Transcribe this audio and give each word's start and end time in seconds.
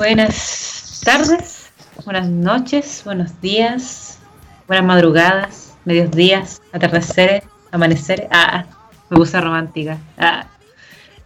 Buenas 0.00 1.02
tardes, 1.04 1.70
buenas 2.06 2.26
noches, 2.26 3.02
buenos 3.04 3.38
días, 3.42 4.18
buenas 4.66 4.86
madrugadas, 4.86 5.76
medios 5.84 6.10
días, 6.10 6.62
atardeceres, 6.72 7.42
amaneceres. 7.70 8.26
Ah, 8.30 8.64
me 9.10 9.18
puse 9.18 9.38
romántica. 9.38 9.98
Ah. 10.16 10.46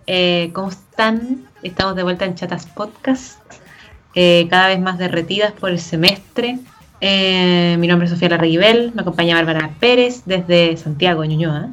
Eh, 0.08 0.50
¿Cómo 0.54 0.70
están? 0.70 1.46
Estamos 1.62 1.94
de 1.94 2.02
vuelta 2.02 2.24
en 2.24 2.34
Chatas 2.34 2.66
Podcast, 2.66 3.38
eh, 4.16 4.48
cada 4.50 4.66
vez 4.66 4.80
más 4.80 4.98
derretidas 4.98 5.52
por 5.52 5.70
el 5.70 5.78
semestre. 5.78 6.58
Eh, 7.00 7.76
mi 7.78 7.86
nombre 7.86 8.06
es 8.06 8.10
Sofía 8.10 8.30
Larreguibel, 8.30 8.90
me 8.92 9.02
acompaña 9.02 9.36
Bárbara 9.36 9.70
Pérez 9.78 10.22
desde 10.26 10.76
Santiago, 10.76 11.24
Ñuñoa, 11.24 11.68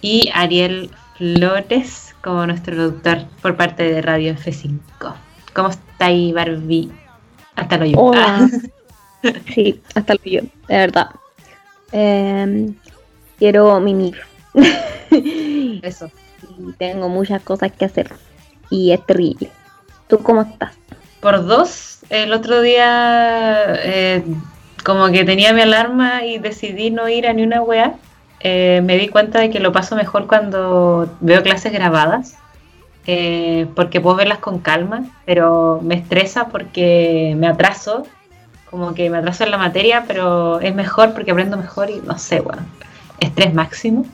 y 0.00 0.30
Ariel 0.32 0.92
Flores 1.18 2.14
como 2.24 2.46
nuestro 2.46 2.74
productor 2.74 3.26
por 3.42 3.54
parte 3.58 3.82
de 3.82 4.00
Radio 4.00 4.32
F5. 4.32 5.14
¿Cómo 5.52 5.68
está 5.68 6.06
ahí, 6.06 6.32
Barbie? 6.32 6.90
Hasta 7.56 7.76
lo 7.76 7.86
yo. 7.86 7.98
Hola. 7.98 8.48
Sí, 9.54 9.80
hasta 9.94 10.14
lo 10.14 10.20
yo, 10.24 10.40
de 10.40 10.76
verdad. 10.76 11.10
Em, 11.92 12.74
quiero 13.38 13.78
mimir. 13.78 14.16
Eso. 15.82 16.10
Y 16.58 16.72
tengo 16.72 17.08
muchas 17.08 17.40
cosas 17.42 17.70
que 17.70 17.84
hacer. 17.84 18.10
Y 18.68 18.90
es 18.90 19.06
terrible. 19.06 19.48
¿Tú 20.08 20.18
cómo 20.18 20.42
estás? 20.42 20.72
Por 21.20 21.46
dos, 21.46 22.00
el 22.10 22.32
otro 22.32 22.62
día 22.62 23.64
eh, 23.84 24.24
como 24.84 25.08
que 25.12 25.24
tenía 25.24 25.52
mi 25.52 25.60
alarma 25.60 26.24
y 26.24 26.38
decidí 26.38 26.90
no 26.90 27.08
ir 27.08 27.28
a 27.28 27.32
ni 27.32 27.44
una 27.44 27.62
weá. 27.62 27.94
Eh, 28.40 28.80
me 28.82 28.96
di 28.96 29.06
cuenta 29.06 29.38
de 29.38 29.50
que 29.50 29.60
lo 29.60 29.70
paso 29.70 29.94
mejor 29.94 30.26
cuando 30.26 31.16
veo 31.20 31.44
clases 31.44 31.72
grabadas. 31.72 32.34
Eh, 33.06 33.66
porque 33.74 34.00
puedo 34.00 34.16
verlas 34.16 34.38
con 34.38 34.58
calma, 34.58 35.04
pero 35.24 35.80
me 35.82 35.96
estresa 35.96 36.48
porque 36.48 37.34
me 37.36 37.48
atraso, 37.48 38.06
como 38.70 38.94
que 38.94 39.10
me 39.10 39.18
atraso 39.18 39.44
en 39.44 39.50
la 39.50 39.58
materia, 39.58 40.04
pero 40.06 40.60
es 40.60 40.74
mejor 40.74 41.12
porque 41.12 41.32
aprendo 41.32 41.56
mejor 41.56 41.90
y 41.90 42.00
no 42.00 42.18
sé, 42.18 42.40
bueno, 42.40 42.62
estrés 43.20 43.52
máximo. 43.54 44.06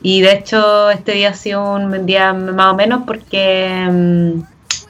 Y 0.00 0.20
de 0.20 0.32
hecho 0.32 0.90
este 0.90 1.12
día 1.12 1.30
ha 1.30 1.34
sido 1.34 1.74
un 1.74 2.06
día 2.06 2.32
más 2.32 2.72
o 2.72 2.76
menos 2.76 3.02
porque, 3.06 3.88
mm, 3.90 4.42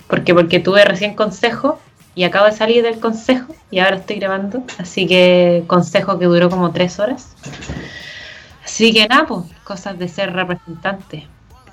porque, 0.08 0.34
porque 0.34 0.60
tuve 0.60 0.84
recién 0.84 1.14
consejo 1.14 1.78
y 2.14 2.24
acabo 2.24 2.46
de 2.46 2.52
salir 2.52 2.82
del 2.82 3.00
consejo 3.00 3.54
y 3.70 3.78
ahora 3.78 3.96
estoy 3.96 4.16
grabando, 4.16 4.62
así 4.78 5.06
que 5.06 5.64
consejo 5.66 6.18
que 6.18 6.26
duró 6.26 6.50
como 6.50 6.72
tres 6.72 6.98
horas. 6.98 7.34
Así 8.64 8.92
que 8.92 9.08
nada, 9.08 9.26
pues, 9.26 9.44
cosas 9.64 9.98
de 9.98 10.08
ser 10.08 10.32
representante. 10.32 11.26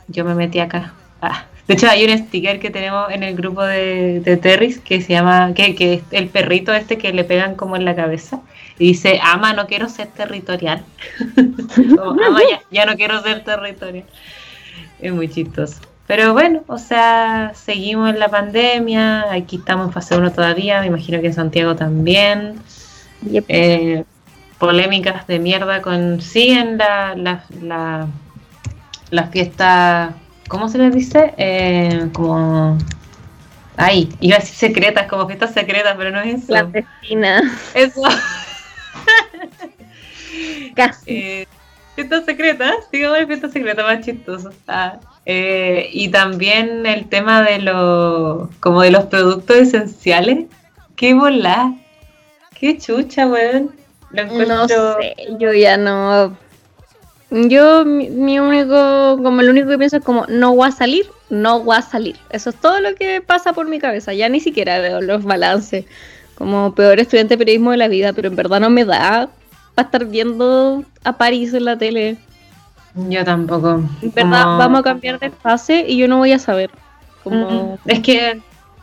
Yo 0.07 0.23
me 0.23 0.33
metí 0.33 0.59
acá. 0.59 0.93
Ah, 1.21 1.45
De 1.67 1.73
hecho, 1.73 1.87
hay 1.87 2.05
un 2.05 2.17
sticker 2.17 2.59
que 2.59 2.69
tenemos 2.69 3.11
en 3.11 3.23
el 3.23 3.35
grupo 3.35 3.63
de, 3.63 4.19
de 4.19 4.37
Terris 4.37 4.79
que 4.79 5.01
se 5.01 5.13
llama, 5.13 5.53
que, 5.53 5.75
que 5.75 5.95
es 5.95 6.03
el 6.11 6.27
perrito 6.27 6.73
este 6.73 6.97
que 6.97 7.13
le 7.13 7.23
pegan 7.23 7.55
como 7.55 7.75
en 7.75 7.85
la 7.85 7.95
cabeza. 7.95 8.41
Y 8.77 8.89
dice, 8.89 9.19
ama, 9.23 9.53
no 9.53 9.67
quiero 9.67 9.87
ser 9.89 10.07
territorial. 10.07 10.83
Como, 11.75 12.21
ama, 12.21 12.41
ya, 12.49 12.61
ya 12.71 12.85
no 12.85 12.95
quiero 12.95 13.21
ser 13.21 13.43
territorial. 13.43 14.05
Es 14.99 15.13
muy 15.13 15.29
chistoso. 15.29 15.79
Pero 16.07 16.33
bueno, 16.33 16.61
o 16.67 16.77
sea, 16.77 17.53
seguimos 17.55 18.09
en 18.09 18.19
la 18.19 18.29
pandemia, 18.29 19.31
aquí 19.31 19.55
estamos 19.55 19.87
en 19.87 19.93
fase 19.93 20.15
1 20.15 20.33
todavía, 20.33 20.81
me 20.81 20.87
imagino 20.87 21.19
que 21.19 21.27
en 21.27 21.33
Santiago 21.33 21.75
también. 21.75 22.59
Yep. 23.21 23.45
Eh, 23.47 24.03
polémicas 24.59 25.27
de 25.27 25.39
mierda 25.39 25.81
con 25.81 26.21
siguen 26.21 26.77
la, 26.77 27.15
la, 27.15 27.43
la, 27.61 28.07
la 29.09 29.27
fiesta, 29.27 30.15
¿cómo 30.47 30.69
se 30.69 30.77
les 30.77 30.93
dice? 30.93 31.33
Eh, 31.37 32.09
como 32.13 32.77
ay, 33.77 34.09
iba 34.21 34.37
a 34.37 34.39
decir 34.39 34.55
secretas, 34.55 35.07
como 35.07 35.27
fiestas 35.27 35.53
secretas, 35.53 35.95
pero 35.97 36.11
no 36.11 36.21
es 36.21 36.35
eso. 36.35 36.47
Clandestina. 36.47 37.41
Eso. 37.73 38.01
Casi. 40.75 41.11
Eh, 41.11 41.47
fiestas 41.95 42.25
secretas, 42.25 42.73
digamos 42.91 43.25
fiestas 43.27 43.51
secretas 43.51 43.85
más 43.85 44.05
chistoso. 44.05 44.51
Ah, 44.67 44.99
eh, 45.25 45.89
y 45.91 46.09
también 46.09 46.85
el 46.85 47.07
tema 47.07 47.41
de 47.41 47.59
los 47.59 48.49
como 48.59 48.81
de 48.81 48.91
los 48.91 49.05
productos 49.05 49.55
esenciales. 49.57 50.45
Qué 50.95 51.13
volá. 51.13 51.73
Qué 52.59 52.77
chucha, 52.77 53.27
weón. 53.27 53.71
Lo 54.11 54.25
No 54.25 54.31
encuentro- 54.31 54.97
sé, 54.99 55.15
yo 55.39 55.53
ya 55.53 55.77
no. 55.77 56.37
Yo, 57.31 57.83
mi, 57.85 58.09
mi 58.09 58.39
único, 58.39 59.19
como 59.21 59.41
lo 59.41 59.51
único 59.51 59.67
que 59.67 59.77
pienso 59.77 59.97
es 59.97 60.03
como, 60.03 60.25
no 60.27 60.55
voy 60.55 60.67
a 60.67 60.71
salir, 60.71 61.05
no 61.29 61.61
voy 61.63 61.75
a 61.77 61.81
salir. 61.81 62.15
Eso 62.29 62.49
es 62.51 62.55
todo 62.55 62.79
lo 62.79 62.95
que 62.95 63.19
pasa 63.21 63.53
por 63.53 63.67
mi 63.67 63.79
cabeza. 63.79 64.13
Ya 64.13 64.29
ni 64.29 64.39
siquiera 64.39 64.79
veo 64.79 65.01
los 65.01 65.23
balances. 65.23 65.85
Como 66.35 66.75
peor 66.75 66.99
estudiante 66.99 67.33
de 67.35 67.37
periodismo 67.37 67.71
de 67.71 67.77
la 67.77 67.87
vida, 67.87 68.13
pero 68.13 68.27
en 68.27 68.35
verdad 68.35 68.59
no 68.59 68.69
me 68.69 68.85
da 68.85 69.29
para 69.73 69.85
estar 69.87 70.05
viendo 70.05 70.83
a 71.03 71.17
París 71.17 71.53
en 71.53 71.65
la 71.65 71.77
tele. 71.77 72.17
Yo 73.09 73.23
tampoco. 73.25 73.81
En 74.01 74.11
verdad, 74.13 74.43
Como- 74.43 74.57
vamos 74.57 74.79
a 74.81 74.83
cambiar 74.83 75.19
de 75.19 75.31
fase 75.31 75.85
y 75.87 75.97
yo 75.97 76.07
no 76.07 76.17
voy 76.17 76.31
a 76.31 76.39
saber. 76.39 76.69
Como, 77.23 77.79
Es 77.85 78.01
que 78.01 78.39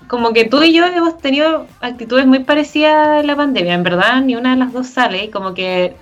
como 0.09 0.33
que 0.33 0.45
tú 0.45 0.63
y 0.63 0.73
yo 0.75 0.85
hemos 0.85 1.17
tenido 1.19 1.67
actitudes 1.81 2.27
muy 2.27 2.41
parecidas 2.41 3.21
en 3.21 3.27
la 3.29 3.37
pandemia, 3.37 3.75
en 3.75 3.83
verdad 3.83 4.21
ni 4.21 4.35
una 4.35 4.51
de 4.51 4.57
las 4.57 4.73
dos 4.73 4.89
sale 4.89 5.25
y 5.25 5.31
como 5.31 5.55
que 5.55 5.95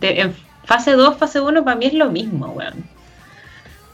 en 0.00 0.34
fase 0.64 0.92
2, 0.92 1.16
fase 1.16 1.40
1 1.40 1.64
para 1.64 1.76
mí 1.76 1.86
es 1.86 1.94
lo 1.94 2.10
mismo, 2.10 2.46
weón. 2.46 2.84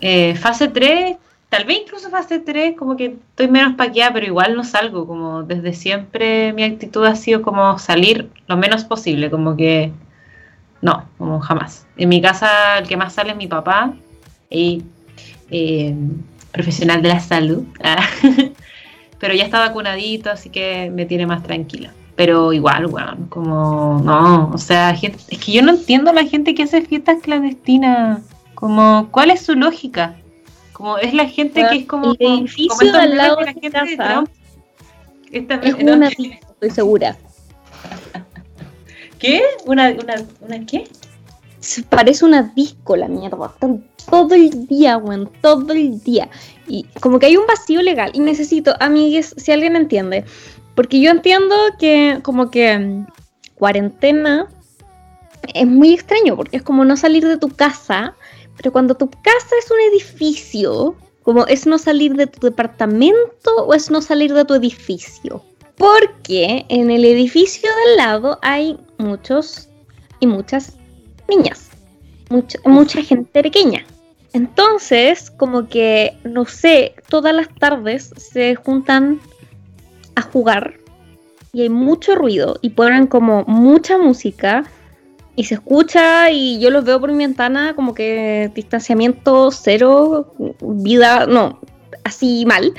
Eh, 0.01 0.35
fase 0.37 0.69
3, 0.69 1.17
tal 1.49 1.65
vez 1.65 1.81
incluso 1.83 2.11
fase 2.11 2.39
3 2.39 2.77
como 2.77 2.97
que 2.97 3.17
estoy 3.31 3.49
menos 3.49 3.75
paqueada, 3.75 4.13
pero 4.13 4.27
igual 4.27 4.55
no 4.55 4.65
salgo, 4.65 5.07
como 5.07 5.43
desde 5.43 5.73
siempre 5.73 6.53
mi 6.53 6.63
actitud 6.63 7.05
ha 7.05 7.17
sido 7.17 7.43
como 7.43 7.79
salir 7.79 8.31
lo 8.47 8.57
menos 8.57 8.85
posible, 8.85 9.31
como 9.31 9.57
que 9.57 9.93
no, 10.81 11.09
como 11.19 11.41
jamás. 11.41 11.87
En 11.97 12.09
mi 12.09 12.21
casa 12.21 12.79
el 12.79 12.87
que 12.87 12.97
más 12.97 13.15
sale 13.15 13.33
es 13.33 13.37
mi 13.37 13.49
papá 13.49 13.95
y 14.51 14.83
eh, 15.51 15.95
profesional 16.53 17.03
de 17.03 17.09
la 17.09 17.21
salud. 17.21 17.65
Ah, 17.83 18.05
pero 19.19 19.35
ya 19.35 19.45
está 19.45 19.59
vacunadito, 19.59 20.31
así 20.31 20.49
que 20.51 20.91
me 20.91 21.05
tiene 21.05 21.27
más 21.27 21.43
tranquila. 21.43 21.93
Pero 22.19 22.53
igual, 22.53 22.87
weón, 22.87 23.27
como, 23.29 24.01
no, 24.03 24.51
o 24.53 24.59
sea, 24.59 24.93
gente, 24.93 25.21
es 25.29 25.39
que 25.39 25.53
yo 25.53 25.63
no 25.63 25.71
entiendo 25.71 26.11
a 26.11 26.13
la 26.13 26.25
gente 26.25 26.53
que 26.53 26.65
hace 26.65 26.83
fiestas 26.83 27.19
clandestinas. 27.23 28.23
Como, 28.57 29.07
¿cuál 29.13 29.31
es 29.31 29.43
su 29.43 29.55
lógica? 29.55 30.17
Como, 30.73 30.99
es 30.99 31.15
la 31.15 31.29
gente 31.29 31.65
que 31.71 31.77
es 31.77 31.87
como. 31.87 32.17
El 32.19 32.41
edificio 32.41 32.71
como 32.71 32.83
estos 32.83 32.93
de 32.93 33.07
al 33.07 33.17
lado 33.17 33.37
de 33.37 33.45
la 33.45 33.53
gente 33.53 33.69
de 33.69 33.97
casa 33.97 34.15
Trump. 34.15 34.29
Esta- 35.31 35.55
es 35.63 35.79
no, 35.79 35.93
una 35.93 36.09
estoy 36.09 36.71
segura. 36.71 37.17
¿Qué? 39.21 39.41
¿Una, 39.67 39.91
una, 39.91 40.15
una 40.41 40.67
qué? 40.67 40.89
Se 41.61 41.85
parece 41.85 42.25
una 42.25 42.43
disco 42.57 42.97
la 42.97 43.07
mierda. 43.07 43.47
Están 43.47 43.85
todo 44.11 44.35
el 44.35 44.67
día, 44.67 44.97
weón, 44.97 45.31
todo 45.41 45.73
el 45.73 46.03
día. 46.03 46.29
Y 46.67 46.83
como 47.01 47.21
que 47.21 47.27
hay 47.27 47.37
un 47.37 47.47
vacío 47.47 47.81
legal. 47.81 48.11
Y 48.13 48.19
necesito, 48.19 48.75
amigues, 48.81 49.37
si 49.37 49.53
alguien 49.53 49.77
entiende. 49.77 50.25
Porque 50.79 51.01
yo 51.01 51.11
entiendo 51.11 51.57
que 51.77 52.21
como 52.23 52.53
que 52.53 52.79
mm, 52.79 53.07
cuarentena 53.57 54.47
es 55.53 55.67
muy 55.67 55.93
extraño, 55.93 56.37
porque 56.37 56.59
es 56.59 56.63
como 56.63 56.85
no 56.85 56.97
salir 56.97 57.27
de 57.27 57.37
tu 57.37 57.49
casa. 57.49 58.15
Pero 58.57 58.71
cuando 58.71 58.95
tu 58.95 59.11
casa 59.11 59.57
es 59.59 59.69
un 59.73 59.81
edificio, 59.93 60.95
como 61.25 61.49
es 61.49 61.67
no 61.67 61.79
salir 61.79 62.15
de 62.15 62.29
tu 62.29 62.47
departamento 62.47 63.57
o 63.57 63.75
es 63.75 63.91
no 63.91 64.01
salir 64.01 64.33
de 64.33 64.45
tu 64.45 64.55
edificio. 64.55 65.43
Porque 65.77 66.65
en 66.69 66.93
el 66.93 67.05
edificio 67.05 67.69
de 67.69 67.91
al 67.91 67.97
lado 67.97 68.39
hay 68.43 68.79
muchos 68.99 69.69
y 70.21 70.29
muchas 70.29 70.77
niñas, 71.29 71.71
mucha, 72.31 72.57
mucha 72.65 73.03
gente 73.03 73.43
pequeña. 73.43 73.85
Entonces, 74.33 75.33
como 75.33 75.69
que, 75.69 76.17
no 76.23 76.45
sé, 76.45 76.95
todas 77.09 77.35
las 77.35 77.53
tardes 77.57 78.13
se 78.17 78.55
juntan 78.55 79.21
a 80.19 80.23
jugar 80.23 80.75
y 81.53 81.63
hay 81.63 81.71
mucho 81.71 82.15
ruido 82.15 82.59
y 82.61 82.71
ponen 82.71 83.07
como 83.07 83.45
mucha 83.47 83.99
música 83.99 84.65
y 85.37 85.45
se 85.45 85.55
escucha 85.55 86.31
y 86.31 86.59
yo 86.59 86.71
los 86.71 86.85
veo 86.85 87.01
por 87.01 87.13
mi 87.13 87.25
ventana 87.25 87.75
como 87.75 87.95
que 87.95 88.51
distanciamiento 88.55 89.51
cero, 89.53 90.35
vida, 90.61 91.27
no, 91.27 91.61
así 92.05 92.45
mal. 92.45 92.75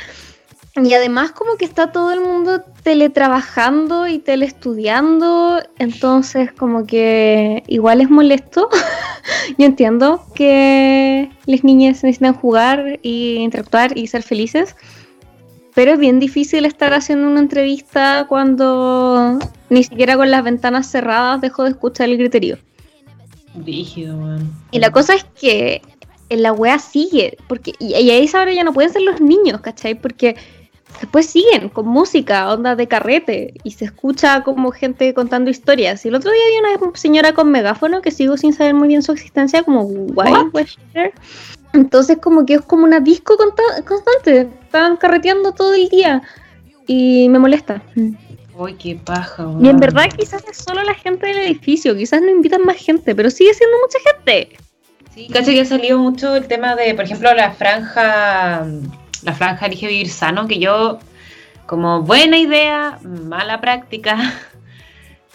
Y 0.75 0.93
además 0.93 1.31
como 1.31 1.55
que 1.55 1.65
está 1.65 1.91
todo 1.91 2.11
el 2.11 2.21
mundo 2.21 2.61
teletrabajando 2.83 4.07
y 4.07 4.19
teleestudiando, 4.19 5.61
entonces 5.77 6.51
como 6.51 6.85
que 6.85 7.63
igual 7.67 8.01
es 8.01 8.09
molesto. 8.09 8.69
Yo 9.57 9.65
entiendo 9.65 10.25
que 10.35 11.29
las 11.45 11.63
niñas 11.63 12.03
necesitan 12.03 12.33
jugar 12.33 12.99
y 13.01 13.35
interactuar 13.35 13.97
y 13.97 14.07
ser 14.07 14.23
felices, 14.23 14.75
pero 15.79 15.93
es 15.93 15.99
bien 15.99 16.19
difícil 16.19 16.65
estar 16.65 16.93
haciendo 16.93 17.29
una 17.29 17.39
entrevista 17.39 18.25
cuando 18.27 19.39
ni 19.69 19.85
siquiera 19.85 20.17
con 20.17 20.29
las 20.29 20.43
ventanas 20.43 20.91
cerradas 20.91 21.39
dejo 21.39 21.63
de 21.63 21.69
escuchar 21.69 22.09
el 22.09 22.17
griterío. 22.17 22.57
Rígido, 23.65 24.17
weón. 24.17 24.51
Y 24.71 24.79
la 24.79 24.91
cosa 24.91 25.15
es 25.15 25.23
que 25.39 25.81
la 26.29 26.51
wea 26.51 26.79
sigue, 26.79 27.37
porque 27.47 27.71
y, 27.79 27.95
y 27.95 28.11
a 28.11 28.17
esa 28.17 28.41
hora 28.41 28.51
ya 28.51 28.65
no 28.65 28.73
pueden 28.73 28.91
ser 28.91 29.03
los 29.03 29.21
niños, 29.21 29.61
¿cachai? 29.61 29.95
Porque 29.95 30.35
después 30.99 31.27
siguen 31.27 31.69
con 31.69 31.87
música, 31.87 32.51
onda 32.51 32.75
de 32.75 32.85
carrete, 32.89 33.53
y 33.63 33.71
se 33.71 33.85
escucha 33.85 34.43
como 34.43 34.71
gente 34.71 35.13
contando 35.13 35.49
historias. 35.49 36.03
Y 36.03 36.09
el 36.09 36.15
otro 36.15 36.29
día 36.29 36.41
había 36.45 36.77
una 36.77 36.97
señora 36.97 37.31
con 37.31 37.51
megáfono 37.51 38.01
que 38.01 38.11
sigo 38.11 38.35
sin 38.35 38.51
saber 38.51 38.73
muy 38.73 38.89
bien 38.89 39.01
su 39.01 39.13
existencia, 39.13 39.63
como 39.63 39.83
Wild 39.83 40.51
Entonces 41.73 42.17
como 42.21 42.45
que 42.45 42.55
es 42.55 42.61
como 42.61 42.83
una 42.83 42.99
disco 42.99 43.37
constante, 43.37 44.49
están 44.63 44.97
carreteando 44.97 45.51
todo 45.53 45.73
el 45.73 45.87
día 45.89 46.21
y 46.87 47.29
me 47.29 47.39
molesta. 47.39 47.81
Uy, 48.57 48.73
qué 48.73 48.95
paja. 48.95 49.47
Y 49.61 49.69
en 49.69 49.79
verdad 49.79 50.09
quizás 50.17 50.43
es 50.49 50.57
solo 50.57 50.83
la 50.83 50.95
gente 50.95 51.27
del 51.27 51.37
edificio, 51.37 51.95
quizás 51.95 52.21
no 52.21 52.29
invitan 52.29 52.63
más 52.63 52.77
gente, 52.77 53.15
pero 53.15 53.29
sigue 53.29 53.53
siendo 53.53 53.77
mucha 53.77 53.99
gente. 54.11 54.57
Sí, 55.13 55.27
caché 55.27 55.53
que 55.53 55.61
ha 55.61 55.65
salido 55.65 55.99
mucho 55.99 56.35
el 56.35 56.47
tema 56.47 56.75
de, 56.75 56.93
por 56.93 57.05
ejemplo, 57.05 57.33
la 57.33 57.51
franja 57.51 58.65
la 59.23 59.33
franja 59.33 59.65
Elige 59.65 59.87
Vivir 59.87 60.09
Sano, 60.09 60.47
que 60.47 60.59
yo, 60.59 60.99
como 61.65 62.01
buena 62.01 62.37
idea, 62.37 62.99
mala 63.03 63.59
práctica, 63.61 64.17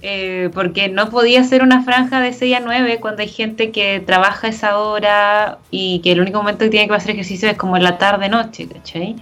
eh, 0.06 0.50
porque 0.52 0.90
no 0.90 1.08
podía 1.08 1.40
hacer 1.40 1.62
una 1.62 1.82
franja 1.82 2.20
de 2.20 2.34
6 2.34 2.56
a 2.56 2.60
9 2.60 3.00
cuando 3.00 3.22
hay 3.22 3.28
gente 3.28 3.70
que 3.70 4.00
trabaja 4.00 4.48
esa 4.48 4.76
hora 4.76 5.60
y 5.70 6.00
que 6.00 6.12
el 6.12 6.20
único 6.20 6.36
momento 6.36 6.66
que 6.66 6.70
tiene 6.70 6.86
que 6.86 6.94
hacer 6.94 7.12
ejercicio 7.12 7.48
es 7.48 7.56
como 7.56 7.78
en 7.78 7.84
la 7.84 7.96
tarde-noche, 7.96 8.68
¿cachai? 8.68 9.16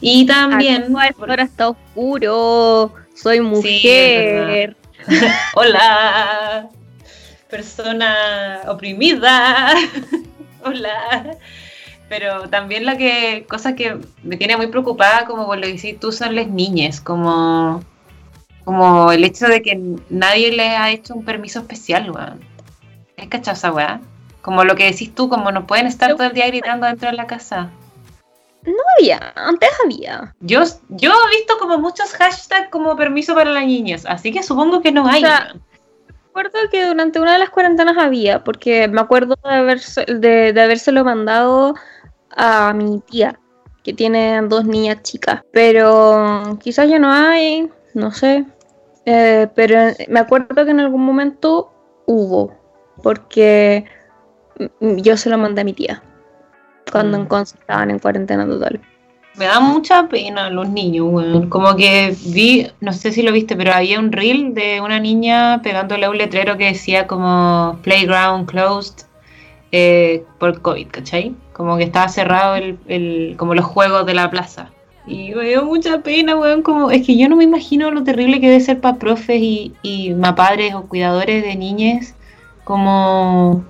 Y 0.00 0.26
también... 0.26 0.94
ahora 1.18 1.42
está 1.42 1.70
oscuro, 1.70 2.92
soy 3.12 3.40
mujer. 3.40 4.76
Hola, 5.56 6.68
persona 7.48 8.60
oprimida. 8.68 9.74
Hola. 10.64 11.38
Pero 12.08 12.48
también 12.48 12.86
la 12.86 12.96
que, 12.96 13.46
cosa 13.48 13.74
que 13.74 13.98
me 14.22 14.36
tiene 14.36 14.56
muy 14.56 14.68
preocupada, 14.68 15.24
como 15.24 15.46
por 15.46 15.56
lo 15.56 15.62
que 15.62 15.72
decís 15.72 15.98
tú, 15.98 16.12
son 16.12 16.36
las 16.36 16.46
niñas, 16.46 17.00
como, 17.00 17.82
como 18.64 19.12
el 19.12 19.24
hecho 19.24 19.46
de 19.46 19.62
que 19.62 19.80
nadie 20.08 20.52
les 20.52 20.68
ha 20.68 20.90
hecho 20.90 21.14
un 21.14 21.24
permiso 21.24 21.60
especial, 21.60 22.10
weón. 22.10 22.40
¿Es 23.16 23.28
cachaza, 23.28 23.72
weón? 23.72 24.00
Como 24.42 24.64
lo 24.64 24.74
que 24.76 24.84
decís 24.84 25.14
tú, 25.14 25.28
como 25.28 25.52
no 25.52 25.66
pueden 25.66 25.86
estar 25.86 26.14
todo 26.16 26.26
el 26.26 26.32
día 26.32 26.46
gritando 26.46 26.86
dentro 26.86 27.10
de 27.10 27.16
la 27.16 27.26
casa. 27.26 27.70
No 28.64 28.72
había, 28.98 29.32
antes 29.36 29.70
había. 29.84 30.34
Yo, 30.40 30.62
yo 30.90 31.12
he 31.12 31.36
visto 31.36 31.58
como 31.58 31.78
muchos 31.78 32.12
hashtags 32.12 32.68
como 32.68 32.94
permiso 32.96 33.34
para 33.34 33.50
las 33.50 33.64
niñas, 33.64 34.04
así 34.06 34.32
que 34.32 34.42
supongo 34.42 34.82
que 34.82 34.92
no 34.92 35.06
hay. 35.06 35.24
recuerdo 36.26 36.58
que 36.70 36.86
durante 36.86 37.20
una 37.20 37.32
de 37.32 37.38
las 37.38 37.50
cuarentenas 37.50 37.96
había, 37.96 38.44
porque 38.44 38.86
me 38.88 39.00
acuerdo 39.00 39.36
de, 39.42 39.50
haber, 39.50 39.80
de, 39.80 40.52
de 40.52 40.60
habérselo 40.60 41.04
mandado 41.04 41.74
a 42.36 42.74
mi 42.74 43.00
tía, 43.00 43.38
que 43.82 43.94
tiene 43.94 44.42
dos 44.42 44.66
niñas 44.66 45.02
chicas. 45.02 45.42
Pero 45.52 46.58
quizás 46.62 46.88
ya 46.88 46.98
no 46.98 47.10
hay, 47.10 47.70
no 47.94 48.12
sé. 48.12 48.44
Eh, 49.06 49.48
pero 49.54 49.92
me 50.08 50.20
acuerdo 50.20 50.64
que 50.64 50.70
en 50.70 50.80
algún 50.80 51.04
momento 51.04 51.72
hubo, 52.06 52.54
porque 53.02 53.86
yo 54.80 55.16
se 55.16 55.30
lo 55.30 55.38
mandé 55.38 55.62
a 55.62 55.64
mi 55.64 55.72
tía 55.72 56.02
cuando 56.90 57.18
mm. 57.18 57.42
estaban 57.42 57.90
en 57.90 57.98
cuarentena 57.98 58.46
total. 58.46 58.80
Me 59.36 59.46
da 59.46 59.60
mucha 59.60 60.08
pena 60.08 60.50
los 60.50 60.68
niños, 60.68 61.46
Como 61.48 61.76
que 61.76 62.14
vi, 62.26 62.66
no 62.80 62.92
sé 62.92 63.12
si 63.12 63.22
lo 63.22 63.32
viste, 63.32 63.56
pero 63.56 63.72
había 63.72 63.98
un 63.98 64.10
reel 64.10 64.54
de 64.54 64.80
una 64.80 64.98
niña 64.98 65.60
pegándole 65.62 66.06
a 66.06 66.10
un 66.10 66.18
letrero 66.18 66.56
que 66.56 66.66
decía 66.66 67.06
como 67.06 67.78
Playground 67.82 68.50
Closed 68.50 69.06
eh, 69.72 70.24
por 70.38 70.60
COVID, 70.60 70.88
¿cachai? 70.88 71.34
Como 71.52 71.76
que 71.76 71.84
estaba 71.84 72.08
cerrado 72.08 72.56
el, 72.56 73.34
como 73.36 73.54
los 73.54 73.64
juegos 73.64 74.04
de 74.04 74.14
la 74.14 74.30
plaza. 74.30 74.70
Y 75.10 75.34
me 75.34 75.48
dio 75.48 75.64
mucha 75.64 75.98
pena, 76.02 76.36
weón, 76.36 76.62
como, 76.62 76.92
es 76.92 77.04
que 77.04 77.16
yo 77.18 77.28
no 77.28 77.34
me 77.34 77.42
imagino 77.42 77.90
lo 77.90 78.04
terrible 78.04 78.40
que 78.40 78.48
debe 78.48 78.60
ser 78.60 78.80
para 78.80 78.96
profes 78.96 79.42
y, 79.42 79.74
y 79.82 80.14
padres 80.14 80.72
o 80.74 80.82
cuidadores 80.82 81.42
de 81.42 81.56
niñes, 81.56 82.14
como, 82.62 83.64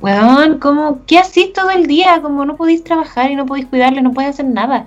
weón, 0.00 0.58
como, 0.58 1.00
¿qué 1.06 1.18
hacís 1.18 1.54
todo 1.54 1.70
el 1.70 1.86
día? 1.86 2.20
Como 2.20 2.44
no 2.44 2.56
podéis 2.56 2.84
trabajar 2.84 3.30
y 3.30 3.36
no 3.36 3.46
podéis 3.46 3.68
cuidarle, 3.68 4.02
no 4.02 4.12
podéis 4.12 4.34
hacer 4.34 4.44
nada. 4.44 4.86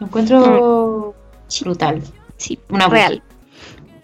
Lo 0.00 0.06
encuentro 0.08 1.14
brutal. 1.60 2.02
Sí, 2.36 2.58
una 2.68 2.88
real. 2.88 3.22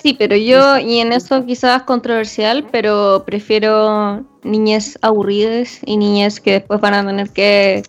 Sí, 0.00 0.14
pero 0.16 0.36
yo, 0.36 0.78
y 0.78 1.00
en 1.00 1.12
eso 1.12 1.44
quizás 1.44 1.82
controversial, 1.82 2.68
pero 2.70 3.24
prefiero 3.26 4.24
niñas 4.44 4.96
aburridas 5.02 5.80
y 5.84 5.96
niñas 5.96 6.38
que 6.38 6.52
después 6.52 6.80
van 6.80 6.94
a 6.94 7.04
tener 7.04 7.30
que, 7.30 7.82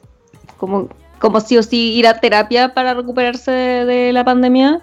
como, 0.58 0.90
como 1.22 1.40
sí 1.40 1.58
o 1.58 1.64
sí, 1.64 1.94
ir 1.94 2.08
a 2.08 2.20
terapia 2.20 2.74
para 2.74 2.94
recuperarse 2.94 3.52
de, 3.52 4.12
la 4.12 4.26
pandemia, 4.26 4.82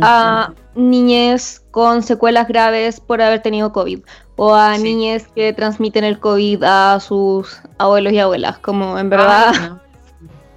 a 0.00 0.52
niñas 0.76 1.64
con 1.72 2.02
secuelas 2.02 2.46
graves 2.46 3.00
por 3.00 3.20
haber 3.20 3.40
tenido 3.40 3.72
COVID, 3.72 4.00
o 4.36 4.54
a 4.54 4.78
niñas 4.78 5.26
que 5.34 5.52
transmiten 5.52 6.04
el 6.04 6.20
COVID 6.20 6.62
a 6.62 7.00
sus 7.00 7.60
abuelos 7.78 8.12
y 8.12 8.18
abuelas, 8.20 8.58
como 8.58 8.98
en 8.98 9.10
verdad... 9.10 9.80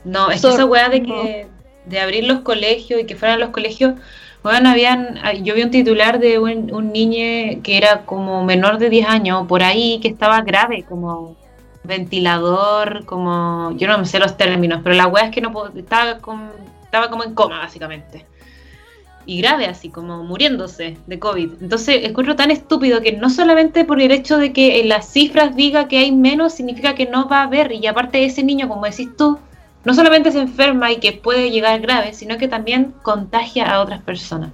no. 0.03 0.29
es 0.29 0.41
que 0.41 0.49
esa 0.49 0.65
weá 0.65 0.89
de 0.89 1.01
que 1.01 1.47
de 1.85 1.99
abrir 1.99 2.25
los 2.25 2.41
colegios 2.41 3.01
y 3.01 3.05
que 3.05 3.15
fueran 3.15 3.39
los 3.39 3.49
colegios 3.49 3.93
bueno, 4.43 4.69
habían, 4.69 5.17
ah, 5.21 5.33
yo 5.33 5.53
vi 5.53 5.63
un 5.63 5.71
titular 5.71 6.19
de 6.19 6.39
un, 6.39 6.73
un 6.73 6.93
niño 6.93 7.61
que 7.61 7.77
era 7.77 8.05
como 8.05 8.45
menor 8.45 8.77
de 8.77 8.89
10 8.89 9.07
años, 9.07 9.47
por 9.47 9.63
ahí, 9.63 9.99
que 10.01 10.07
estaba 10.07 10.41
grave, 10.41 10.85
como 10.87 11.35
ventilador, 11.83 13.05
como, 13.05 13.71
yo 13.77 13.87
no 13.87 13.97
me 13.97 14.05
sé 14.05 14.19
los 14.19 14.37
términos, 14.37 14.81
pero 14.83 14.95
la 14.95 15.07
weá 15.07 15.25
es 15.25 15.31
que 15.31 15.41
no 15.41 15.51
estaba, 15.75 16.19
estaba 16.83 17.09
como 17.09 17.23
en 17.23 17.33
coma, 17.33 17.59
básicamente. 17.59 18.25
Y 19.25 19.41
grave, 19.41 19.67
así 19.67 19.89
como 19.89 20.23
muriéndose 20.23 20.97
de 21.05 21.19
COVID. 21.19 21.61
Entonces, 21.61 22.03
encuentro 22.03 22.35
tan 22.35 22.51
estúpido 22.51 23.01
que 23.01 23.11
no 23.11 23.29
solamente 23.29 23.85
por 23.85 24.01
el 24.01 24.11
hecho 24.11 24.37
de 24.37 24.53
que 24.53 24.81
en 24.81 24.89
las 24.89 25.07
cifras 25.07 25.55
diga 25.55 25.87
que 25.87 25.99
hay 25.99 26.11
menos, 26.11 26.53
significa 26.53 26.95
que 26.95 27.05
no 27.05 27.27
va 27.27 27.41
a 27.41 27.43
haber. 27.43 27.71
Y 27.71 27.85
aparte, 27.85 28.25
ese 28.25 28.43
niño, 28.43 28.67
como 28.67 28.85
decís 28.85 29.09
tú, 29.15 29.37
no 29.83 29.93
solamente 29.93 30.31
se 30.31 30.39
enferma 30.39 30.91
y 30.91 30.97
que 30.97 31.13
puede 31.13 31.51
llegar 31.51 31.79
grave, 31.79 32.13
sino 32.13 32.37
que 32.37 32.47
también 32.47 32.93
contagia 33.03 33.71
a 33.71 33.81
otras 33.81 34.01
personas. 34.01 34.51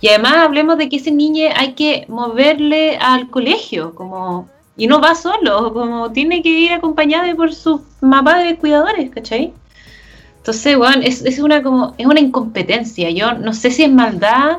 Y 0.00 0.08
además 0.08 0.36
hablemos 0.36 0.78
de 0.78 0.88
que 0.88 0.96
ese 0.96 1.10
niño 1.10 1.48
hay 1.54 1.72
que 1.72 2.06
moverle 2.08 2.96
al 2.98 3.30
colegio, 3.30 3.94
como 3.94 4.48
y 4.78 4.86
no 4.86 5.00
va 5.00 5.14
solo, 5.14 5.74
como 5.74 6.10
tiene 6.12 6.42
que 6.42 6.48
ir 6.48 6.72
acompañado 6.72 7.34
por 7.36 7.52
su 7.52 7.84
mamá 8.00 8.38
de 8.38 8.56
cuidadores, 8.56 9.10
¿cachai? 9.10 9.52
Entonces, 10.38 10.78
bueno, 10.78 11.02
es, 11.04 11.22
es, 11.22 11.38
una 11.40 11.62
como, 11.62 11.94
es 11.98 12.06
una 12.06 12.20
incompetencia. 12.20 13.10
Yo 13.10 13.34
no 13.34 13.52
sé 13.52 13.70
si 13.70 13.84
es 13.84 13.92
maldad, 13.92 14.58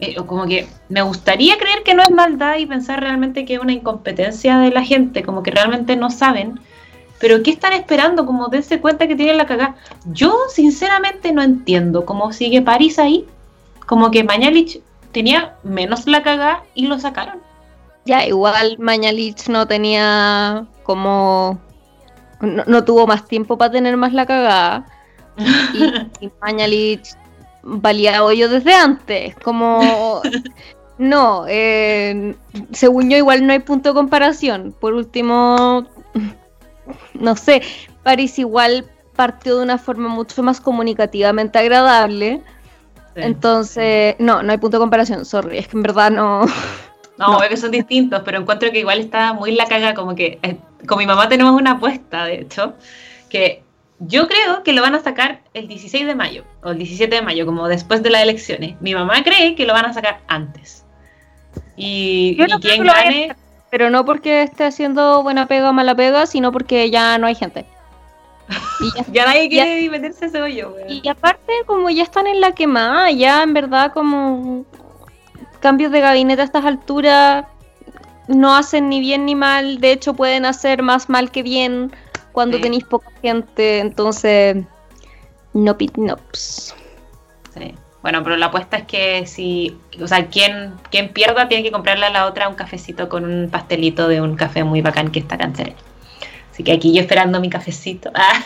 eh, 0.00 0.16
o 0.18 0.26
como 0.26 0.46
que 0.46 0.66
me 0.90 1.00
gustaría 1.00 1.56
creer 1.56 1.82
que 1.82 1.94
no 1.94 2.02
es 2.02 2.10
maldad 2.10 2.58
y 2.58 2.66
pensar 2.66 3.00
realmente 3.00 3.46
que 3.46 3.54
es 3.54 3.60
una 3.60 3.72
incompetencia 3.72 4.58
de 4.58 4.70
la 4.70 4.84
gente, 4.84 5.22
como 5.22 5.42
que 5.42 5.52
realmente 5.52 5.96
no 5.96 6.10
saben 6.10 6.60
pero 7.22 7.40
¿qué 7.44 7.52
están 7.52 7.72
esperando? 7.72 8.26
Como 8.26 8.48
dense 8.48 8.80
cuenta 8.80 9.06
que 9.06 9.14
tienen 9.14 9.36
la 9.36 9.46
cagada. 9.46 9.76
Yo 10.06 10.36
sinceramente 10.52 11.30
no 11.30 11.40
entiendo 11.40 12.04
cómo 12.04 12.32
sigue 12.32 12.62
París 12.62 12.98
ahí. 12.98 13.28
Como 13.86 14.10
que 14.10 14.24
Mañalich 14.24 14.80
tenía 15.12 15.54
menos 15.62 16.08
la 16.08 16.24
cagada 16.24 16.64
y 16.74 16.88
lo 16.88 16.98
sacaron. 16.98 17.38
Ya, 18.04 18.26
igual 18.26 18.78
Mañalich 18.78 19.48
no 19.48 19.66
tenía 19.66 20.66
como... 20.82 21.60
No, 22.40 22.84
tuvo 22.84 23.06
más 23.06 23.26
tiempo 23.28 23.56
para 23.56 23.70
tener 23.70 23.96
más 23.96 24.12
la 24.12 24.26
cagada. 24.26 24.86
Y, 26.20 26.30
Mañalich 26.42 27.14
valía 27.62 28.24
hoyo 28.24 28.48
desde 28.48 28.74
antes. 28.74 29.36
Como... 29.36 30.20
No, 30.98 31.46
eh, 31.48 32.36
según 32.72 33.10
yo 33.10 33.16
igual 33.16 33.46
no 33.46 33.52
hay 33.52 33.60
punto 33.60 33.90
de 33.90 33.94
comparación. 33.94 34.74
Por 34.78 34.94
último, 34.94 35.86
no 37.14 37.36
sé, 37.36 37.62
París 38.02 38.38
igual 38.38 38.84
partió 39.16 39.56
de 39.56 39.62
una 39.64 39.78
forma 39.78 40.08
mucho 40.08 40.42
más 40.42 40.60
comunicativamente 40.60 41.58
agradable. 41.58 42.42
Entonces, 43.14 44.16
no, 44.18 44.42
no 44.42 44.52
hay 44.52 44.58
punto 44.58 44.78
de 44.78 44.82
comparación, 44.82 45.24
sorry, 45.24 45.58
es 45.58 45.68
que 45.68 45.76
en 45.76 45.82
verdad 45.82 46.10
no. 46.10 46.44
No, 47.18 47.42
es 47.42 47.48
que 47.48 47.56
son 47.56 47.70
distintos, 47.70 48.22
pero 48.24 48.38
encuentro 48.38 48.70
que 48.70 48.80
igual 48.80 48.98
está 48.98 49.32
muy 49.32 49.52
la 49.52 49.66
caga, 49.66 49.94
como 49.94 50.14
que 50.14 50.38
eh, 50.42 50.56
con 50.86 50.98
mi 50.98 51.06
mamá 51.06 51.28
tenemos 51.28 51.52
una 51.52 51.72
apuesta, 51.72 52.24
de 52.24 52.40
hecho, 52.40 52.74
que 53.28 53.62
yo 54.00 54.26
creo 54.26 54.62
que 54.62 54.72
lo 54.72 54.82
van 54.82 54.94
a 54.94 55.00
sacar 55.00 55.42
el 55.54 55.68
16 55.68 56.06
de 56.06 56.14
mayo, 56.14 56.44
o 56.62 56.70
el 56.70 56.78
17 56.78 57.14
de 57.14 57.22
mayo, 57.22 57.46
como 57.46 57.68
después 57.68 58.02
de 58.02 58.10
las 58.10 58.22
elecciones. 58.22 58.80
Mi 58.80 58.94
mamá 58.94 59.22
cree 59.22 59.54
que 59.54 59.66
lo 59.66 59.72
van 59.72 59.84
a 59.84 59.92
sacar 59.92 60.20
antes. 60.26 60.84
Y, 61.76 62.36
y 62.38 62.60
quien 62.60 62.84
gane 62.84 63.36
pero 63.72 63.88
no 63.88 64.04
porque 64.04 64.42
esté 64.42 64.64
haciendo 64.64 65.22
buena 65.22 65.46
pega 65.46 65.70
o 65.70 65.72
mala 65.72 65.94
pega, 65.94 66.26
sino 66.26 66.52
porque 66.52 66.90
ya 66.90 67.16
no 67.16 67.26
hay 67.26 67.34
gente. 67.34 67.64
ya, 69.12 69.24
nadie 69.24 69.48
quiere 69.48 69.88
meterse 69.88 70.26
ese 70.26 70.42
hoyo, 70.42 70.74
Y 70.90 71.08
aparte, 71.08 71.50
como 71.64 71.88
ya 71.88 72.02
están 72.02 72.26
en 72.26 72.42
la 72.42 72.52
quemada, 72.52 73.10
ya 73.12 73.42
en 73.42 73.54
verdad 73.54 73.94
como 73.94 74.66
cambios 75.62 75.92
de 75.92 76.00
gabinete 76.00 76.42
a 76.42 76.44
estas 76.44 76.64
alturas 76.64 77.46
no 78.28 78.54
hacen 78.54 78.88
ni 78.88 79.00
bien 79.00 79.24
ni 79.24 79.34
mal, 79.34 79.80
de 79.80 79.92
hecho 79.92 80.14
pueden 80.14 80.44
hacer 80.44 80.82
más 80.82 81.08
mal 81.08 81.30
que 81.30 81.42
bien 81.42 81.92
cuando 82.32 82.60
tenéis 82.60 82.84
poca 82.84 83.10
gente, 83.22 83.78
entonces 83.78 84.64
no 85.54 85.78
pit 85.78 85.96
nops. 85.96 86.74
Sí. 87.54 87.74
Bueno, 88.02 88.24
pero 88.24 88.36
la 88.36 88.46
apuesta 88.46 88.78
es 88.78 88.84
que 88.84 89.26
si, 89.26 89.78
o 90.00 90.08
sea, 90.08 90.26
quien, 90.26 90.74
quien 90.90 91.12
pierda 91.12 91.48
tiene 91.48 91.62
que 91.62 91.70
comprarle 91.70 92.06
a 92.06 92.10
la 92.10 92.26
otra 92.26 92.48
un 92.48 92.56
cafecito 92.56 93.08
con 93.08 93.24
un 93.24 93.48
pastelito 93.48 94.08
de 94.08 94.20
un 94.20 94.34
café 94.34 94.64
muy 94.64 94.80
bacán 94.80 95.12
que 95.12 95.20
está 95.20 95.38
cáncer. 95.38 95.74
Así 96.50 96.64
que 96.64 96.72
aquí 96.72 96.92
yo 96.92 97.00
esperando 97.00 97.40
mi 97.40 97.48
cafecito. 97.48 98.10
Ah. 98.22 98.42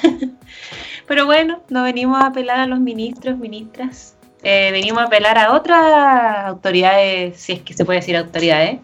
Pero 1.06 1.25
bueno, 1.25 1.62
no 1.68 1.85
venimos 1.85 2.20
a 2.20 2.26
apelar 2.26 2.58
a 2.58 2.66
los 2.66 2.80
ministros, 2.80 3.38
ministras. 3.38 4.15
Eh, 4.49 4.71
venimos 4.71 5.03
a 5.03 5.07
apelar 5.07 5.37
a 5.38 5.55
otras 5.55 6.47
autoridades, 6.47 7.37
si 7.37 7.55
es 7.55 7.62
que 7.62 7.75
se 7.75 7.85
puede 7.85 7.99
decir 7.99 8.17
autoridades, 8.17 8.79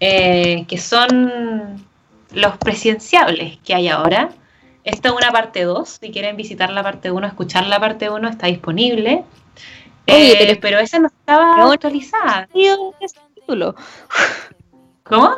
eh, 0.00 0.64
que 0.66 0.76
son 0.76 1.86
los 2.32 2.56
presidenciables 2.56 3.58
que 3.58 3.76
hay 3.76 3.86
ahora. 3.86 4.30
Esta 4.82 5.10
es 5.10 5.14
una 5.14 5.30
parte 5.30 5.62
2. 5.62 5.88
Si 5.88 6.10
quieren 6.10 6.36
visitar 6.36 6.72
la 6.72 6.82
parte 6.82 7.12
1, 7.12 7.28
escuchar 7.28 7.68
la 7.68 7.78
parte 7.78 8.10
1, 8.10 8.28
está 8.28 8.48
disponible. 8.48 9.22
Eh, 10.08 10.58
pero, 10.60 10.80
esa 10.80 10.98
no 10.98 11.06
estaba 11.06 11.72
actualizada. 11.72 12.48
¿Cómo? 15.04 15.30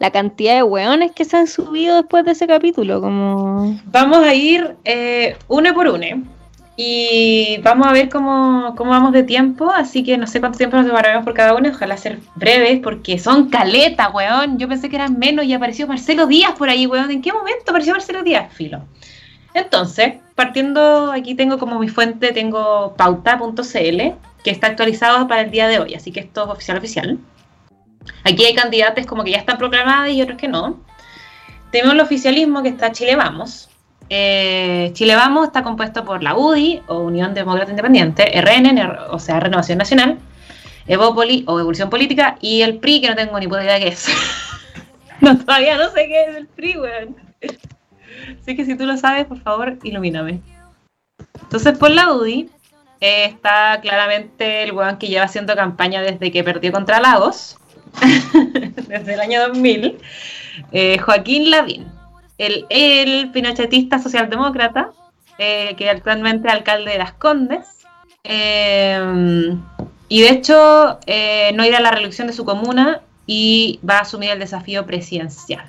La 0.00 0.10
cantidad 0.10 0.56
de 0.56 0.64
hueones 0.64 1.12
que 1.12 1.24
se 1.24 1.36
han 1.36 1.46
subido 1.46 1.94
después 1.94 2.24
de 2.24 2.32
ese 2.32 2.48
capítulo. 2.48 3.00
Como... 3.00 3.80
Vamos 3.84 4.18
a 4.18 4.34
ir 4.34 4.74
eh, 4.84 5.36
uno 5.46 5.72
por 5.74 5.86
uno. 5.86 6.34
Y 6.76 7.58
vamos 7.62 7.86
a 7.86 7.92
ver 7.92 8.08
cómo, 8.08 8.74
cómo, 8.76 8.90
vamos 8.90 9.12
de 9.12 9.22
tiempo, 9.22 9.70
así 9.70 10.02
que 10.02 10.18
no 10.18 10.26
sé 10.26 10.40
cuánto 10.40 10.58
tiempo 10.58 10.76
nos 10.76 10.86
separaremos 10.86 11.24
por 11.24 11.32
cada 11.32 11.54
uno, 11.54 11.68
ojalá 11.68 11.96
ser 11.96 12.18
breves, 12.34 12.80
porque 12.82 13.18
son 13.18 13.48
caletas, 13.48 14.12
weón. 14.12 14.58
Yo 14.58 14.68
pensé 14.68 14.88
que 14.88 14.96
eran 14.96 15.18
menos 15.18 15.44
y 15.44 15.52
apareció 15.52 15.86
Marcelo 15.86 16.26
Díaz 16.26 16.52
por 16.58 16.68
ahí, 16.68 16.86
weón. 16.86 17.10
¿En 17.12 17.22
qué 17.22 17.32
momento 17.32 17.64
apareció 17.68 17.92
Marcelo 17.92 18.24
Díaz? 18.24 18.52
Filo. 18.52 18.82
Entonces, 19.54 20.14
partiendo, 20.34 21.12
aquí 21.12 21.36
tengo 21.36 21.58
como 21.58 21.78
mi 21.78 21.88
fuente, 21.88 22.32
tengo 22.32 22.94
pauta.cl, 22.96 23.62
que 23.62 24.50
está 24.50 24.66
actualizado 24.66 25.28
para 25.28 25.42
el 25.42 25.52
día 25.52 25.68
de 25.68 25.78
hoy, 25.78 25.94
así 25.94 26.10
que 26.10 26.20
esto 26.20 26.44
es 26.44 26.50
oficial 26.50 26.78
oficial. 26.78 27.18
Aquí 28.24 28.44
hay 28.44 28.54
candidatos 28.54 29.06
como 29.06 29.22
que 29.22 29.30
ya 29.30 29.38
están 29.38 29.58
proclamados 29.58 30.12
y 30.12 30.20
otros 30.20 30.38
que 30.38 30.48
no. 30.48 30.80
Tenemos 31.70 31.94
el 31.94 32.00
oficialismo 32.00 32.62
que 32.62 32.68
está 32.68 32.92
Chile 32.92 33.16
Vamos. 33.16 33.70
Eh, 34.16 34.90
Chile 34.92 35.16
Vamos 35.16 35.48
está 35.48 35.64
compuesto 35.64 36.04
por 36.04 36.22
la 36.22 36.36
UDI 36.36 36.82
o 36.86 37.00
Unión 37.00 37.34
Demócrata 37.34 37.72
Independiente, 37.72 38.30
RN, 38.40 39.10
o 39.10 39.18
sea, 39.18 39.40
Renovación 39.40 39.78
Nacional, 39.78 40.18
Evópoli 40.86 41.42
o 41.48 41.58
Evolución 41.58 41.90
Política 41.90 42.36
y 42.40 42.62
el 42.62 42.78
PRI, 42.78 43.00
que 43.00 43.08
no 43.08 43.16
tengo 43.16 43.36
ni 43.40 43.48
puta 43.48 43.64
idea 43.64 43.80
qué 43.80 43.88
es. 43.88 44.06
no, 45.20 45.36
todavía 45.36 45.76
no 45.76 45.90
sé 45.90 46.06
qué 46.06 46.26
es 46.26 46.36
el 46.36 46.46
PRI, 46.46 46.78
weón. 46.78 47.16
Así 48.40 48.54
que 48.54 48.64
si 48.64 48.76
tú 48.76 48.86
lo 48.86 48.96
sabes, 48.96 49.24
por 49.24 49.40
favor, 49.40 49.78
ilumíname. 49.82 50.40
Entonces, 51.42 51.76
por 51.76 51.90
la 51.90 52.12
UDI 52.12 52.48
eh, 53.00 53.24
está 53.24 53.80
claramente 53.82 54.62
el 54.62 54.70
weón 54.70 54.96
que 54.98 55.08
lleva 55.08 55.24
haciendo 55.24 55.56
campaña 55.56 56.02
desde 56.02 56.30
que 56.30 56.44
perdió 56.44 56.70
contra 56.70 57.00
Lagos, 57.00 57.56
desde 58.86 59.14
el 59.14 59.20
año 59.20 59.48
2000, 59.48 59.98
eh, 60.70 60.98
Joaquín 60.98 61.50
Lavín, 61.50 61.88
el, 62.38 62.66
el 62.70 63.30
pinochetista 63.30 63.98
socialdemócrata, 63.98 64.90
eh, 65.38 65.74
que 65.76 65.90
actualmente 65.90 66.48
es 66.48 66.54
alcalde 66.54 66.92
de 66.92 66.98
Las 66.98 67.12
Condes. 67.12 67.84
y 68.24 70.20
de 70.22 70.28
hecho, 70.30 70.98
no 71.54 71.64
irá 71.64 71.78
a 71.78 71.82
la 71.82 71.90
reelección 71.90 72.26
de 72.26 72.32
su 72.32 72.44
comuna 72.44 73.00
y 73.26 73.80
va 73.88 73.98
a 73.98 74.02
asumir 74.02 74.30
el 74.30 74.38
desafío 74.38 74.86
presidencial 74.86 75.64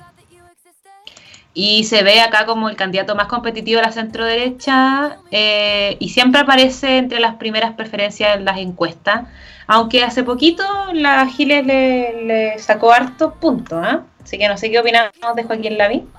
y 1.57 1.85
se 1.85 2.03
ve 2.03 2.19
acá 2.19 2.45
como 2.45 2.69
el 2.69 2.75
candidato 2.75 3.15
más 3.15 3.27
competitivo 3.27 3.77
de 3.77 3.87
la 3.87 3.91
centro 3.93 4.25
derecha 4.25 5.17
eh, 5.31 5.95
y 5.99 6.09
siempre 6.09 6.41
aparece 6.41 6.97
entre 6.97 7.19
las 7.19 7.35
primeras 7.35 7.73
preferencias 7.75 8.35
en 8.35 8.43
las 8.43 8.57
encuestas, 8.57 9.23
aunque 9.65 10.03
hace 10.03 10.23
poquito 10.23 10.63
la 10.91 11.25
Giles 11.27 11.65
le, 11.65 12.59
sacó 12.59 12.91
hartos 12.91 13.33
puntos, 13.35 13.87
¿eh? 13.87 13.99
así 14.21 14.37
que 14.37 14.49
no 14.49 14.57
sé 14.57 14.69
qué 14.69 14.79
opinamos 14.79 15.13
de 15.35 15.43
Joaquín 15.43 15.77
Lavín. 15.77 16.09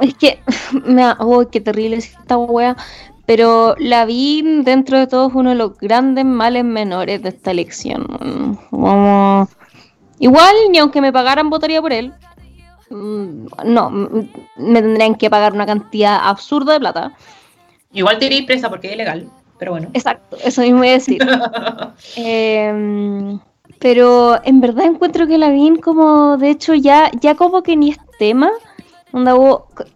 Es 0.00 0.14
que, 0.14 0.40
me 0.84 1.04
oh, 1.18 1.48
qué 1.50 1.60
terrible 1.60 1.96
es 1.96 2.10
esta 2.10 2.36
wea, 2.38 2.76
pero 3.26 3.74
Lavín 3.78 4.64
dentro 4.64 4.98
de 4.98 5.06
todo 5.06 5.28
es 5.28 5.34
uno 5.34 5.50
de 5.50 5.56
los 5.56 5.78
grandes 5.78 6.24
males 6.24 6.64
menores 6.64 7.22
de 7.22 7.30
esta 7.30 7.50
elección. 7.50 8.58
Igual, 10.18 10.54
ni 10.70 10.78
aunque 10.78 11.00
me 11.00 11.12
pagaran, 11.12 11.50
votaría 11.50 11.80
por 11.80 11.92
él 11.92 12.12
Mm, 12.90 13.46
no, 13.64 13.90
me 13.90 14.82
tendrían 14.82 15.14
que 15.14 15.30
pagar 15.30 15.52
una 15.52 15.66
cantidad 15.66 16.20
absurda 16.22 16.74
de 16.74 16.80
plata. 16.80 17.12
Igual 17.92 18.18
te 18.18 18.26
iría 18.26 18.46
presa 18.46 18.68
porque 18.68 18.88
es 18.88 18.94
ilegal, 18.94 19.28
pero 19.58 19.72
bueno. 19.72 19.88
Exacto, 19.94 20.36
eso 20.44 20.62
mismo 20.62 20.78
voy 20.78 20.88
a 20.88 20.92
decir. 20.92 21.18
Em, 22.16 23.38
pero 23.78 24.40
en 24.44 24.60
verdad 24.60 24.86
encuentro 24.86 25.26
que 25.26 25.38
la 25.38 25.48
Lavín 25.48 25.76
como, 25.76 26.36
de 26.36 26.50
hecho, 26.50 26.74
ya, 26.74 27.10
ya 27.20 27.34
como 27.34 27.62
que 27.62 27.76
ni 27.76 27.90
es 27.90 27.98
tema. 28.18 28.50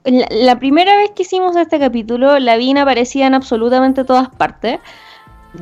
La, 0.04 0.58
primera 0.58 0.96
vez 0.96 1.10
que 1.10 1.22
hicimos 1.22 1.56
este 1.56 1.80
capítulo, 1.80 2.38
Lavín 2.38 2.78
aparecía 2.78 3.26
en 3.26 3.34
absolutamente 3.34 4.04
todas 4.04 4.28
partes. 4.28 4.78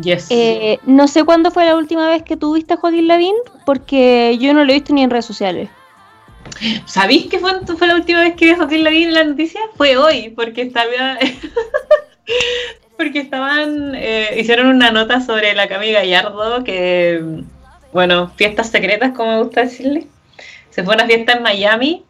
Yes. 0.02 0.26
Eh, 0.30 0.78
no 0.84 1.08
sé 1.08 1.24
cuándo 1.24 1.50
fue 1.50 1.64
la 1.64 1.74
última 1.74 2.06
vez 2.08 2.22
que 2.22 2.36
tuviste 2.36 2.74
a 2.74 2.76
Joaquín 2.76 3.08
Lavín, 3.08 3.34
porque 3.64 4.36
yo 4.38 4.52
no 4.52 4.64
lo 4.64 4.70
he 4.70 4.74
visto 4.74 4.92
ni 4.92 5.02
en 5.02 5.10
redes 5.10 5.24
sociales. 5.24 5.70
¿Sabéis 6.84 7.26
que 7.26 7.38
fue, 7.38 7.52
fue, 7.66 7.86
la 7.86 7.94
última 7.94 8.20
vez 8.20 8.34
que 8.34 8.44
vi 8.44 8.50
a 8.50 8.56
Joaquín 8.56 8.84
Lavín 8.84 9.08
en 9.08 9.14
la 9.14 9.24
noticia? 9.24 9.60
Fue 9.76 9.96
hoy, 9.96 10.30
porque 10.36 10.62
estaba. 10.62 10.90
porque 12.98 13.20
estaban. 13.20 13.94
Eh, 13.94 14.36
hicieron 14.38 14.66
una 14.66 14.90
nota 14.90 15.22
sobre 15.22 15.54
la 15.54 15.66
Cami 15.66 15.92
Gallardo, 15.92 16.62
que. 16.62 17.24
Bueno, 17.92 18.30
fiestas 18.36 18.68
secretas, 18.68 19.12
como 19.12 19.32
me 19.32 19.42
gusta 19.44 19.62
decirle. 19.62 20.06
Se 20.68 20.84
fue 20.84 20.92
a 20.92 20.98
una 20.98 21.06
fiesta 21.06 21.32
en 21.32 21.42
Miami 21.42 22.04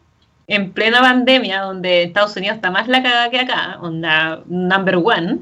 en 0.47 0.71
plena 0.71 1.01
pandemia, 1.01 1.61
donde 1.61 2.03
Estados 2.03 2.35
Unidos 2.37 2.55
está 2.55 2.71
más 2.71 2.87
la 2.87 3.03
cagada 3.03 3.29
que 3.29 3.39
acá, 3.39 3.77
onda 3.81 4.41
number 4.47 4.95
one. 4.97 5.39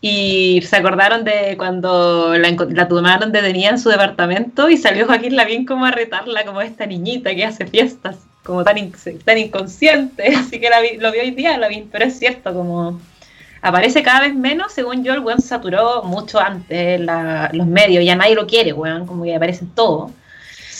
Y 0.00 0.60
se 0.62 0.76
acordaron 0.76 1.22
de 1.22 1.56
cuando 1.56 2.34
la, 2.36 2.50
la 2.70 2.88
tomaron 2.88 3.30
detenida 3.30 3.70
en 3.70 3.78
su 3.78 3.88
departamento 3.88 4.68
y 4.68 4.76
salió 4.76 5.06
Joaquín 5.06 5.36
Lavín 5.36 5.64
como 5.64 5.84
a 5.86 5.92
retarla, 5.92 6.44
como 6.44 6.60
esta 6.60 6.86
niñita 6.86 7.32
que 7.36 7.44
hace 7.44 7.66
fiestas, 7.66 8.18
como 8.42 8.64
tan, 8.64 8.76
tan 9.24 9.38
inconsciente. 9.38 10.26
Así 10.36 10.60
que 10.60 10.68
la 10.68 10.80
lo 10.98 11.12
vi 11.12 11.20
hoy 11.20 11.30
día 11.30 11.56
Lavín, 11.56 11.88
pero 11.92 12.04
es 12.06 12.18
cierto, 12.18 12.52
como 12.52 13.00
aparece 13.62 14.02
cada 14.02 14.22
vez 14.22 14.34
menos, 14.34 14.72
según 14.72 15.04
yo, 15.04 15.14
el 15.14 15.20
weón 15.20 15.40
saturó 15.40 16.02
mucho 16.02 16.40
antes 16.40 17.00
los 17.52 17.66
medios, 17.68 18.04
ya 18.04 18.16
nadie 18.16 18.34
lo 18.34 18.48
quiere, 18.48 18.72
weón, 18.72 19.06
como 19.06 19.22
que 19.22 19.36
aparece 19.36 19.66
todo. 19.76 20.10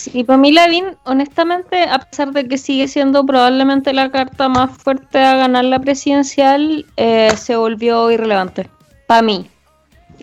Sí, 0.02 0.24
para 0.24 0.36
mí 0.36 0.50
Lavín, 0.50 0.96
honestamente, 1.04 1.84
a 1.84 2.00
pesar 2.00 2.32
de 2.32 2.48
que 2.48 2.58
sigue 2.58 2.88
siendo 2.88 3.24
probablemente 3.24 3.92
la 3.92 4.10
carta 4.10 4.48
más 4.48 4.76
fuerte 4.76 5.20
a 5.20 5.36
ganar 5.36 5.64
la 5.64 5.78
presidencial, 5.78 6.84
eh, 6.96 7.30
se 7.36 7.54
volvió 7.54 8.10
irrelevante 8.10 8.68
para 9.06 9.22
mí, 9.22 9.48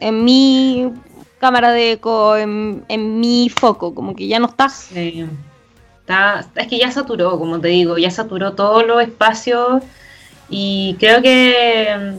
en 0.02 0.26
mi 0.26 0.92
cámara 1.40 1.72
de 1.72 1.94
eco, 1.94 2.36
en, 2.36 2.84
mi 3.22 3.48
foco, 3.48 3.96
como 3.96 4.18
que 4.18 4.28
ya 4.28 4.38
no 4.38 4.48
está. 4.48 4.66
está. 4.66 6.46
Es 6.56 6.68
que 6.68 6.78
ya 6.78 6.92
saturó, 6.92 7.40
como 7.40 7.62
te 7.62 7.70
digo, 7.70 7.98
ya 7.98 8.12
saturó 8.12 8.56
todos 8.56 8.86
los 8.86 9.02
espacios 9.02 9.82
y 10.50 10.98
creo 11.00 11.22
que 11.22 11.88
mm, 11.98 12.18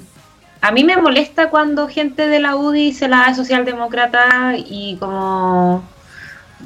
a 0.63 0.73
mí 0.73 0.83
me 0.83 0.97
molesta 0.97 1.51
cuando 1.51 1.89
gente 1.89 2.27
de 2.27 2.41
la 2.41 2.57
UDI 2.57 2.95
se 2.95 3.07
la 3.07 3.19
da 3.19 3.35
socialdemócrata 3.35 4.55
y 4.57 4.97
como... 4.99 5.85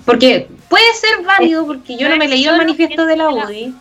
Porque 0.04 0.48
puede 0.68 0.94
ser 0.94 1.24
válido, 1.24 1.66
porque 1.66 1.96
yo 1.96 2.08
no 2.08 2.16
me 2.16 2.28
leí 2.28 2.44
el 2.44 2.56
manifiesto 2.56 3.06
de 3.06 3.16
la 3.16 3.30
UDI. 3.30 3.74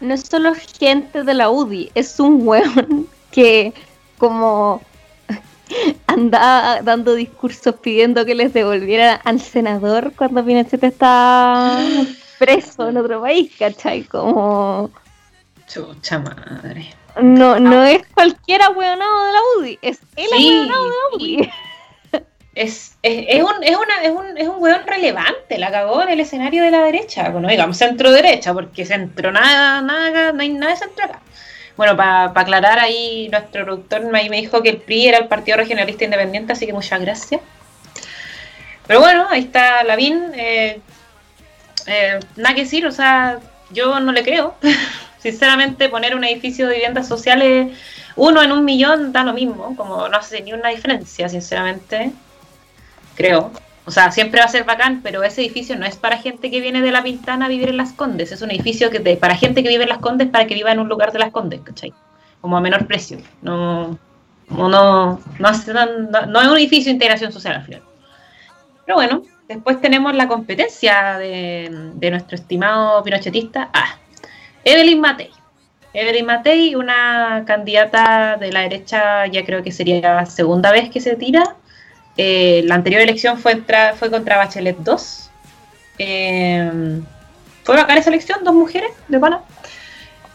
No 0.00 0.14
es 0.14 0.22
solo 0.22 0.52
gente 0.78 1.24
de 1.24 1.34
la 1.34 1.50
UDI, 1.50 1.90
es 1.94 2.18
un 2.20 2.46
hueón 2.46 3.08
que 3.30 3.72
como 4.16 4.80
andaba 6.06 6.82
dando 6.82 7.14
discursos 7.14 7.74
pidiendo 7.76 8.24
que 8.24 8.34
les 8.34 8.52
devolvieran 8.52 9.20
al 9.24 9.40
senador 9.40 10.12
cuando 10.16 10.44
Pinochet 10.44 10.82
está 10.82 11.78
preso 12.38 12.88
en 12.88 12.96
otro 12.96 13.20
país, 13.20 13.52
¿cachai? 13.58 14.04
Como... 14.04 14.90
Chucha 15.66 16.18
madre. 16.18 16.94
No, 17.20 17.58
no 17.58 17.82
es 17.82 18.06
cualquiera 18.14 18.70
hueonado 18.70 19.24
de 19.24 19.32
la 19.32 19.40
UDI, 19.58 19.78
es 19.82 19.98
el 20.16 20.28
sí, 20.28 20.54
de 20.54 20.66
la 20.66 20.74
UDI. 21.14 21.50
Es, 22.58 22.96
es, 23.02 23.24
es, 23.28 23.42
un, 23.42 23.62
es, 23.62 23.76
una, 23.76 24.02
es, 24.02 24.10
un, 24.10 24.36
es 24.36 24.48
un 24.48 24.56
hueón 24.60 24.82
relevante, 24.84 25.58
la 25.58 25.70
cagó 25.70 26.02
en 26.02 26.08
el 26.08 26.20
escenario 26.20 26.64
de 26.64 26.72
la 26.72 26.82
derecha, 26.82 27.28
bueno, 27.28 27.48
digamos 27.48 27.76
centro 27.76 28.10
derecha, 28.10 28.52
porque 28.52 28.84
centro 28.84 29.30
nada, 29.30 29.80
nada, 29.80 30.32
no 30.32 30.42
hay 30.42 30.48
nada 30.48 30.72
de 30.72 30.78
centro 30.78 31.04
acá. 31.04 31.20
Bueno, 31.76 31.96
para 31.96 32.24
aclarar 32.34 32.80
ahí, 32.80 33.28
nuestro 33.30 33.64
productor 33.64 34.04
me 34.10 34.28
dijo 34.28 34.60
que 34.60 34.70
el 34.70 34.78
PRI 34.78 35.06
era 35.06 35.18
el 35.18 35.28
Partido 35.28 35.56
Regionalista 35.58 36.02
Independiente, 36.02 36.52
así 36.52 36.66
que 36.66 36.72
muchas 36.72 37.00
gracias. 37.00 37.40
Pero 38.88 38.98
bueno, 38.98 39.28
ahí 39.30 39.42
está 39.42 39.84
Lavín. 39.84 40.32
Eh, 40.34 40.80
eh, 41.86 42.18
nada 42.34 42.56
que 42.56 42.62
decir, 42.62 42.84
o 42.84 42.90
sea, 42.90 43.38
yo 43.70 44.00
no 44.00 44.10
le 44.10 44.24
creo. 44.24 44.56
Sinceramente, 45.20 45.88
poner 45.88 46.16
un 46.16 46.24
edificio 46.24 46.66
de 46.66 46.74
viviendas 46.74 47.06
sociales, 47.06 47.78
uno 48.16 48.42
en 48.42 48.50
un 48.50 48.64
millón, 48.64 49.12
da 49.12 49.22
lo 49.22 49.32
mismo, 49.32 49.76
como 49.76 50.08
no 50.08 50.16
hace 50.16 50.40
ni 50.40 50.52
una 50.52 50.70
diferencia, 50.70 51.28
sinceramente. 51.28 52.10
Creo. 53.18 53.50
O 53.84 53.90
sea, 53.90 54.12
siempre 54.12 54.40
va 54.40 54.46
a 54.46 54.50
ser 54.50 54.64
bacán, 54.64 55.00
pero 55.02 55.22
ese 55.22 55.40
edificio 55.40 55.74
no 55.76 55.84
es 55.84 55.96
para 55.96 56.18
gente 56.18 56.50
que 56.50 56.60
viene 56.60 56.80
de 56.82 56.92
La 56.92 57.02
Pintana 57.02 57.46
a 57.46 57.48
vivir 57.48 57.68
en 57.70 57.76
Las 57.78 57.92
Condes. 57.92 58.32
Es 58.32 58.42
un 58.42 58.50
edificio 58.50 58.90
que 58.90 59.00
para 59.16 59.34
gente 59.34 59.62
que 59.62 59.68
vive 59.70 59.82
en 59.82 59.88
Las 59.88 59.98
Condes 59.98 60.28
para 60.28 60.46
que 60.46 60.54
viva 60.54 60.70
en 60.70 60.78
un 60.78 60.88
lugar 60.88 61.10
de 61.10 61.18
Las 61.18 61.30
Condes, 61.30 61.60
¿cachai? 61.62 61.92
Como 62.40 62.56
a 62.56 62.60
menor 62.60 62.86
precio. 62.86 63.18
No, 63.42 63.98
no, 64.50 64.68
no, 64.68 65.18
no, 65.38 66.40
es 66.40 66.48
un 66.48 66.58
edificio 66.58 66.90
de 66.90 66.92
integración 66.92 67.32
social 67.32 67.56
al 67.56 67.64
final. 67.64 67.82
Pero 68.84 68.96
bueno, 68.96 69.22
después 69.48 69.80
tenemos 69.80 70.14
la 70.14 70.28
competencia 70.28 71.18
de, 71.18 71.90
de 71.94 72.10
nuestro 72.10 72.36
estimado 72.36 73.02
pinochetista. 73.02 73.70
Ah, 73.72 73.96
Evelyn 74.64 75.00
Matei. 75.00 75.30
Evelyn 75.94 76.26
Matei, 76.26 76.74
una 76.74 77.42
candidata 77.46 78.36
de 78.36 78.52
la 78.52 78.60
derecha, 78.60 79.26
ya 79.26 79.44
creo 79.44 79.62
que 79.62 79.72
sería 79.72 80.00
la 80.00 80.26
segunda 80.26 80.70
vez 80.70 80.90
que 80.90 81.00
se 81.00 81.16
tira 81.16 81.56
eh, 82.18 82.62
la 82.64 82.74
anterior 82.74 83.00
elección 83.00 83.38
fue, 83.38 83.62
fue 83.96 84.10
contra 84.10 84.36
Bachelet 84.36 84.76
2. 84.78 85.30
Eh, 85.98 87.00
fue 87.62 87.76
bacán 87.76 87.98
esa 87.98 88.10
elección, 88.10 88.40
dos 88.44 88.54
mujeres 88.54 88.90
de 89.06 89.18
pana. 89.18 89.40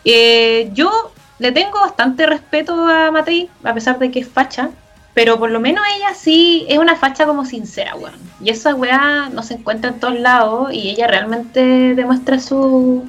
Eh, 0.06 0.70
yo 0.74 1.12
le 1.40 1.52
tengo 1.52 1.80
bastante 1.82 2.26
respeto 2.26 2.74
a 2.88 3.12
Matei, 3.12 3.50
a 3.64 3.74
pesar 3.74 4.00
de 4.00 4.12
que 4.12 4.22
es 4.22 4.28
facha, 4.28 4.70
pero 5.14 5.38
por 5.38 5.52
lo 5.52 5.60
menos 5.60 5.84
ella 5.96 6.14
sí 6.16 6.66
es 6.70 6.78
una 6.78 6.96
facha 6.96 7.26
como 7.26 7.46
sincera, 7.46 7.96
weón. 7.96 8.16
Y 8.42 8.50
esa 8.50 8.74
weá 8.74 9.30
no 9.34 9.44
se 9.44 9.56
encuentra 9.56 9.92
en 9.92 10.00
todos 10.00 10.20
lados 10.20 10.74
y 10.74 10.90
ella 10.90 11.08
realmente 11.08 11.96
demuestra 11.96 12.40
su. 12.40 13.06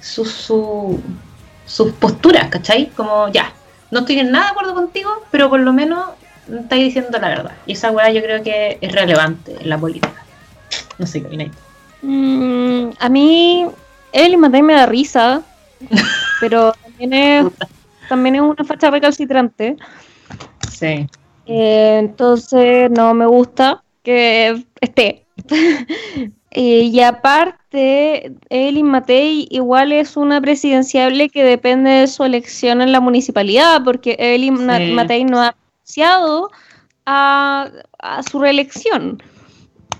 su. 0.00 0.24
su 0.24 1.00
sus 1.68 1.92
posturas, 1.92 2.48
¿cachai? 2.48 2.86
Como 2.96 3.28
ya, 3.28 3.52
no 3.90 4.00
estoy 4.00 4.18
en 4.18 4.30
nada 4.30 4.46
de 4.46 4.50
acuerdo 4.52 4.74
contigo, 4.74 5.10
pero 5.30 5.50
por 5.50 5.60
lo 5.60 5.74
menos 5.74 6.02
estáis 6.56 6.84
diciendo 6.84 7.18
la 7.18 7.28
verdad. 7.28 7.52
Y 7.66 7.72
esa 7.72 7.90
weá 7.90 8.10
yo 8.10 8.22
creo 8.22 8.42
que 8.42 8.78
es 8.80 8.92
relevante 8.92 9.56
en 9.60 9.68
la 9.68 9.78
política. 9.78 10.24
No 10.98 11.06
sé 11.06 11.20
qué 11.20 11.26
opináis. 11.26 11.52
Mm, 12.02 12.90
a 12.98 13.08
mí, 13.08 13.66
y 14.12 14.36
Matei 14.36 14.62
me 14.62 14.74
da 14.74 14.86
risa, 14.86 15.42
pero 16.40 16.72
también 16.82 17.12
es, 17.12 17.46
también 18.08 18.36
es 18.36 18.40
una 18.42 18.64
facha 18.64 18.90
recalcitrante. 18.90 19.76
Sí. 20.70 21.06
Eh, 21.46 21.96
entonces 21.98 22.90
no 22.90 23.14
me 23.14 23.26
gusta 23.26 23.82
que 24.02 24.64
esté. 24.80 25.24
Eh, 26.50 26.88
y 26.90 27.00
aparte, 27.00 28.32
Eli 28.48 28.82
Matei 28.82 29.46
igual 29.50 29.92
es 29.92 30.16
una 30.16 30.40
presidenciable 30.40 31.28
que 31.28 31.44
depende 31.44 31.90
de 31.90 32.06
su 32.06 32.24
elección 32.24 32.80
en 32.80 32.90
la 32.90 33.00
municipalidad, 33.00 33.84
porque 33.84 34.16
Eli 34.18 34.50
Matei 34.50 35.24
no 35.24 35.42
ha 35.42 35.54
a, 37.06 37.70
su 38.28 38.38
reelección. 38.40 39.22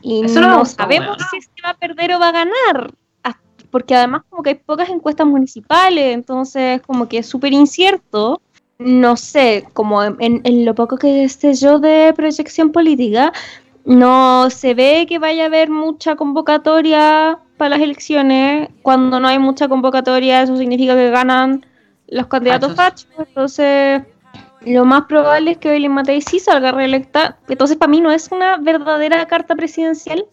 Y 0.02 0.22
no 0.22 0.64
sabemos 0.64 1.18
si 1.30 1.40
se 1.40 1.62
va 1.64 1.70
a 1.70 1.74
perder 1.74 2.12
o 2.14 2.20
va 2.20 2.28
a 2.28 2.32
ganar, 2.32 2.92
porque 3.70 3.94
además 3.94 4.22
como 4.28 4.42
que 4.42 4.50
hay 4.50 4.56
pocas 4.56 4.88
encuestas 4.88 5.26
municipales, 5.26 6.14
entonces 6.14 6.80
como 6.82 7.08
que 7.08 7.18
es 7.18 7.26
súper 7.26 7.52
incierto. 7.52 8.40
No 8.78 9.16
sé, 9.16 9.64
como 9.72 10.04
en, 10.04 10.64
lo 10.64 10.74
poco 10.74 10.98
que 10.98 11.24
esté 11.24 11.52
yo 11.54 11.80
de 11.80 12.12
proyección 12.14 12.70
política, 12.70 13.32
no 13.84 14.50
se 14.50 14.74
ve 14.74 15.04
que 15.08 15.18
vaya 15.18 15.44
a 15.44 15.46
haber 15.46 15.68
mucha 15.68 16.14
convocatoria 16.14 17.40
para 17.56 17.70
las 17.70 17.80
elecciones. 17.80 18.68
Cuando 18.82 19.18
no 19.18 19.26
hay 19.26 19.40
mucha 19.40 19.66
convocatoria, 19.68 20.42
eso 20.42 20.56
significa 20.56 20.94
que 20.94 21.10
ganan 21.10 21.66
los 22.06 22.28
candidatos 22.28 22.76
fachos. 22.76 23.08
Entonces, 23.18 24.02
lo 24.62 24.84
más 24.84 25.04
probable 25.04 25.52
es 25.52 25.58
que 25.58 25.70
Evelyn 25.70 25.92
Matei 25.92 26.20
sí 26.20 26.40
salga 26.40 26.72
reelecta. 26.72 27.38
Entonces, 27.48 27.76
para 27.76 27.90
mí 27.90 28.00
no 28.00 28.10
es 28.10 28.30
una 28.32 28.56
verdadera 28.58 29.26
carta 29.26 29.54
presidencial. 29.54 30.26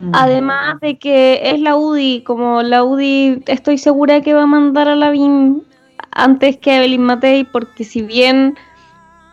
Mm. 0.00 0.10
Además 0.14 0.80
de 0.80 0.98
que 0.98 1.40
es 1.50 1.60
la 1.60 1.76
UDI, 1.76 2.22
como 2.22 2.62
la 2.62 2.84
UDI 2.84 3.42
estoy 3.46 3.78
segura 3.78 4.20
que 4.20 4.34
va 4.34 4.42
a 4.42 4.46
mandar 4.46 4.88
a 4.88 4.96
Lavín 4.96 5.62
antes 6.10 6.56
que 6.58 6.76
Evelyn 6.76 7.02
Matei, 7.02 7.44
porque 7.44 7.84
si 7.84 8.02
bien 8.02 8.56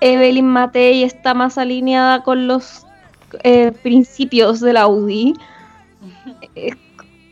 Evelyn 0.01 0.47
Matei 0.47 1.03
está 1.03 1.33
más 1.33 1.57
alineada 1.57 2.23
con 2.23 2.47
los 2.47 2.85
eh, 3.43 3.71
principios 3.83 4.59
de 4.59 4.73
la 4.73 4.87
UDI, 4.87 5.33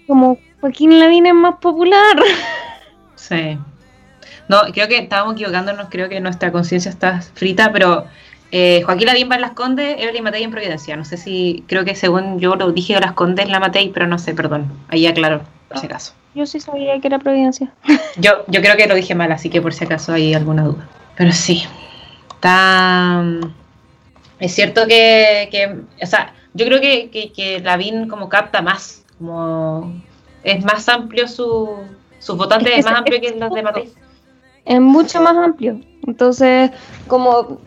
como 0.08 0.38
Joaquín 0.62 1.00
Lavín 1.00 1.26
es 1.26 1.34
más 1.34 1.56
popular. 1.58 2.18
Sí. 3.16 3.60
No, 4.50 4.64
creo 4.74 4.88
que 4.88 4.98
estábamos 4.98 5.36
equivocándonos, 5.36 5.88
creo 5.90 6.10
que 6.10 6.20
nuestra 6.20 6.52
conciencia 6.52 6.90
está 6.90 7.22
frita, 7.22 7.72
pero 7.72 8.08
eh, 8.52 8.82
Joaquín 8.84 9.06
Ladín 9.06 9.30
va 9.30 9.36
en 9.36 9.42
Las 9.42 9.52
Condes, 9.52 10.02
Evelyn 10.02 10.24
Matei 10.24 10.44
en 10.44 10.50
Providencia. 10.50 10.98
No 10.98 11.06
sé 11.06 11.18
si, 11.18 11.64
creo 11.68 11.86
que 11.86 11.94
según 11.94 12.40
yo 12.40 12.56
lo 12.56 12.72
dije 12.72 13.00
Las 13.00 13.14
Condes 13.14 13.48
la 13.48 13.60
Matei, 13.60 13.90
pero 13.90 14.08
no 14.08 14.18
sé, 14.18 14.34
perdón. 14.34 14.68
Ahí 14.88 15.06
aclaro, 15.06 15.44
por 15.68 15.78
si 15.78 15.86
acaso. 15.86 16.14
Yo 16.34 16.48
sí 16.48 16.60
sabía 16.60 17.00
que 17.00 17.08
era 17.08 17.20
Providencia. 17.20 17.72
Yo, 18.18 18.44
yo 18.48 18.62
creo 18.62 18.76
que 18.76 18.88
lo 18.88 18.96
dije 18.96 19.16
mal, 19.16 19.32
así 19.32 19.50
que 19.50 19.62
por 19.62 19.74
si 19.74 19.86
acaso 19.86 20.14
hay 20.14 20.34
alguna 20.34 20.64
duda. 20.64 20.90
Pero 21.16 21.32
sí, 21.32 21.64
está... 22.32 23.24
Es 24.40 24.56
cierto 24.56 24.88
que, 24.88 25.48
que 25.52 25.76
o 26.02 26.08
sea, 26.08 26.34
yo 26.54 26.66
creo 26.66 26.82
que, 26.82 27.10
que, 27.12 27.32
que 27.32 27.60
Lavín 27.60 28.08
como 28.08 28.30
capta 28.30 28.62
más, 28.62 29.06
como 29.18 30.02
es 30.44 30.64
más 30.64 30.90
amplio 30.90 31.28
su, 31.28 31.70
sus 32.20 32.38
votantes, 32.38 32.74
es, 32.78 32.86
más 32.86 32.96
amplio 32.96 33.22
que 33.22 33.36
los 33.36 33.54
de 33.54 33.62
Matei 33.62 33.94
es 34.70 34.80
mucho 34.80 35.20
más 35.20 35.36
amplio. 35.36 35.80
Entonces, 36.06 36.72
como 37.08 37.60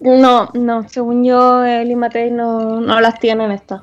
no, 0.00 0.48
no, 0.54 0.88
según 0.88 1.24
yo, 1.24 1.64
el 1.64 1.90
y 1.90 1.96
no, 2.30 2.80
no 2.80 3.00
las 3.00 3.18
tienen 3.18 3.50
estas. 3.50 3.82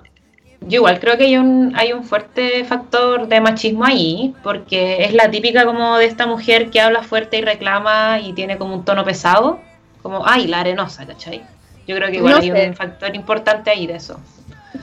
Yo 0.62 0.78
igual 0.78 1.00
creo 1.02 1.18
que 1.18 1.26
hay 1.26 1.38
un, 1.38 1.74
hay 1.76 1.92
un 1.92 2.06
fuerte 2.06 2.64
factor 2.64 3.28
de 3.28 3.42
machismo 3.42 3.84
ahí, 3.84 4.34
porque 4.44 5.04
es 5.04 5.14
la 5.14 5.30
típica 5.30 5.66
como 5.66 5.98
de 5.98 6.06
esta 6.06 6.26
mujer 6.26 6.70
que 6.70 6.80
habla 6.80 7.04
fuerte 7.04 7.40
y 7.40 7.42
reclama 7.42 8.22
y 8.22 8.32
tiene 8.32 8.58
como 8.58 8.76
un 8.76 8.86
tono 8.86 9.04
pesado, 9.04 9.60
como, 10.02 10.26
ay, 10.26 10.48
la 10.48 10.62
arenosa, 10.62 11.06
¿cachai? 11.06 11.44
Yo 11.86 11.98
creo 11.98 12.10
que 12.10 12.18
igual 12.18 12.40
hay 12.40 12.52
un 12.52 12.76
factor 12.76 13.14
importante 13.14 13.72
ahí 13.72 13.88
de 13.88 13.96
eso. 13.96 14.18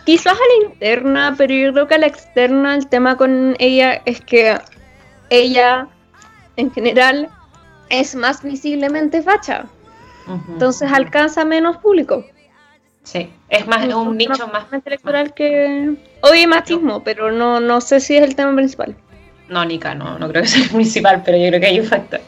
Quizás 0.05 0.35
a 0.35 0.37
la 0.37 0.69
interna, 0.71 1.35
pero 1.39 1.55
yo 1.55 1.73
creo 1.73 1.89
que 1.89 1.95
a 1.95 1.99
la 1.99 2.07
externa 2.07 2.75
el 2.75 2.87
tema 2.87 3.17
con 3.17 3.57
ella 3.59 4.03
es 4.05 4.21
que 4.21 4.59
ella, 5.31 5.89
en 6.57 6.71
general, 6.73 7.31
es 7.91 8.15
más 8.15 8.43
visiblemente 8.43 9.23
facha. 9.23 9.67
Entonces 10.49 10.91
alcanza 10.93 11.45
menos 11.45 11.77
público. 11.79 12.25
Sí, 13.03 13.31
es 13.49 13.67
más 13.67 13.93
un 13.93 14.17
nicho 14.17 14.47
más 14.49 14.67
electoral 14.85 15.35
que 15.35 15.97
hoy 16.21 16.47
machismo, 16.47 17.03
pero 17.03 17.33
no 17.33 17.59
no 17.59 17.81
sé 17.81 17.99
si 17.99 18.17
es 18.17 18.23
el 18.23 18.37
tema 18.37 18.55
principal. 18.55 18.95
No, 19.49 19.65
Nika, 19.65 19.95
no, 19.95 20.19
no 20.19 20.29
creo 20.29 20.43
que 20.43 20.49
sea 20.49 20.63
el 20.63 20.71
principal, 20.71 21.23
pero 21.25 21.37
yo 21.37 21.49
creo 21.49 21.61
que 21.61 21.67
hay 21.67 21.81
un 21.81 21.87
factor. 21.87 22.21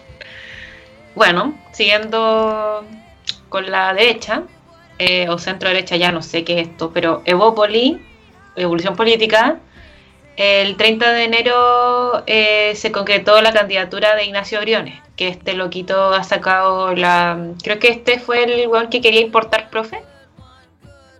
Bueno, 1.14 1.54
siguiendo 1.72 2.84
con 3.48 3.70
la 3.70 3.92
derecha, 3.94 4.42
eh, 4.98 5.28
o 5.28 5.38
centro 5.38 5.68
derecha, 5.68 5.96
ya 5.96 6.10
no 6.10 6.22
sé 6.22 6.42
qué 6.42 6.60
es 6.60 6.68
esto, 6.68 6.90
pero 6.92 7.22
Evópoli, 7.24 8.00
Evolución 8.56 8.96
Política, 8.96 9.58
el 10.36 10.76
30 10.76 11.12
de 11.12 11.24
enero 11.24 12.22
eh, 12.26 12.74
se 12.74 12.90
concretó 12.90 13.40
la 13.42 13.52
candidatura 13.52 14.14
de 14.14 14.24
Ignacio 14.24 14.60
Briones, 14.60 15.00
que 15.16 15.28
este 15.28 15.52
loquito 15.54 16.14
ha 16.14 16.24
sacado 16.24 16.94
la... 16.94 17.38
Creo 17.62 17.78
que 17.78 17.88
este 17.88 18.18
fue 18.18 18.44
el 18.44 18.68
weón 18.68 18.88
que 18.88 19.02
quería 19.02 19.20
importar 19.20 19.68
profe. 19.68 20.02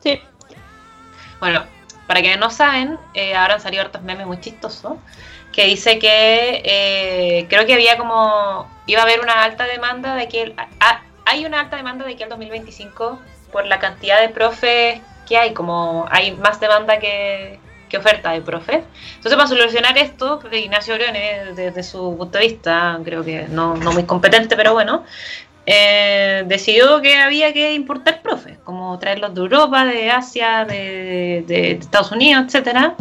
Sí. 0.01 0.21
Bueno, 1.41 1.65
para 2.07 2.21
quienes 2.21 2.39
no 2.39 2.51
saben, 2.51 2.99
eh, 3.13 3.35
ahora 3.35 3.55
han 3.55 3.61
salido 3.61 3.83
hartos 3.83 4.03
memes 4.03 4.27
muy 4.27 4.41
chistosos, 4.41 4.95
que 5.53 5.67
dice 5.67 5.99
que 5.99 6.63
eh, 6.65 7.47
creo 7.49 7.67
que 7.67 7.75
había 7.75 7.99
como... 7.99 8.71
Iba 8.87 9.01
a 9.01 9.05
haber 9.05 9.21
una 9.21 9.43
alta 9.43 9.65
demanda 9.65 10.15
de 10.15 10.29
que... 10.29 10.55
hay 11.27 11.45
una 11.45 11.61
alta 11.61 11.77
demanda 11.77 12.07
de 12.07 12.17
que 12.17 12.25
el 12.25 12.31
2025, 12.31 13.21
por 13.53 13.67
la 13.67 13.79
cantidad 13.79 14.23
de 14.23 14.31
profes 14.31 15.01
que 15.29 15.37
hay, 15.37 15.53
como 15.53 16.07
hay 16.11 16.33
más 16.33 16.59
demanda 16.61 16.99
que 16.99 17.61
oferta 17.97 18.33
de 18.33 18.41
profe. 18.41 18.85
Entonces, 19.17 19.35
para 19.35 19.47
solucionar 19.47 19.97
esto, 19.99 20.41
Ignacio 20.53 20.95
Briones, 20.95 21.57
desde 21.57 21.83
su 21.83 22.17
punto 22.17 22.39
de 22.39 22.47
vista, 22.47 22.99
creo 23.05 23.25
que 23.25 23.47
no, 23.49 23.77
no 23.77 23.93
muy 23.93 24.05
competente, 24.05 24.57
pero 24.57 24.73
bueno, 24.73 25.05
eh, 25.65 26.45
decidió 26.47 27.01
que 27.01 27.17
había 27.17 27.53
que 27.53 27.75
importar 27.75 28.23
profes, 28.23 28.59
como 28.65 28.99
traerlos 28.99 29.35
de 29.35 29.41
Europa, 29.41 29.85
de 29.85 30.11
Asia, 30.11 30.65
de, 30.65 31.45
de 31.47 31.73
Estados 31.73 32.11
Unidos, 32.13 32.45
etcétera. 32.47 32.97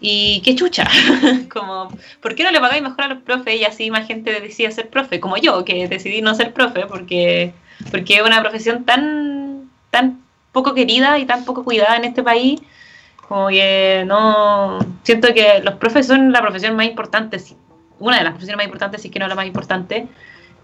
Y 0.00 0.40
qué 0.42 0.54
chucha, 0.54 0.88
como, 1.52 1.88
¿por 2.20 2.34
qué 2.34 2.44
no 2.44 2.52
le 2.52 2.60
pagáis 2.60 2.82
mejor 2.82 3.02
a 3.02 3.08
los 3.08 3.22
profes 3.22 3.60
y 3.60 3.64
así 3.64 3.90
más 3.90 4.06
gente 4.06 4.40
decide 4.40 4.70
ser 4.70 4.88
profe? 4.88 5.18
Como 5.18 5.36
yo, 5.36 5.64
que 5.64 5.88
decidí 5.88 6.22
no 6.22 6.34
ser 6.34 6.52
profe 6.52 6.86
porque, 6.86 7.52
porque 7.90 8.16
es 8.16 8.22
una 8.22 8.40
profesión 8.40 8.84
tan, 8.84 9.68
tan 9.90 10.22
poco 10.52 10.72
querida 10.72 11.18
y 11.18 11.26
tan 11.26 11.44
poco 11.44 11.64
cuidada 11.64 11.96
en 11.96 12.04
este 12.04 12.22
país 12.22 12.60
como 13.28 13.48
que 13.48 14.04
no. 14.06 14.78
Siento 15.02 15.28
que 15.34 15.60
los 15.62 15.74
profes 15.74 16.06
son 16.06 16.32
la 16.32 16.40
profesión 16.40 16.74
más 16.76 16.86
importante, 16.86 17.38
una 17.98 18.18
de 18.18 18.24
las 18.24 18.32
profesiones 18.32 18.56
más 18.56 18.66
importantes, 18.66 19.02
si 19.02 19.08
es 19.08 19.12
que 19.12 19.18
no 19.18 19.28
la 19.28 19.34
más 19.34 19.46
importante, 19.46 20.06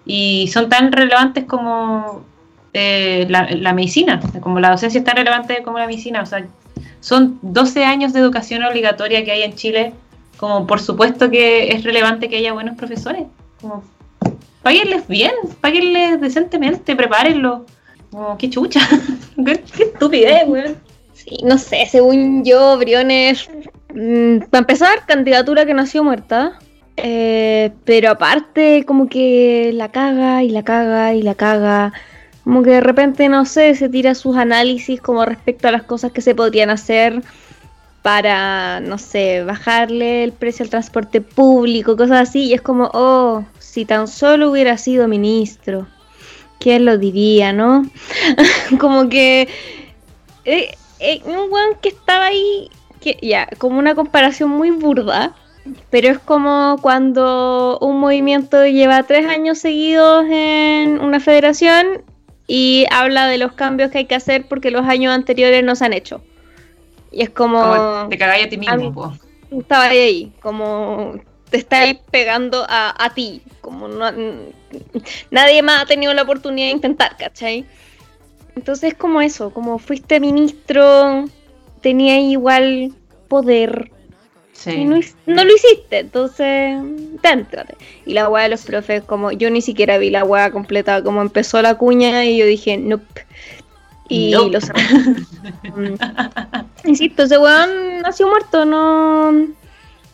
y 0.07 0.49
son 0.49 0.69
tan 0.69 0.93
relevantes 0.93 1.45
como 1.45 2.25
eh, 2.73 3.27
la, 3.29 3.73
medicina, 3.73 4.21
como 4.41 4.61
la 4.61 4.71
docencia 4.71 4.99
es 4.99 5.05
tan 5.05 5.17
relevante 5.17 5.63
como 5.63 5.79
la 5.79 5.87
medicina, 5.87 6.23
o 6.23 6.27
sea, 6.27 6.47
son 7.01 7.39
12 7.43 7.85
años 7.85 8.13
de 8.13 8.21
educación 8.21 8.65
obligatoria 8.65 9.25
que 9.25 9.31
hay 9.31 9.43
en 9.43 9.55
Chile, 9.55 9.93
como 10.39 10.67
por 10.67 10.81
supuesto 10.81 11.31
que 11.31 11.69
es 11.69 11.85
relevante 11.85 12.29
que 12.29 12.37
haya 12.39 12.53
buenos 12.53 12.77
profesores, 12.77 13.25
como 13.61 13.85
páguenles 14.63 15.07
bien, 15.07 15.33
páguenles 15.61 16.21
decentemente, 16.21 16.97
prepárenlo, 16.97 17.67
como 18.11 18.39
qué 18.39 18.49
chucha, 18.51 18.81
qué, 19.45 19.83
estupidez, 19.85 20.45
weón. 20.47 20.77
Sí, 21.25 21.39
no 21.43 21.57
sé, 21.57 21.87
según 21.91 22.45
yo, 22.45 22.77
Briones, 22.77 23.49
mm, 23.95 24.41
para 24.51 24.61
empezar, 24.61 25.07
candidatura 25.07 25.65
que 25.65 25.73
nació 25.73 26.05
muerta. 26.05 26.59
Eh, 26.97 27.73
pero 27.85 28.11
aparte, 28.11 28.85
como 28.87 29.09
que 29.09 29.73
la 29.75 29.91
caga 29.91 30.43
y 30.45 30.51
la 30.51 30.63
caga 30.63 31.15
y 31.15 31.23
la 31.23 31.35
caga. 31.35 31.93
Como 32.45 32.63
que 32.63 32.71
de 32.71 32.81
repente, 32.81 33.29
no 33.29 33.47
sé, 33.47 33.75
se 33.75 33.89
tira 33.89 34.15
sus 34.15 34.37
análisis 34.37 35.01
como 35.01 35.25
respecto 35.25 35.67
a 35.69 35.73
las 35.73 35.83
cosas 35.85 36.13
que 36.13 36.21
se 36.21 36.35
podrían 36.35 36.71
hacer 36.71 37.23
para, 38.03 38.81
no 38.81 38.99
sé, 38.99 39.43
bajarle 39.45 40.25
el 40.25 40.33
precio 40.33 40.63
al 40.63 40.71
transporte 40.71 41.23
público, 41.23 41.97
cosas 41.97 42.29
así. 42.29 42.47
Y 42.49 42.55
es 42.55 42.61
como, 42.61 42.91
oh, 42.93 43.45
si 43.59 43.87
tan 43.87 44.09
solo 44.09 44.51
hubiera 44.51 44.77
sido 44.77 45.09
ministro, 45.09 45.87
¿quién 46.61 46.85
lo 46.85 46.99
diría, 46.99 47.53
no? 47.55 47.91
como 48.79 49.09
que 49.09 49.49
eh, 50.45 50.75
eh, 51.05 51.23
un 51.25 51.53
weón 51.53 51.77
que 51.81 51.91
estaba 51.91 52.27
ahí, 52.27 52.71
que 53.01 53.19
ya, 53.23 53.49
como 53.59 53.79
una 53.79 53.95
comparación 53.95 54.51
muy 54.51 54.71
burda 54.71 55.35
pero 55.91 56.09
es 56.09 56.19
como 56.19 56.79
cuando 56.81 57.79
un 57.81 57.99
movimiento 57.99 58.67
lleva 58.67 59.03
tres 59.05 59.27
años 59.27 59.59
seguidos 59.59 60.27
en 60.29 61.01
una 61.01 61.21
federación 61.21 62.03
y 62.47 62.87
habla 62.91 63.27
de 63.29 63.39
los 63.39 63.53
cambios 63.53 63.91
que 63.91 63.99
hay 63.99 64.05
que 64.05 64.15
hacer 64.15 64.47
porque 64.47 64.71
los 64.71 64.87
años 64.87 65.15
anteriores 65.15 65.65
no 65.65 65.75
se 65.75 65.85
han 65.87 65.95
hecho. 65.95 66.23
Y 67.11 67.23
es 67.23 67.31
como... 67.31 68.09
te 68.09 68.19
cagáis 68.19 68.47
a 68.47 68.49
ti 68.49 68.59
mismo, 68.59 69.17
Estaba 69.51 69.85
ahí, 69.85 70.33
como 70.41 71.15
te 71.49 71.59
estáis 71.59 71.99
pegando 72.11 72.67
a, 72.69 73.13
ti, 73.15 73.41
como 73.61 73.87
no, 73.87 74.11
nadie 75.31 75.63
más 75.63 75.83
ha 75.83 75.87
tenido 75.87 76.13
la 76.13 76.23
oportunidad 76.23 76.67
de 76.67 76.73
intentar, 76.73 77.17
¿cachai? 77.17 77.65
Entonces 78.57 78.93
es 78.93 78.99
como 78.99 79.21
eso, 79.21 79.51
como 79.51 79.79
fuiste 79.79 80.21
ministro, 80.21 81.25
tenía 81.81 82.21
igual 82.21 82.93
poder, 83.29 83.91
no, 85.27 85.45
lo 85.45 85.55
hiciste, 85.55 85.99
entonces, 85.99 86.79
déntrate. 87.23 87.77
Y 88.07 88.15
la 88.15 88.29
weá 88.29 88.45
de 88.45 88.51
los 88.51 88.63
profes, 88.63 89.03
como 89.03 89.33
yo 89.33 89.51
ni 89.51 89.61
siquiera 89.61 89.99
vi 89.99 90.11
la 90.11 90.25
weá 90.25 90.51
completa, 90.51 91.03
como 91.03 91.21
empezó 91.21 91.61
la 91.61 91.77
cuña 91.77 92.25
y 92.25 92.39
yo 92.39 92.47
dije, 92.47 92.77
nope. 92.77 93.27
Y 94.09 94.33
lo 94.33 94.61
cerré. 94.61 94.83
Mm. 95.65 95.95
Insisto, 96.85 97.25
ese 97.25 97.39
weón 97.39 98.01
nació 98.03 98.29
muerto, 98.29 98.65
no. 98.65 99.33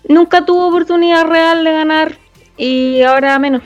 Nunca 0.09 0.45
tuvo 0.45 0.69
oportunidad 0.69 1.27
real 1.27 1.65
de 1.65 1.73
ganar 1.73 2.19
y 2.57 3.03
ahora 3.03 3.39
menos. 3.39 3.63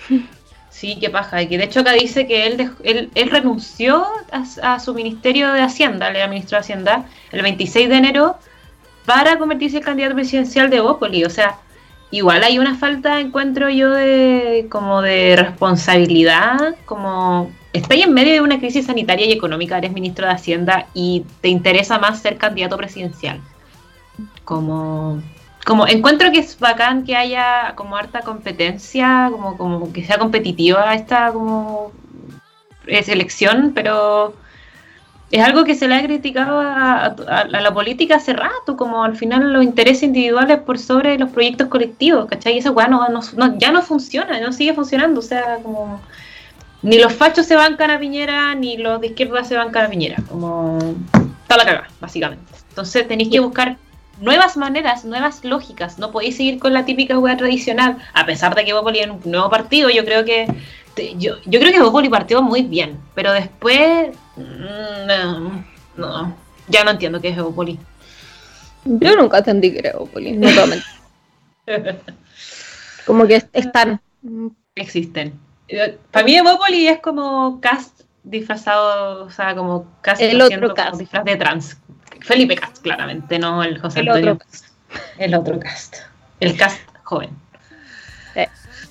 Sí, 0.85 0.99
qué 1.01 1.09
paja. 1.09 1.38
De 1.38 1.64
hecho 1.64 1.81
acá 1.81 1.92
dice 1.92 2.27
que 2.27 2.47
él, 2.47 2.70
él, 2.83 3.11
él, 3.14 3.31
renunció 3.31 4.05
a, 4.31 4.79
su 4.79 4.92
ministerio 4.92 5.51
de 5.51 5.62
Hacienda, 5.62 6.11
le 6.11 6.18
de 6.18 6.57
Hacienda, 6.59 7.07
el 7.33 7.40
26 7.40 7.88
de 7.88 7.97
enero 7.97 8.37
para 9.07 9.38
convertirse 9.38 9.79
en 9.79 9.83
candidato 9.83 10.14
presidencial 10.14 10.68
de 10.68 10.81
Bópoli. 10.81 11.25
O 11.25 11.31
sea, 11.31 11.57
igual 12.11 12.44
hay 12.44 12.59
una 12.59 12.75
falta, 12.77 13.18
encuentro 13.18 13.70
yo, 13.70 13.92
de 13.92 14.66
como 14.70 15.01
de 15.01 15.37
responsabilidad, 15.37 16.77
como 16.85 17.51
ahí 17.88 18.03
en 18.03 18.12
medio 18.12 18.35
de 18.35 18.42
una 18.42 18.59
crisis 18.59 18.85
sanitaria 18.85 19.25
y 19.25 19.33
económica, 19.33 19.79
eres 19.79 19.92
ministro 19.92 20.27
de 20.27 20.35
Hacienda 20.35 20.88
y 20.92 21.25
te 21.40 21.49
interesa 21.49 21.99
más 21.99 22.20
ser 22.20 22.37
candidato 22.37 22.77
presidencial. 22.77 23.40
Como, 24.44 25.23
como 25.64 25.87
encuentro 25.87 26.31
que 26.31 26.40
es 26.40 26.59
bacán 26.59 27.05
que 27.05 27.16
haya 27.16 27.72
como 27.74 27.96
harta 27.96 28.20
competencia, 28.20 29.29
como, 29.33 29.57
como 29.57 29.92
que 29.92 30.05
sea 30.05 30.18
competitiva 30.18 30.94
esta 30.94 31.33
como 31.33 31.92
elección, 32.87 33.72
pero 33.74 34.35
es 35.31 35.42
algo 35.42 35.64
que 35.64 35.74
se 35.74 35.88
le 35.88 35.96
ha 35.96 36.03
criticado 36.03 36.61
a, 36.61 37.14
la 37.48 37.74
política 37.74 38.16
hace 38.16 38.35
rato, 38.35 38.77
como 38.77 39.03
al 39.03 39.16
final 39.16 39.53
los 39.53 39.64
intereses 39.64 40.05
individuales 40.05 40.59
por 40.59 40.79
sobre 40.79 41.18
los 41.18 41.31
proyectos 41.31 41.68
colectivos, 41.68 42.27
¿cachai? 42.27 42.55
Y 42.55 42.59
esa 42.59 42.70
weá 42.70 42.87
no, 42.87 43.00
ya 43.59 43.72
no 43.72 43.83
funciona, 43.83 44.38
no 44.40 44.53
sigue 44.53 44.74
funcionando, 44.74 45.20
o 45.20 45.22
sea, 45.22 45.59
como 45.62 46.00
ni 46.83 46.98
los 46.98 47.12
fachos 47.14 47.46
se 47.46 47.57
bancan 47.57 47.90
a 47.90 47.98
Piñera, 47.98 48.55
ni 48.55 48.77
los 48.77 49.00
de 49.00 49.09
izquierda 49.09 49.42
se 49.42 49.57
bancan 49.57 49.87
a 49.87 49.88
Piñera, 49.88 50.22
como 50.29 50.79
está 51.42 51.57
la 51.57 51.64
cagada, 51.64 51.88
básicamente. 52.00 52.44
Entonces 52.68 53.09
tenéis 53.09 53.31
que 53.31 53.40
buscar 53.40 53.79
nuevas 54.20 54.57
maneras, 54.57 55.05
nuevas 55.05 55.44
lógicas, 55.44 55.98
no 55.98 56.11
podéis 56.11 56.37
seguir 56.37 56.59
con 56.59 56.72
la 56.72 56.85
típica 56.85 57.18
weá 57.18 57.37
tradicional, 57.37 57.98
a 58.12 58.27
pesar 58.27 58.55
de 58.55 58.64
que 58.64 58.72
Bópoli 58.72 59.00
es 59.00 59.09
un 59.09 59.20
nuevo 59.24 59.50
partido, 59.50 59.90
yo 59.90 60.05
creo 60.05 60.24
que 60.24 60.46
yo, 61.16 61.35
yo 61.44 61.61
creo 61.61 61.72
que 61.72 61.81
Bópoli 61.81 62.09
partió 62.09 62.40
muy 62.40 62.62
bien, 62.62 62.98
pero 63.14 63.33
después 63.33 64.11
Mm, 64.37 65.07
no, 65.07 65.64
no, 65.96 66.37
ya 66.68 66.85
no 66.85 66.90
entiendo 66.90 67.20
qué 67.20 67.29
es 67.29 67.38
Evopoli. 67.38 67.79
Yo 68.85 69.16
nunca 69.16 69.38
entendí 69.38 69.72
que 69.72 69.79
era 69.79 69.90
Evopoli, 69.90 70.33
no 70.33 70.48
como 73.07 73.27
que 73.27 73.42
están. 73.53 74.00
Existen. 74.74 75.38
Para 76.11 76.24
mí 76.24 76.37
Evopoli 76.37 76.88
es 76.88 77.00
como 77.00 77.61
cast 77.61 78.03
disfrazado, 78.22 79.24
o 79.24 79.31
sea, 79.31 79.55
como 79.55 79.87
cast 80.03 80.20
el 80.20 80.40
otro 80.40 80.74
cast. 80.74 80.96
disfraz 80.96 81.24
de 81.24 81.37
trans. 81.37 81.79
Felipe 82.25 82.57
Cast, 82.57 82.79
claramente, 82.83 83.39
no 83.39 83.63
el 83.63 83.81
José 83.81 84.01
el 84.01 84.09
Antonio. 84.09 84.33
Otro. 84.33 84.47
El 85.19 85.35
otro 85.35 85.61
cast. 85.61 85.97
El 86.41 86.57
cast 86.57 86.81
joven. 87.03 87.31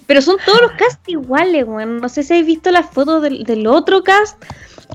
Pero 0.05 0.21
son 0.21 0.35
todos 0.45 0.61
los 0.61 0.71
cast 0.73 1.07
iguales, 1.07 1.65
bueno. 1.65 1.99
No 1.99 2.09
sé 2.09 2.23
si 2.23 2.33
habéis 2.33 2.47
visto 2.47 2.71
las 2.71 2.89
fotos 2.89 3.21
del, 3.21 3.45
del 3.45 3.67
otro 3.67 4.03
cast 4.03 4.43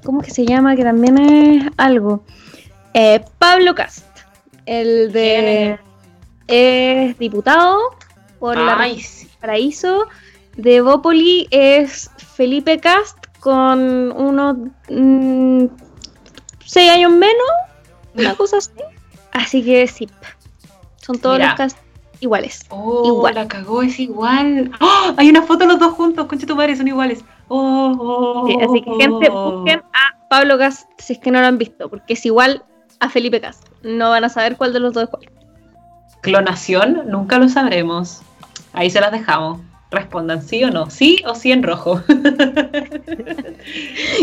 ¿Cómo 0.05 0.21
que 0.21 0.31
se 0.31 0.45
llama? 0.45 0.77
Que 0.77 0.85
también 0.85 1.19
es 1.19 1.73
algo. 1.77 2.23
Eh, 2.95 3.25
Pablo 3.39 3.75
Cast. 3.75 4.07
El 4.67 5.13
de. 5.13 5.79
Es 6.47 7.19
diputado 7.19 7.79
por 8.39 8.57
la 8.57 8.89
Paraíso. 9.41 10.07
De 10.57 10.81
Bópoli 10.81 11.47
es 11.51 12.11
Felipe 12.17 12.79
Cast 12.79 13.17
con 13.39 14.11
unos 14.13 14.57
mm, 14.89 15.67
seis 16.65 16.91
años 16.91 17.13
menos. 17.13 17.49
Una 18.19 18.35
cosa 18.35 18.59
así. 18.59 18.71
Así 19.33 19.65
que 19.65 19.87
sí. 19.87 20.09
Son 20.97 21.19
todos 21.19 21.39
los 21.39 21.55
cast 21.55 21.79
iguales. 22.21 22.67
Oh, 22.71 23.07
igual. 23.07 23.35
la 23.35 23.49
cagó, 23.49 23.83
es 23.83 23.99
igual. 23.99 24.71
¡Oh! 24.81 25.15
Hay 25.17 25.29
una 25.29 25.43
foto 25.43 25.61
de 25.61 25.67
los 25.67 25.79
dos 25.79 25.93
juntos, 25.95 26.27
concha 26.27 26.47
tu 26.47 26.57
madre, 26.57 26.77
son 26.77 26.89
iguales. 26.89 27.25
Oh, 27.49 28.47
así 28.63 28.83
que 28.83 28.91
gente, 28.99 29.31
busquen 29.31 29.81
a 29.93 30.29
Pablo 30.29 30.59
Gas 30.59 30.87
si 30.99 31.15
es 31.15 31.19
que 31.19 31.31
no 31.31 31.41
lo 31.41 31.47
han 31.47 31.59
visto, 31.59 31.89
porque 31.89 32.13
es 32.15 32.27
igual 32.27 32.63
a 33.01 33.09
Felipe 33.09 33.39
Gas. 33.39 33.61
No 33.83 34.11
van 34.11 34.25
a 34.25 34.29
saber 34.29 34.57
cuál 34.57 34.73
de 34.73 34.81
los 34.81 34.93
dos 34.93 35.05
es 35.05 35.11
cuál. 35.11 35.31
Clonación, 36.21 37.05
nunca 37.07 37.39
lo 37.39 37.49
sabremos. 37.49 38.23
Ahí 38.73 38.91
se 38.91 39.01
las 39.01 39.13
dejamos. 39.13 39.61
Respondan 39.91 40.43
sí 40.43 40.63
o 40.65 40.71
no, 40.71 40.91
sí 40.91 41.23
o 41.27 41.35
sí 41.35 41.51
en 41.51 41.63
rojo. 41.63 42.03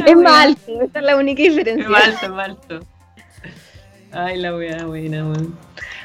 es 0.05 0.15
mal 0.15 0.49
alto, 0.49 0.81
esa 0.81 0.99
es 0.99 1.05
la 1.05 1.15
única 1.15 1.41
diferencia. 1.41 1.83
Es 1.83 1.89
malto, 1.89 2.25
es 2.25 2.31
malto. 2.31 2.79
Ay, 4.15 4.37
la 4.37 4.55
wea 4.55 4.85
buena, 4.85 5.25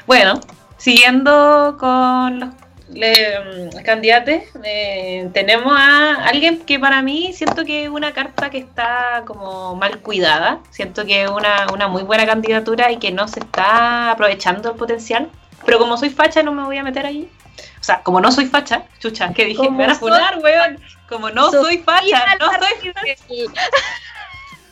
Bueno, 0.05 0.41
siguiendo 0.77 1.77
con 1.79 2.39
los 2.41 2.49
le, 2.89 3.69
mm, 3.69 3.83
candidatos, 3.85 4.41
eh, 4.65 5.29
tenemos 5.33 5.73
a 5.73 6.25
alguien 6.25 6.59
que 6.65 6.77
para 6.77 7.01
mí 7.01 7.31
siento 7.31 7.63
que 7.63 7.85
es 7.85 7.89
una 7.89 8.11
carta 8.11 8.49
que 8.49 8.57
está 8.57 9.23
como 9.25 9.75
mal 9.75 10.01
cuidada, 10.01 10.59
siento 10.71 11.05
que 11.05 11.23
es 11.23 11.29
una, 11.29 11.67
una 11.73 11.87
muy 11.87 12.03
buena 12.03 12.25
candidatura 12.25 12.91
y 12.91 12.97
que 12.97 13.11
no 13.11 13.29
se 13.29 13.39
está 13.39 14.11
aprovechando 14.11 14.71
el 14.71 14.75
potencial, 14.75 15.29
pero 15.65 15.79
como 15.79 15.95
soy 15.95 16.09
facha 16.09 16.43
no 16.43 16.51
me 16.51 16.65
voy 16.65 16.77
a 16.77 16.83
meter 16.83 17.05
ahí. 17.05 17.31
O 17.79 17.83
sea, 17.83 18.01
como 18.03 18.19
no 18.19 18.29
soy 18.31 18.45
facha, 18.45 18.83
chucha, 18.99 19.31
¿qué 19.33 19.45
dije? 19.45 19.69
Me 19.69 19.87
van 19.87 19.91
a 19.91 19.95
funar, 19.95 20.37
weón. 20.39 20.79
Como 21.07 21.29
no 21.29 21.49
soy 21.49 21.77
facha, 21.77 22.35
no 22.39 22.47
soy 22.51 22.91
facha. 22.91 23.15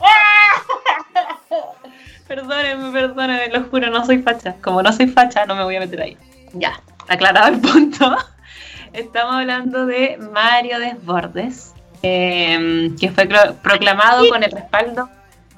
perdónenme, 2.30 2.92
perdónenme, 2.92 3.48
lo 3.48 3.64
juro, 3.64 3.90
no 3.90 4.06
soy 4.06 4.22
facha. 4.22 4.54
Como 4.62 4.84
no 4.84 4.92
soy 4.92 5.08
facha, 5.08 5.46
no 5.46 5.56
me 5.56 5.64
voy 5.64 5.74
a 5.74 5.80
meter 5.80 6.00
ahí. 6.00 6.16
Ya 6.52 6.80
aclarado 7.08 7.48
el 7.48 7.60
punto, 7.60 8.16
estamos 8.92 9.34
hablando 9.34 9.84
de 9.84 10.16
Mario 10.32 10.78
Desbordes, 10.78 11.74
em, 12.02 12.96
que 12.96 13.10
fue 13.10 13.26
proclamado 13.62 14.28
con 14.28 14.44
el 14.44 14.52
respaldo 14.52 15.10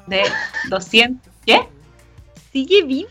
de 0.06 0.22
200... 0.70 1.30
¿Qué? 1.44 1.61
¿Sigue 2.52 2.85
vivo? 2.85 3.11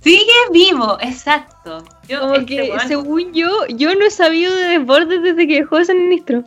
Sigue 0.00 0.32
vivo, 0.50 0.96
exacto. 1.02 1.84
Yo, 2.08 2.20
Como 2.20 2.34
este 2.36 2.46
que, 2.46 2.78
según 2.86 3.34
yo, 3.34 3.66
yo 3.68 3.94
no 3.94 4.06
he 4.06 4.10
sabido 4.10 4.54
de 4.54 4.78
Desbordes 4.78 5.22
desde 5.22 5.46
que 5.46 5.56
dejó 5.56 5.76
de 5.78 5.84
ser 5.84 5.96
ministro. 5.96 6.44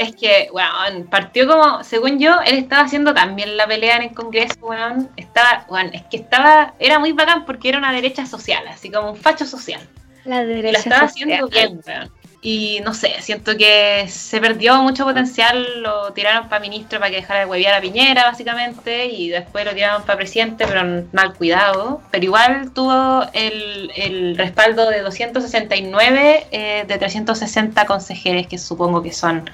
Es 0.00 0.16
que, 0.16 0.48
weón, 0.50 1.08
partió 1.10 1.46
como, 1.46 1.84
según 1.84 2.18
yo, 2.18 2.40
él 2.46 2.56
estaba 2.56 2.84
haciendo 2.84 3.12
también 3.12 3.58
la 3.58 3.66
pelea 3.66 3.96
en 3.96 4.04
el 4.04 4.14
Congreso, 4.14 4.54
weón. 4.62 5.10
Estaba, 5.18 5.66
weón, 5.68 5.90
es 5.92 6.04
que 6.04 6.16
estaba, 6.16 6.72
era 6.78 6.98
muy 6.98 7.12
bacán 7.12 7.44
porque 7.44 7.68
era 7.68 7.76
una 7.76 7.92
derecha 7.92 8.24
social, 8.24 8.66
así 8.66 8.90
como 8.90 9.10
un 9.10 9.16
facho 9.18 9.44
social. 9.44 9.86
La 10.24 10.42
derecha. 10.42 10.72
La 10.72 10.78
estaba 10.78 11.08
social. 11.08 11.28
haciendo 11.28 11.48
bien, 11.48 11.80
weón. 11.86 12.10
Y 12.42 12.80
no 12.82 12.94
sé, 12.94 13.16
siento 13.20 13.54
que 13.58 14.06
se 14.08 14.40
perdió 14.40 14.82
mucho 14.82 15.04
potencial, 15.04 15.82
lo 15.82 16.14
tiraron 16.14 16.48
para 16.48 16.62
ministro 16.62 16.98
para 16.98 17.10
que 17.10 17.16
dejara 17.16 17.40
de 17.40 17.46
huevear 17.46 17.74
a 17.74 17.82
Piñera, 17.82 18.24
básicamente, 18.24 19.04
y 19.04 19.28
después 19.28 19.66
lo 19.66 19.74
tiraron 19.74 20.04
para 20.04 20.16
presidente, 20.16 20.66
pero 20.66 21.04
mal 21.12 21.34
cuidado. 21.34 22.00
Pero 22.10 22.24
igual 22.24 22.72
tuvo 22.72 23.26
el, 23.34 23.92
el 23.94 24.38
respaldo 24.38 24.88
de 24.88 25.02
269 25.02 26.46
eh, 26.50 26.84
de 26.88 26.98
360 26.98 27.84
consejeros, 27.84 28.46
que 28.46 28.56
supongo 28.56 29.02
que 29.02 29.12
son 29.12 29.50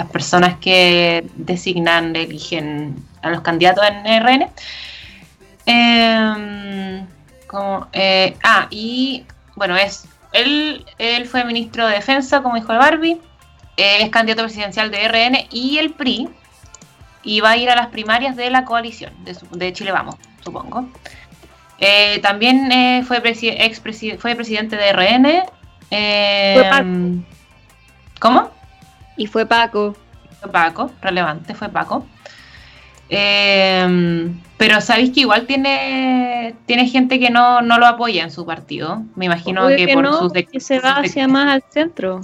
las 0.00 0.10
personas 0.10 0.56
que 0.60 1.26
designan, 1.34 2.16
eligen 2.16 2.96
a 3.22 3.30
los 3.30 3.42
candidatos 3.42 3.84
en 3.86 4.06
RN. 4.22 4.48
Eh, 5.66 7.04
como, 7.46 7.86
eh, 7.92 8.36
ah, 8.42 8.66
y 8.70 9.24
bueno, 9.56 9.76
es 9.76 10.06
él, 10.32 10.84
él 10.98 11.26
fue 11.26 11.44
ministro 11.44 11.86
de 11.86 11.94
Defensa, 11.94 12.42
como 12.42 12.54
dijo 12.54 12.72
el 12.72 12.78
Barbie. 12.78 13.20
es 13.76 14.08
candidato 14.10 14.42
presidencial 14.44 14.90
de 14.90 15.04
RN 15.08 15.48
y 15.50 15.78
el 15.78 15.90
PRI. 15.92 16.28
Y 17.22 17.40
va 17.40 17.50
a 17.50 17.56
ir 17.58 17.68
a 17.68 17.76
las 17.76 17.88
primarias 17.88 18.34
de 18.36 18.48
la 18.50 18.64
coalición 18.64 19.12
de, 19.24 19.34
su- 19.34 19.46
de 19.50 19.72
Chile 19.74 19.92
Vamos, 19.92 20.16
supongo. 20.42 20.88
Eh, 21.78 22.18
también 22.22 22.70
eh, 22.72 23.02
fue, 23.06 23.22
presi- 23.22 24.16
fue 24.18 24.34
presidente 24.34 24.76
de 24.76 24.92
RN. 24.92 25.42
eh, 25.90 26.66
Paco. 26.70 26.86
¿Cómo? 28.20 28.50
Y 29.16 29.26
fue 29.26 29.46
Paco. 29.46 29.94
Fue 30.40 30.50
Paco, 30.50 30.90
relevante, 31.02 31.54
fue 31.54 31.68
Paco. 31.68 32.06
Eh, 33.08 34.30
pero 34.56 34.80
sabéis 34.80 35.10
que 35.10 35.20
igual 35.20 35.46
tiene, 35.46 36.54
tiene 36.66 36.86
gente 36.86 37.18
que 37.18 37.30
no, 37.30 37.60
no 37.62 37.78
lo 37.78 37.86
apoya 37.86 38.22
en 38.24 38.30
su 38.30 38.46
partido. 38.46 39.02
Me 39.16 39.26
imagino 39.26 39.66
que, 39.68 39.76
que 39.86 39.94
por 39.94 40.04
no, 40.04 40.18
sus 40.18 40.32
de- 40.32 40.46
que 40.46 40.60
se 40.60 40.78
va 40.80 41.00
de- 41.00 41.06
hacia 41.08 41.26
más 41.28 41.48
al 41.48 41.64
centro. 41.70 42.20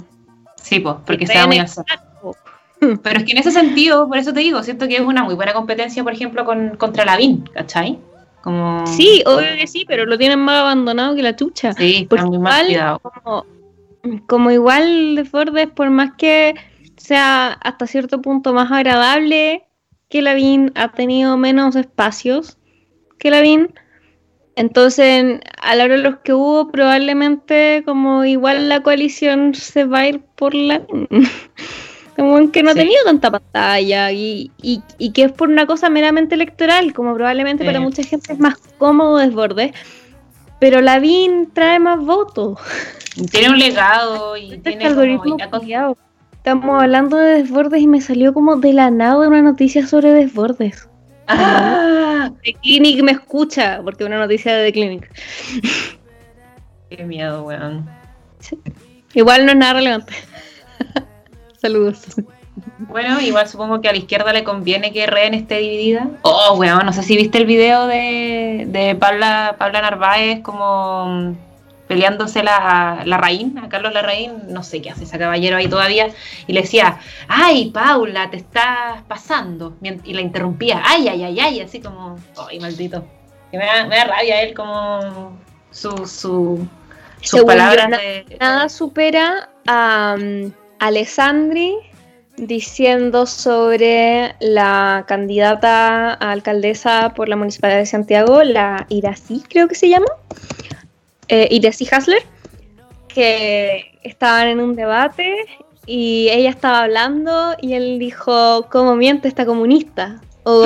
Sí, 0.61 0.79
pues, 0.79 0.95
porque 1.05 1.27
se 1.27 1.37
va 1.37 1.47
muy 1.47 1.59
al 1.59 1.67
centro. 1.67 1.95
Pero 3.01 3.17
es 3.19 3.23
que 3.25 3.31
en 3.31 3.39
ese 3.39 3.51
sentido, 3.51 4.07
por 4.07 4.17
eso 4.17 4.33
te 4.33 4.39
digo, 4.41 4.61
siento 4.61 4.87
que 4.87 4.95
es 4.97 5.01
una 5.01 5.23
muy 5.23 5.33
buena 5.33 5.51
competencia, 5.53 6.03
por 6.03 6.13
ejemplo, 6.13 6.45
con, 6.45 6.77
contra 6.77 7.05
Lavín, 7.05 7.41
¿cachai? 7.53 7.97
Como... 8.43 8.85
Sí, 8.85 9.23
obvio 9.25 9.47
que 9.59 9.65
sí, 9.65 9.83
pero 9.87 10.05
lo 10.05 10.17
tienen 10.17 10.39
más 10.39 10.61
abandonado 10.61 11.15
que 11.15 11.23
la 11.23 11.35
chucha. 11.35 11.73
Sí, 11.73 12.05
Porque 12.07 12.21
está 12.23 12.29
muy 12.29 12.37
mal 12.37 12.69
igual, 12.69 12.99
cuidado. 12.99 12.99
como, 12.99 13.45
como 14.27 14.51
igual 14.51 15.15
Desbordes, 15.15 15.67
por 15.69 15.89
más 15.89 16.11
que 16.19 16.53
sea 17.07 17.53
hasta 17.53 17.87
cierto 17.87 18.21
punto 18.21 18.53
más 18.53 18.71
agradable 18.71 19.63
que 20.09 20.21
Lavín, 20.21 20.71
ha 20.75 20.91
tenido 20.91 21.37
menos 21.37 21.75
espacios 21.75 22.57
que 23.19 23.31
Lavín. 23.31 23.73
Entonces, 24.55 25.39
a 25.61 25.75
la 25.75 25.83
hora 25.85 25.95
de 25.97 26.01
los 26.01 26.17
que 26.17 26.33
hubo, 26.33 26.69
probablemente 26.71 27.83
como 27.85 28.25
igual 28.25 28.67
la 28.69 28.81
coalición 28.81 29.53
se 29.55 29.85
va 29.85 29.99
a 29.99 30.07
ir 30.07 30.21
por 30.35 30.53
la... 30.53 30.81
Como 32.15 32.51
que 32.51 32.63
no 32.63 32.71
ha 32.71 32.73
Sí. 32.73 32.79
tenido 32.79 33.03
tanta 33.05 33.29
pantalla 33.29 34.11
y, 34.11 34.51
y- 34.63 34.81
y 34.97 35.11
que 35.13 35.25
es 35.25 35.31
por 35.31 35.49
una 35.49 35.67
cosa 35.67 35.87
meramente 35.91 36.33
electoral, 36.33 36.91
como 36.91 37.13
probablemente 37.13 37.63
para 37.63 37.77
Sí. 37.77 37.83
mucha 37.83 38.01
gente 38.03 38.33
es 38.33 38.39
más 38.39 38.57
cómodo 38.79 39.17
Desbordes, 39.17 39.71
pero 40.59 40.81
Lavín 40.81 41.51
trae 41.53 41.77
más 41.77 41.99
votos. 42.03 42.57
Tiene 43.29 43.49
un 43.51 43.59
legado 43.59 44.35
y 44.35 44.53
Este 44.53 44.71
tiene 44.71 44.85
algoritmo 44.87 45.37
como... 45.37 45.61
Estamos 46.47 46.81
hablando 46.81 47.17
de 47.17 47.43
desbordes 47.43 47.81
y 47.81 47.87
me 47.87 47.99
salió 47.99 48.33
como 48.33 48.55
de 48.55 48.71
la 48.71 48.89
nada 48.89 49.27
una 49.27 49.41
noticia 49.41 49.85
sobre 49.85 50.13
desbordes. 50.13 50.87
¡Ah! 51.27 52.31
The 52.41 52.53
Clinic 52.53 53.03
me 53.03 53.11
escucha, 53.11 53.81
porque 53.83 54.05
una 54.05 54.17
noticia 54.17 54.55
de 54.55 54.67
The 54.67 54.71
Clinic. 54.71 55.11
¡Qué 56.89 57.03
miedo, 57.03 57.43
weón! 57.43 57.89
Igual 59.13 59.45
no 59.45 59.51
es 59.51 59.57
nada 59.57 59.73
relevante. 59.73 60.13
Saludos. 61.61 62.15
Bueno, 62.77 63.19
igual 63.19 63.45
supongo 63.49 63.81
que 63.81 63.89
a 63.89 63.91
la 63.91 63.97
izquierda 63.97 64.31
le 64.31 64.45
conviene 64.45 64.93
que 64.93 65.05
RN 65.05 65.33
esté 65.33 65.57
dividida. 65.57 66.07
Oh, 66.21 66.55
weón, 66.57 66.85
no 66.85 66.93
sé 66.93 67.03
si 67.03 67.17
viste 67.17 67.39
el 67.39 67.45
video 67.45 67.87
de, 67.87 68.67
de 68.69 68.95
Paula, 68.95 69.57
Paula 69.59 69.81
Narváez 69.81 70.39
como 70.43 71.35
peleándose 71.87 72.43
la, 72.43 73.03
la 73.05 73.17
Raín, 73.17 73.57
a 73.59 73.69
Carlos 73.69 73.93
Larraín, 73.93 74.33
no 74.49 74.63
sé 74.63 74.81
qué 74.81 74.89
hace 74.89 75.05
ese 75.05 75.17
caballero 75.17 75.57
ahí 75.57 75.67
todavía, 75.67 76.09
y 76.45 76.53
le 76.53 76.61
decía, 76.61 76.99
ay, 77.27 77.71
Paula, 77.71 78.29
te 78.29 78.37
estás 78.37 79.01
pasando, 79.07 79.75
y 79.81 80.13
la 80.13 80.21
interrumpía, 80.21 80.81
ay, 80.85 81.07
ay, 81.07 81.23
ay, 81.23 81.39
ay, 81.39 81.61
así 81.61 81.79
como, 81.79 82.17
ay, 82.49 82.59
maldito. 82.59 83.05
Que 83.51 83.57
me, 83.57 83.65
da, 83.65 83.85
me 83.85 83.95
da 83.95 84.03
rabia 84.05 84.41
él 84.41 84.53
como 84.53 85.37
su, 85.71 86.05
su, 86.05 86.67
sus 87.21 87.43
palabras 87.43 87.89
yo, 87.89 87.97
de... 87.97 88.37
Nada 88.39 88.67
supera 88.67 89.49
a 89.65 90.17
um, 90.19 90.51
Alessandri 90.79 91.75
diciendo 92.35 93.25
sobre 93.25 94.35
la 94.39 95.05
candidata 95.07 96.13
a 96.13 96.31
alcaldesa 96.31 97.13
por 97.15 97.29
la 97.29 97.35
Municipalidad 97.35 97.79
de 97.79 97.85
Santiago, 97.85 98.43
la 98.43 98.85
Irací, 98.89 99.43
creo 99.49 99.67
que 99.67 99.75
se 99.75 99.89
llama, 99.89 100.07
eh, 101.27 101.47
Irací 101.51 101.87
Hasler, 101.91 102.23
que 103.07 103.99
estaban 104.03 104.47
en 104.47 104.59
un 104.59 104.75
debate 104.75 105.45
y 105.85 106.29
ella 106.29 106.49
estaba 106.49 106.83
hablando 106.83 107.55
y 107.61 107.73
él 107.73 107.99
dijo, 107.99 108.67
¿cómo 108.69 108.95
miente 108.95 109.27
esta 109.27 109.45
comunista? 109.45 110.21
O 110.43 110.65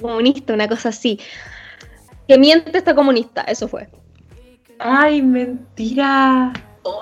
comunista, 0.00 0.52
una 0.52 0.68
cosa 0.68 0.90
así. 0.90 1.18
Que 2.26 2.38
miente 2.38 2.76
esta 2.76 2.94
comunista, 2.94 3.42
eso 3.42 3.68
fue. 3.68 3.88
Ay, 4.78 5.22
mentira. 5.22 6.52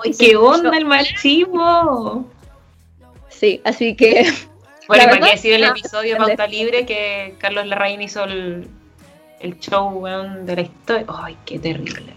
Ay, 0.03 0.11
qué 0.17 0.35
onda 0.35 0.77
el 0.77 0.85
machismo. 0.85 2.27
Sí, 3.29 3.61
así 3.63 3.95
que 3.95 4.25
Bueno, 4.87 5.03
y 5.03 5.07
para 5.07 5.19
qué 5.19 5.31
decir 5.31 5.53
el 5.53 5.63
episodio 5.63 6.13
de. 6.13 6.19
Pauta 6.19 6.47
Libre 6.47 6.85
que 6.85 7.35
Carlos 7.39 7.67
Larraín 7.67 8.01
hizo 8.01 8.23
el, 8.23 8.67
el 9.39 9.59
show 9.59 9.89
weón, 9.89 10.45
de 10.45 10.55
la 10.55 10.61
historia. 10.61 11.05
Ay, 11.09 11.37
qué 11.45 11.59
terrible. 11.59 12.16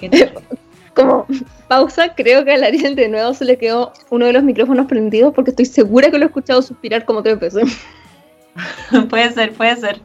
Como 0.94 1.26
pausa, 1.68 2.14
creo 2.14 2.44
que 2.44 2.52
a 2.52 2.58
Larisen 2.58 2.96
de 2.96 3.08
nuevo 3.08 3.32
se 3.32 3.44
le 3.44 3.56
quedó 3.56 3.92
uno 4.10 4.26
de 4.26 4.32
los 4.32 4.42
micrófonos 4.42 4.86
prendidos 4.86 5.32
porque 5.32 5.50
estoy 5.50 5.66
segura 5.66 6.10
que 6.10 6.18
lo 6.18 6.24
he 6.24 6.26
escuchado 6.26 6.62
suspirar 6.62 7.04
como 7.04 7.22
tres 7.22 7.38
veces. 7.38 7.78
puede 9.08 9.30
ser, 9.32 9.52
puede 9.52 9.76
ser. 9.76 10.00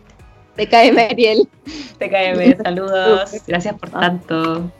Te 0.56 0.70
cae 0.70 0.92
Mariel. 0.92 1.48
TKM, 1.98 2.64
saludos. 2.64 3.32
Gracias 3.48 3.76
por 3.76 3.90
tanto. 3.90 4.72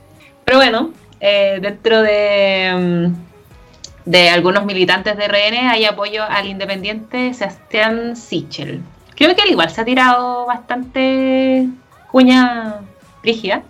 Pero 0.44 0.58
bueno, 0.58 0.92
eh, 1.20 1.58
dentro 1.60 2.02
de, 2.02 3.10
mm, 3.10 4.10
de 4.10 4.28
algunos 4.30 4.64
militantes 4.64 5.16
de 5.16 5.26
RN 5.26 5.68
hay 5.68 5.84
apoyo 5.84 6.22
al 6.22 6.46
independiente 6.46 7.34
Sebastián 7.34 8.16
Sichel. 8.16 8.80
Creo 9.16 9.34
que 9.34 9.42
él 9.42 9.50
igual 9.50 9.70
se 9.70 9.80
ha 9.80 9.84
tirado 9.84 10.46
bastante 10.46 11.68
cuña 12.10 12.80
rígida. 13.22 13.62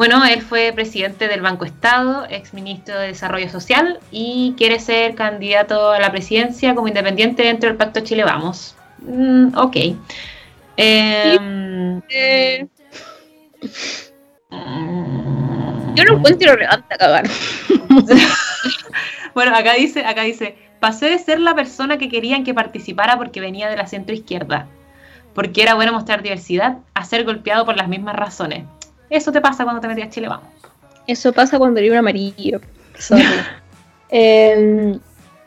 Bueno, 0.00 0.24
él 0.24 0.40
fue 0.40 0.72
presidente 0.74 1.28
del 1.28 1.42
Banco 1.42 1.66
Estado, 1.66 2.24
ex 2.30 2.54
ministro 2.54 2.98
de 2.98 3.08
Desarrollo 3.08 3.50
Social 3.50 4.00
y 4.10 4.54
quiere 4.56 4.80
ser 4.80 5.14
candidato 5.14 5.90
a 5.90 6.00
la 6.00 6.10
presidencia 6.10 6.74
como 6.74 6.88
independiente 6.88 7.42
dentro 7.42 7.68
del 7.68 7.76
Pacto 7.76 8.00
Chile 8.00 8.24
Vamos. 8.24 8.74
Mm, 9.00 9.58
ok. 9.58 9.76
Eh, 10.78 11.38
mm, 11.38 11.98
yo 15.94 16.04
no 16.04 16.16
encuentro 16.16 16.54
relevante 16.54 16.94
a 16.94 16.96
cagar. 16.96 17.28
Bueno, 19.34 19.54
acá 19.54 19.74
dice, 19.74 20.06
acá 20.06 20.22
dice, 20.22 20.56
pasé 20.80 21.10
de 21.10 21.18
ser 21.18 21.40
la 21.40 21.54
persona 21.54 21.98
que 21.98 22.08
querían 22.08 22.42
que 22.42 22.54
participara 22.54 23.18
porque 23.18 23.40
venía 23.40 23.68
de 23.68 23.76
la 23.76 23.86
centro 23.86 24.14
izquierda, 24.14 24.66
porque 25.34 25.62
era 25.62 25.74
bueno 25.74 25.92
mostrar 25.92 26.22
diversidad, 26.22 26.78
a 26.94 27.04
ser 27.04 27.24
golpeado 27.24 27.66
por 27.66 27.76
las 27.76 27.86
mismas 27.86 28.16
razones. 28.16 28.64
Eso 29.10 29.32
te 29.32 29.40
pasa 29.40 29.64
cuando 29.64 29.80
te 29.80 29.88
metías 29.88 30.08
a 30.08 30.10
Chile, 30.10 30.28
vamos. 30.28 30.48
Eso 31.06 31.32
pasa 31.32 31.58
cuando 31.58 31.80
eres 31.80 31.90
un 31.92 31.98
amarillo. 31.98 32.60
Em, 34.12 34.98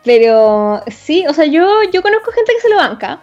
pero 0.05 0.81
sí, 0.87 1.25
o 1.27 1.33
sea, 1.33 1.43
yo, 1.45 1.83
yo 1.91 2.01
conozco 2.01 2.31
gente 2.31 2.53
que 2.53 2.61
se 2.61 2.69
lo 2.69 2.77
banca. 2.77 3.19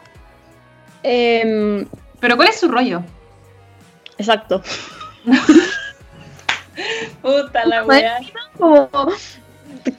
Em, 1.03 1.87
Pero 2.21 2.37
¿cuál 2.37 2.49
es 2.49 2.61
su 2.61 2.69
rollo? 2.69 3.03
exacto. 4.19 4.63
Puta 7.23 7.65
la 7.65 7.85
wea. 7.85 8.19
Como, 8.59 8.91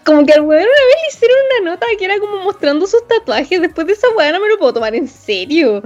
como 0.04 0.25
que 0.25 0.34
al 0.34 0.41
weón 0.41 0.62
una 0.62 0.69
vez 0.69 0.95
le 1.01 1.08
hicieron 1.10 1.38
una 1.60 1.71
nota 1.71 1.86
que 1.97 2.06
era 2.06 2.19
como 2.19 2.38
mostrando 2.43 2.86
sus 2.86 3.08
tatuajes. 3.08 3.62
Después 3.62 3.88
de 3.88 3.93
esa 3.93 4.10
weá 4.12 4.32
no 4.32 4.39
me 4.39 4.49
lo 4.49 4.60
puedo 4.60 4.73
tomar 4.73 4.93
en 4.93 5.08
serio. 5.08 5.82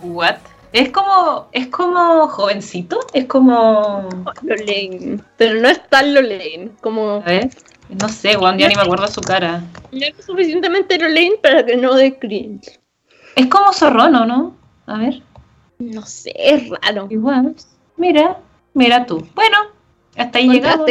What? 0.00 0.38
Es 0.72 0.90
como, 0.90 1.48
es 1.52 1.68
como 1.68 2.28
jovencito, 2.28 3.00
es 3.12 3.24
como, 3.24 4.08
Lo 4.42 4.54
leen. 4.54 5.22
Pero 5.36 5.60
no 5.60 5.68
es 5.68 5.88
tan 5.88 6.12
lo 6.14 6.20
leen. 6.20 6.72
Como 6.80 7.14
a 7.14 7.20
ver, 7.20 7.50
No 7.88 8.08
sé, 8.08 8.34
Juan, 8.34 8.58
ya 8.58 8.68
ni 8.68 8.74
me 8.74 8.82
acuerdo 8.82 9.08
su 9.08 9.20
cara. 9.20 9.62
No 9.92 10.04
es 10.04 10.24
suficientemente 10.24 10.98
lane 10.98 11.38
para 11.42 11.64
que 11.64 11.76
no 11.76 11.94
dé 11.94 12.18
cringe. 12.18 12.78
Es 13.34 13.46
como 13.46 13.72
zorrono, 13.72 14.26
¿no? 14.26 14.56
A 14.86 14.98
ver. 14.98 15.22
No 15.78 16.04
sé, 16.04 16.32
es 16.36 16.68
raro. 16.68 17.06
Igual. 17.08 17.54
Mira, 17.96 18.38
mira 18.74 19.06
tú. 19.06 19.26
Bueno, 19.34 19.56
hasta 20.16 20.38
ahí 20.38 20.48
llegamos. 20.48 20.86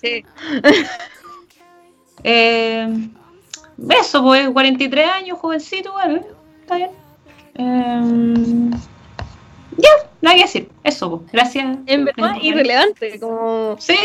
Sí. 0.00 0.24
Eh, 2.26 2.88
eso, 4.00 4.22
pues, 4.22 4.48
43 4.48 5.10
años, 5.10 5.38
jovencito, 5.38 5.90
igual. 5.90 6.16
¿eh? 6.16 6.26
Está 6.62 6.76
bien. 6.76 6.90
Eh, 7.56 8.70
ya, 9.76 10.10
nada 10.22 10.36
que 10.36 10.42
decir. 10.42 10.68
Eso, 10.82 11.10
pues. 11.10 11.32
Gracias. 11.32 11.78
En 11.86 12.04
verdad, 12.04 12.36
irrelevante. 12.40 13.18
Como... 13.20 13.76
Sí, 13.78 13.96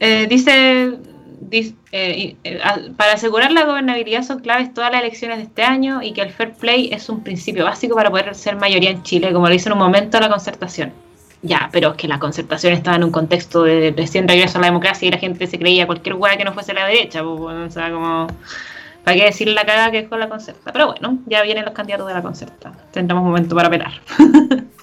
eh, 0.00 0.26
dice, 0.28 0.98
dice, 1.40 1.74
eh, 1.92 2.36
eh, 2.44 2.60
para 2.96 3.12
asegurar 3.12 3.52
la 3.52 3.64
gobernabilidad 3.64 4.22
son 4.22 4.40
claves 4.40 4.72
todas 4.74 4.90
las 4.90 5.02
elecciones 5.02 5.38
de 5.38 5.44
este 5.44 5.62
año 5.62 6.02
y 6.02 6.12
que 6.12 6.22
el 6.22 6.30
fair 6.30 6.54
play 6.54 6.90
es 6.92 7.08
un 7.08 7.22
principio 7.22 7.64
básico 7.64 7.94
para 7.94 8.10
poder 8.10 8.34
ser 8.34 8.56
mayoría 8.56 8.90
en 8.90 9.02
Chile, 9.02 9.32
como 9.32 9.46
lo 9.46 9.52
dice 9.52 9.68
en 9.68 9.74
un 9.74 9.78
momento 9.78 10.18
la 10.20 10.28
concertación. 10.28 10.92
Ya, 11.42 11.68
pero 11.72 11.90
es 11.90 11.96
que 11.96 12.06
la 12.06 12.20
concertación 12.20 12.72
estaba 12.72 12.96
en 12.96 13.04
un 13.04 13.10
contexto 13.10 13.64
de 13.64 13.92
recién 13.96 14.28
regreso 14.28 14.58
a 14.58 14.60
la 14.60 14.68
democracia 14.68 15.08
y 15.08 15.10
la 15.10 15.18
gente 15.18 15.46
se 15.48 15.58
creía 15.58 15.86
cualquier 15.86 16.14
hueá 16.14 16.36
que 16.36 16.44
no 16.44 16.52
fuese 16.52 16.72
la 16.72 16.86
derecha, 16.86 17.22
pues, 17.22 17.56
o 17.56 17.70
sea, 17.70 17.90
como... 17.90 18.28
¿Para 19.04 19.16
qué 19.16 19.24
decir 19.24 19.48
la 19.48 19.64
cagada 19.64 19.90
que 19.90 19.98
es 19.98 20.08
con 20.08 20.20
la 20.20 20.28
concerta? 20.28 20.72
Pero 20.72 20.92
bueno, 20.92 21.18
ya 21.26 21.42
vienen 21.42 21.64
los 21.64 21.74
candidatos 21.74 22.06
de 22.06 22.14
la 22.14 22.22
concerta. 22.22 22.72
Tendremos 22.92 23.24
momento 23.24 23.56
para 23.56 23.68
pelar. 23.68 23.92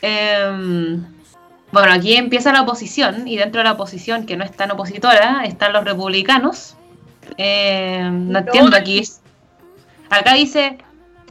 Em, 0.00 1.04
bueno, 1.72 1.92
aquí 1.92 2.16
empieza 2.16 2.52
la 2.52 2.62
oposición 2.62 3.26
y 3.26 3.36
dentro 3.36 3.58
de 3.60 3.64
la 3.64 3.72
oposición, 3.72 4.26
que 4.26 4.36
no 4.36 4.44
es 4.44 4.52
tan 4.52 4.70
opositora, 4.70 5.42
están 5.44 5.72
los 5.72 5.84
republicanos. 5.84 6.76
Em, 7.36 8.30
no 8.30 8.38
entiendo 8.38 8.76
aquí. 8.76 9.02
Acá 10.08 10.34
dice, 10.34 10.78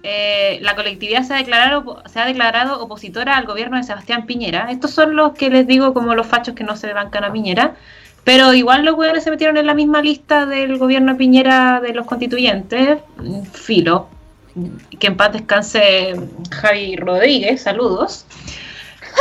eh, 0.03 0.59
la 0.61 0.75
colectividad 0.75 1.23
se 1.23 1.33
ha, 1.33 1.37
declarado, 1.37 2.03
se 2.05 2.19
ha 2.19 2.25
declarado 2.25 2.83
opositora 2.83 3.37
al 3.37 3.45
gobierno 3.45 3.77
de 3.77 3.83
Sebastián 3.83 4.25
Piñera. 4.25 4.69
Estos 4.69 4.91
son 4.91 5.15
los 5.15 5.33
que 5.33 5.49
les 5.49 5.65
digo 5.65 5.93
como 5.93 6.13
los 6.13 6.27
fachos 6.27 6.55
que 6.55 6.63
no 6.63 6.75
se 6.75 6.93
bancan 6.93 7.23
a 7.23 7.31
Piñera. 7.31 7.75
Pero 8.23 8.53
igual 8.53 8.83
los 8.83 8.95
hueones 8.95 9.23
se 9.23 9.31
metieron 9.31 9.55
en 9.55 9.65
la 9.65 9.73
misma 9.73 10.01
lista 10.01 10.45
del 10.45 10.77
gobierno 10.77 11.13
de 11.13 11.17
Piñera 11.17 11.79
de 11.79 11.93
los 11.93 12.05
constituyentes. 12.05 12.99
Filo. 13.53 14.09
Que 14.99 15.07
en 15.07 15.17
paz 15.17 15.33
descanse 15.33 16.15
Javi 16.51 16.95
Rodríguez, 16.95 17.61
saludos. 17.61 18.25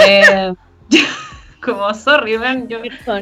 Eh, 0.07 0.53
como 1.65 1.93
sorry, 1.95 2.39
man, 2.39 2.69
yo, 2.69 2.79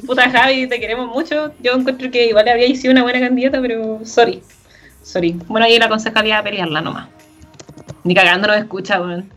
puta 0.07 0.31
Javi, 0.31 0.66
te 0.68 0.79
queremos 0.81 1.09
mucho. 1.09 1.53
Yo 1.61 1.72
encuentro 1.72 2.11
que 2.11 2.27
igual 2.27 2.48
había 2.48 2.66
sido 2.77 2.92
una 2.92 3.03
buena 3.03 3.20
candidata, 3.20 3.61
pero 3.61 4.00
sorry. 4.05 4.42
Sorry. 5.03 5.33
Bueno, 5.48 5.66
ahí 5.66 5.79
la 5.79 5.87
aconsejaría 5.87 6.42
pelearla 6.42 6.81
nomás. 6.81 7.09
Ni 8.05 8.14
cagando 8.14 8.48
nos 8.48 8.57
escucha, 8.59 9.00
weón. 9.00 9.31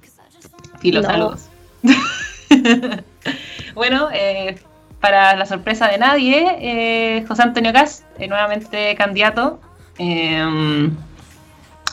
Filo, 0.80 1.02
No. 1.02 1.08
saludos. 1.08 1.46
bueno, 3.76 4.10
eh, 4.13 4.58
para 5.00 5.36
la 5.36 5.46
sorpresa 5.46 5.88
de 5.88 5.98
nadie, 5.98 6.46
eh, 6.60 7.26
José 7.28 7.44
Antonio 7.44 7.72
Cast, 7.74 8.04
eh, 8.20 8.28
nuevamente 8.28 8.96
candidato. 8.96 9.60
eh, 10.00 10.90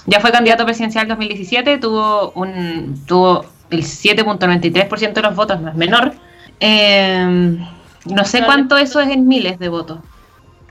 ya 0.07 0.21
fue 0.21 0.31
candidato 0.33 0.65
presidencial 0.65 1.09
2017, 1.09 1.79
tuvo 1.79 2.31
un 2.33 3.03
tuvo 3.07 3.45
el 3.71 3.83
7.93% 3.83 5.13
de 5.15 5.23
los 5.23 5.35
votos, 5.35 5.61
no 5.61 5.69
es 5.71 5.75
menor. 5.75 6.13
Eh, 6.61 7.59
no 8.07 8.25
sé 8.25 8.45
cuánto 8.45 8.77
eso 8.77 9.01
es 9.01 9.09
en 9.11 9.27
miles 9.27 9.59
de 9.59 9.69
votos. 9.69 9.99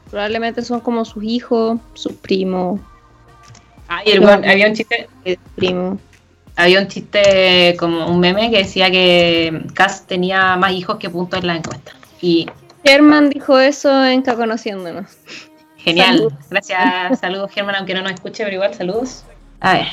Probablemente 0.10 0.62
son 0.62 0.80
como 0.80 1.06
sus 1.06 1.24
hijos, 1.24 1.80
sus 1.93 2.13
primos, 2.13 2.80
el 4.06 4.22
weón- 4.22 4.48
había 4.50 4.67
un 4.67 4.74
chiste, 4.76 5.10
primos. 5.56 6.00
había 6.56 6.80
un 6.80 6.88
chiste 6.88 7.76
como 7.80 8.08
un 8.08 8.19
meme 8.19 8.52
que 8.52 8.60
decía 8.60 8.91
que 8.91 9.63
Cass 9.74 10.06
tenía 10.06 10.56
más 10.56 10.72
hijos 10.74 10.98
que 10.98 11.10
puntos 11.10 11.39
en 11.41 11.48
la 11.48 11.56
encuesta. 11.56 11.93
Y 12.22 12.48
Germán 12.86 13.30
dijo 13.30 13.58
eso 13.60 14.06
en 14.06 14.22
Conociéndonos. 14.22 15.17
Genial. 15.84 16.17
Saludos. 16.17 16.34
Gracias, 16.50 17.19
saludos 17.19 17.52
Germán, 17.52 17.76
aunque 17.76 17.93
no 17.93 18.02
nos 18.02 18.13
escuche, 18.13 18.43
pero 18.43 18.56
igual 18.56 18.74
saludos. 18.74 19.26
A 19.60 19.74
ver, 19.74 19.88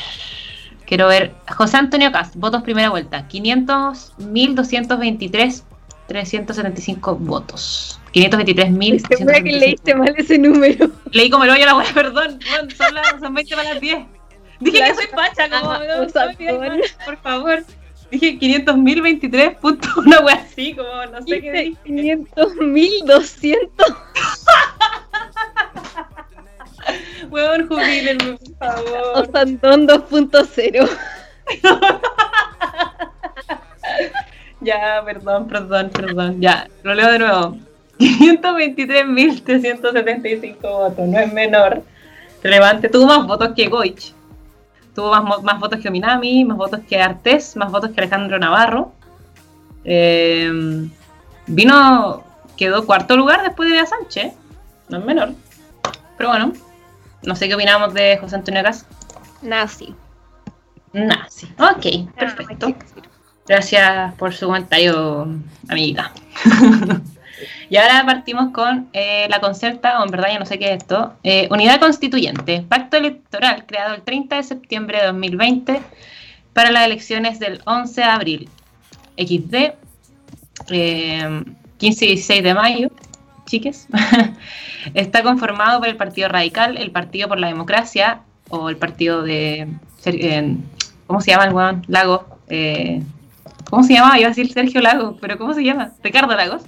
quiero 0.87 1.09
ver. 1.09 1.33
José 1.49 1.79
Antonio 1.79 2.13
Cast, 2.13 2.37
votos 2.37 2.63
primera 2.63 2.91
vuelta. 2.91 3.27
500, 3.27 4.15
1223, 4.19 5.65
375 6.07 7.17
votos. 7.17 8.01
523.000. 8.15 9.09
Segura 9.17 9.41
que 9.43 9.53
leíste 9.53 9.95
mal 9.95 10.15
ese 10.17 10.39
número. 10.39 10.91
Leí 11.13 11.29
como 11.29 11.45
el 11.45 11.51
hoyo 11.51 11.65
a 11.65 11.67
la 11.67 11.77
wea, 11.77 11.93
perdón. 11.93 12.39
Son, 12.77 12.95
las, 12.95 13.21
son 13.21 13.35
20 13.35 13.57
para 13.57 13.73
las 13.73 13.81
10. 13.81 13.99
Dije 14.61 14.79
que 14.79 14.95
soy 14.95 15.07
facha, 15.07 15.49
como 15.49 15.73
no, 15.73 16.05
no, 16.05 16.83
por 17.05 17.17
favor. 17.19 17.65
Dije 18.11 18.39
500.023 18.39 19.57
puntos, 19.59 19.97
una 19.97 20.21
wea 20.21 20.35
así, 20.35 20.75
como 20.75 21.07
no 21.07 21.23
sé 21.23 21.41
qué 21.41 21.53
Dice 21.53 21.55
dije. 21.65 21.77
500, 21.85 22.57
1200. 22.57 23.87
Weón, 27.31 27.69
jubílenme, 27.69 28.37
por 28.37 28.57
favor. 28.59 29.29
Osandón 29.29 29.87
2.0. 29.87 30.91
Ya, 34.63 35.03
perdón, 35.05 35.49
perdón, 35.49 35.91
perdón. 35.91 36.41
Ya, 36.41 36.69
lo 36.83 36.95
leo 36.95 37.13
de 37.13 37.19
nuevo. 37.19 37.59
523.375 37.99 40.61
votos, 40.61 41.09
no 41.09 41.19
es 41.19 41.33
menor. 41.33 41.83
Relevante. 42.43 42.91
Tuvo 42.91 43.07
más 43.07 43.27
votos 43.27 43.53
que 43.57 43.69
Goich. 43.69 44.13
Tuvo 44.95 45.11
más, 45.11 45.43
más 45.43 45.61
votos 45.61 45.81
que 45.81 45.91
Minami, 45.91 46.45
más 46.45 46.57
votos 46.57 46.81
que 46.89 47.01
Artés, 47.01 47.57
más 47.57 47.71
votos 47.71 47.91
que 47.91 48.01
Alejandro 48.01 48.39
Navarro. 48.39 48.93
Eh, 49.85 50.89
vino, 51.47 52.23
quedó 52.57 52.87
cuarto 52.87 53.17
lugar 53.17 53.43
después 53.43 53.69
de 53.69 53.77
Bea 53.77 53.87
Sánchez. 53.87 54.35
No 54.89 54.99
es 54.99 55.05
menor. 55.05 55.33
Pero 56.17 56.31
bueno, 56.31 56.53
no 57.23 57.37
sé 57.37 57.49
qué 57.49 57.55
opinamos 57.55 57.95
de 57.95 58.19
José 58.19 58.37
Antonio 58.37 58.63
Cas. 58.63 58.87
Nazi. 59.43 59.95
Sí. 61.29 61.49
Ok, 61.59 62.15
perfecto. 62.17 62.75
Gracias 63.47 64.15
por 64.15 64.35
su 64.35 64.47
comentario, 64.47 65.29
amiguita. 65.69 66.13
y 67.71 67.77
ahora 67.77 68.05
partimos 68.05 68.51
con 68.51 68.89
eh, 68.93 69.29
la 69.31 69.41
concerta, 69.41 70.01
o 70.01 70.05
en 70.05 70.11
verdad 70.11 70.31
ya 70.33 70.39
no 70.41 70.45
sé 70.45 70.59
qué 70.59 70.73
es 70.73 70.79
esto. 70.79 71.15
Eh, 71.23 71.47
Unidad 71.53 71.79
Constituyente, 71.79 72.63
pacto 72.69 72.97
electoral 72.97 73.65
creado 73.65 73.95
el 73.95 74.03
30 74.03 74.37
de 74.37 74.43
septiembre 74.43 74.99
de 74.99 75.07
2020 75.07 75.81
para 76.53 76.73
las 76.73 76.85
elecciones 76.85 77.39
del 77.39 77.63
11 77.65 78.01
de 78.01 78.07
abril. 78.07 78.49
XD, 79.17 79.55
eh, 80.71 81.45
15 81.79 82.05
y 82.05 82.09
16 82.09 82.43
de 82.43 82.55
mayo, 82.55 82.89
chiques. 83.47 83.87
Está 84.95 85.23
conformado 85.23 85.79
por 85.79 85.89
el 85.89 85.97
Partido 85.97 86.29
Radical, 86.29 86.77
el 86.77 86.91
Partido 86.91 87.29
por 87.29 87.39
la 87.39 87.47
Democracia, 87.47 88.23
o 88.49 88.69
el 88.69 88.79
Partido 88.79 89.23
de... 89.23 89.69
eh, 90.07 90.57
¿Cómo 91.07 91.21
se 91.21 91.31
llama 91.31 91.45
el 91.45 91.55
weón? 91.55 91.85
Lago. 91.87 92.39
¿Cómo 93.71 93.85
se 93.85 93.95
llamaba? 93.95 94.19
Iba 94.19 94.27
a 94.27 94.31
decir 94.31 94.53
Sergio 94.53 94.81
Lago, 94.81 95.17
pero 95.21 95.39
¿cómo 95.39 95.55
se 95.55 95.63
llama? 95.63 95.93
Ricardo 96.03 96.35
Lagos. 96.35 96.63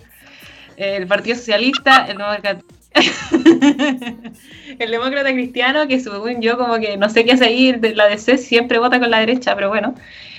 El 0.76 1.06
Partido 1.06 1.36
Socialista, 1.36 2.06
el 2.06 2.18
Demócrata, 2.18 2.58
el 4.78 4.90
Demócrata 4.90 5.32
Cristiano, 5.32 5.86
que 5.86 6.00
según 6.00 6.40
yo 6.40 6.58
como 6.58 6.78
que 6.78 6.96
no 6.96 7.08
sé 7.08 7.24
qué 7.24 7.32
hace 7.32 7.46
ahí, 7.46 7.72
la 7.94 8.06
DC 8.08 8.38
siempre 8.38 8.78
vota 8.78 9.00
con 9.00 9.10
la 9.10 9.20
derecha, 9.20 9.54
pero 9.54 9.68
bueno. 9.68 9.94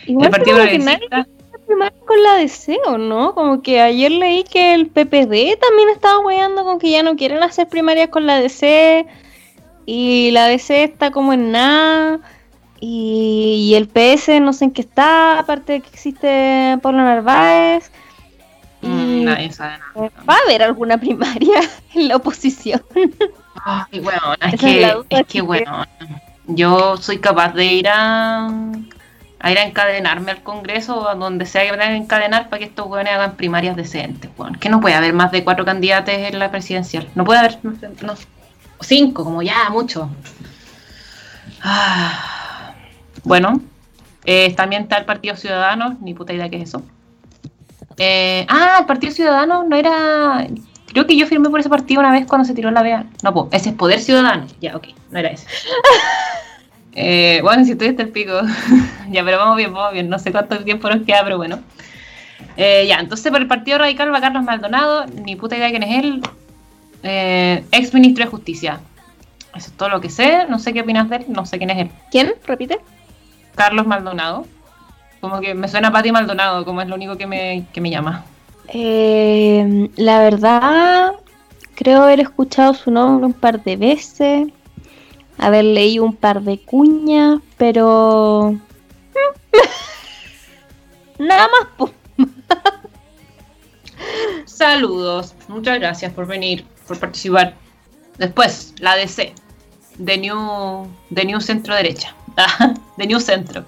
Igual 0.05 0.25
el 0.27 0.31
Partido 0.31 0.57
Progresista. 0.57 1.27
con 2.05 2.23
la 2.23 2.35
DC, 2.35 2.77
¿o 2.85 2.97
no? 2.97 3.33
Como 3.33 3.61
que 3.61 3.81
ayer 3.81 4.11
leí 4.11 4.43
que 4.43 4.73
el 4.73 4.87
PPD 4.87 5.57
también 5.59 5.89
estaba 5.93 6.19
weando 6.19 6.63
con 6.63 6.79
que 6.79 6.91
ya 6.91 7.03
no 7.03 7.15
quieren 7.15 7.41
hacer 7.41 7.67
primarias 7.67 8.09
con 8.09 8.27
la 8.27 8.39
DC. 8.39 9.05
Y 9.85 10.31
la 10.31 10.47
DC 10.47 10.83
está 10.83 11.11
como 11.11 11.33
en 11.33 11.51
nada. 11.51 12.19
Y, 12.79 13.69
y 13.69 13.75
el 13.75 13.87
PS 13.87 14.41
no 14.41 14.51
sé 14.51 14.65
en 14.65 14.71
qué 14.71 14.81
está, 14.81 15.39
aparte 15.39 15.73
de 15.73 15.81
que 15.81 15.89
existe 15.89 16.77
Pablo 16.81 16.99
Narváez. 16.99 17.91
Y 18.83 18.87
Mm, 18.87 19.23
nadie 19.23 19.51
sabe 19.51 19.77
nada. 19.77 20.11
¿Va 20.29 20.35
a 20.35 20.37
haber 20.45 20.61
alguna 20.61 20.97
primaria 20.97 21.61
en 21.95 22.07
la 22.09 22.17
oposición? 22.17 22.83
Ay, 23.65 23.99
bueno, 24.01 24.33
es 24.41 24.53
Esa 24.53 24.55
es 24.55 24.61
que, 24.61 24.79
duda 24.93 25.05
es 25.09 25.17
que 25.19 25.23
que 25.25 25.41
bueno, 25.41 25.85
yo 26.47 26.97
soy 26.97 27.19
capaz 27.19 27.53
de 27.53 27.65
ir 27.65 27.87
a, 27.87 28.47
a 29.39 29.51
ir 29.51 29.57
a 29.57 29.63
encadenarme 29.63 30.31
al 30.31 30.43
Congreso, 30.43 31.07
a 31.07 31.15
donde 31.15 31.45
sea 31.45 31.63
que 31.63 31.71
me 31.71 31.77
tengan 31.77 31.93
que 31.93 32.03
encadenar 32.03 32.49
para 32.49 32.59
que 32.59 32.65
estos 32.65 32.87
hueones 32.87 33.13
hagan 33.13 33.35
primarias 33.37 33.75
decentes, 33.77 34.29
weón. 34.37 34.55
Que 34.55 34.67
no 34.69 34.81
puede 34.81 34.95
haber 34.95 35.13
más 35.13 35.31
de 35.31 35.43
cuatro 35.45 35.63
candidatos 35.63 36.13
en 36.13 36.37
la 36.39 36.51
presidencial. 36.51 37.07
No 37.15 37.23
puede 37.23 37.39
haber, 37.39 37.59
no. 37.63 38.13
O 38.79 38.83
cinco, 38.83 39.23
como 39.23 39.41
ya, 39.41 39.69
mucho. 39.69 40.09
Ah, 41.61 42.73
bueno, 43.23 43.61
eh, 44.25 44.53
también 44.55 44.83
está 44.83 44.97
el 44.97 45.05
Partido 45.05 45.37
Ciudadano, 45.37 45.97
ni 46.01 46.13
puta 46.13 46.33
idea 46.33 46.49
qué 46.49 46.57
es 46.57 46.69
eso. 46.69 46.83
Eh, 47.97 48.45
ah, 48.49 48.77
el 48.79 48.85
Partido 48.85 49.13
Ciudadano 49.13 49.63
no 49.63 49.75
era 49.75 50.47
Creo 50.93 51.07
que 51.07 51.17
yo 51.17 51.25
firmé 51.25 51.49
por 51.49 51.59
ese 51.59 51.69
partido 51.69 51.99
una 52.01 52.11
vez 52.11 52.27
cuando 52.27 52.45
se 52.45 52.53
tiró 52.53 52.69
la 52.69 52.83
vea. 52.83 53.05
No, 53.23 53.33
pues, 53.33 53.47
ese 53.51 53.69
es 53.69 53.75
Poder 53.75 53.99
Ciudadano. 53.99 54.45
Ya, 54.61 54.75
ok, 54.75 54.89
no 55.09 55.19
era 55.19 55.29
ese. 55.29 55.47
eh, 56.93 57.39
bueno, 57.41 57.65
si 57.65 57.71
estoy 57.71 57.87
hasta 57.87 58.03
el 58.03 58.09
pico. 58.09 58.33
ya, 59.09 59.23
pero 59.25 59.39
vamos 59.39 59.57
bien, 59.57 59.73
vamos 59.73 59.91
bien. 59.91 60.07
No 60.07 60.19
sé 60.19 60.31
cuánto 60.31 60.63
tiempo 60.63 60.87
nos 60.89 61.03
queda, 61.03 61.23
pero 61.23 61.37
bueno. 61.37 61.59
Eh, 62.57 62.85
ya, 62.87 62.99
entonces 62.99 63.31
por 63.31 63.41
el 63.41 63.47
Partido 63.47 63.79
Radical 63.79 64.13
va 64.13 64.21
Carlos 64.21 64.43
Maldonado. 64.43 65.07
Ni 65.07 65.35
puta 65.35 65.57
idea 65.57 65.71
quién 65.71 65.81
es 65.81 66.03
él. 66.03 66.21
Eh, 67.01 67.63
ex 67.71 67.91
ministro 67.95 68.25
de 68.25 68.29
Justicia. 68.29 68.79
Eso 69.55 69.69
es 69.71 69.73
todo 69.73 69.89
lo 69.89 69.99
que 69.99 70.11
sé. 70.11 70.45
No 70.47 70.59
sé 70.59 70.73
qué 70.73 70.81
opinas 70.81 71.09
de 71.09 71.15
él. 71.15 71.25
No 71.27 71.47
sé 71.47 71.57
quién 71.57 71.71
es 71.71 71.79
él. 71.79 71.89
¿Quién? 72.11 72.33
Repite. 72.45 72.77
Carlos 73.55 73.87
Maldonado. 73.87 74.45
Como 75.23 75.39
que 75.39 75.53
me 75.53 75.69
suena 75.69 75.87
a 75.87 75.91
Pati 75.93 76.11
Maldonado, 76.11 76.65
como 76.65 76.81
es 76.81 76.87
lo 76.89 76.95
único 76.95 77.15
que 77.15 77.25
me, 77.25 77.65
que 77.71 77.79
me 77.79 77.89
llama. 77.89 78.25
Eh, 78.67 79.89
la 79.95 80.19
verdad, 80.19 81.13
creo 81.75 82.03
haber 82.03 82.19
escuchado 82.19 82.73
su 82.73 82.91
nombre 82.91 83.27
un 83.27 83.31
par 83.31 83.63
de 83.63 83.77
veces, 83.77 84.49
haber 85.37 85.63
leído 85.63 86.03
un 86.03 86.13
par 86.13 86.41
de 86.41 86.59
cuñas, 86.59 87.39
pero... 87.55 88.59
Nada 91.19 91.47
más. 91.47 91.89
Saludos, 94.43 95.35
muchas 95.47 95.79
gracias 95.79 96.11
por 96.11 96.27
venir, 96.27 96.65
por 96.85 96.99
participar. 96.99 97.53
Después, 98.17 98.73
la 98.79 98.97
DC, 98.97 99.33
de 99.99 100.17
New, 100.17 100.85
de 101.11 101.23
New 101.23 101.39
Centro 101.39 101.75
Derecha, 101.75 102.13
de 102.97 103.07
New 103.07 103.21
Centro. 103.21 103.63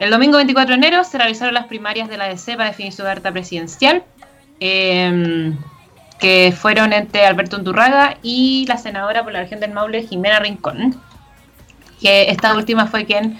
El 0.00 0.10
domingo 0.10 0.38
24 0.38 0.72
de 0.72 0.78
enero 0.78 1.04
se 1.04 1.18
realizaron 1.18 1.54
las 1.54 1.66
primarias 1.66 2.08
de 2.08 2.16
la 2.16 2.26
DC 2.26 2.56
para 2.56 2.70
definir 2.70 2.92
su 2.92 3.02
carta 3.02 3.30
presidencial, 3.30 4.02
eh, 4.58 5.52
que 6.18 6.52
fueron 6.58 6.92
entre 6.92 7.24
Alberto 7.26 7.56
Unturraga 7.56 8.16
y 8.22 8.64
la 8.66 8.76
senadora 8.78 9.22
por 9.22 9.32
la 9.32 9.40
región 9.40 9.60
del 9.60 9.72
Maule, 9.72 10.02
Jimena 10.06 10.40
Rincón, 10.40 11.00
que 12.00 12.30
esta 12.30 12.54
última 12.54 12.86
fue 12.86 13.04
quien 13.04 13.38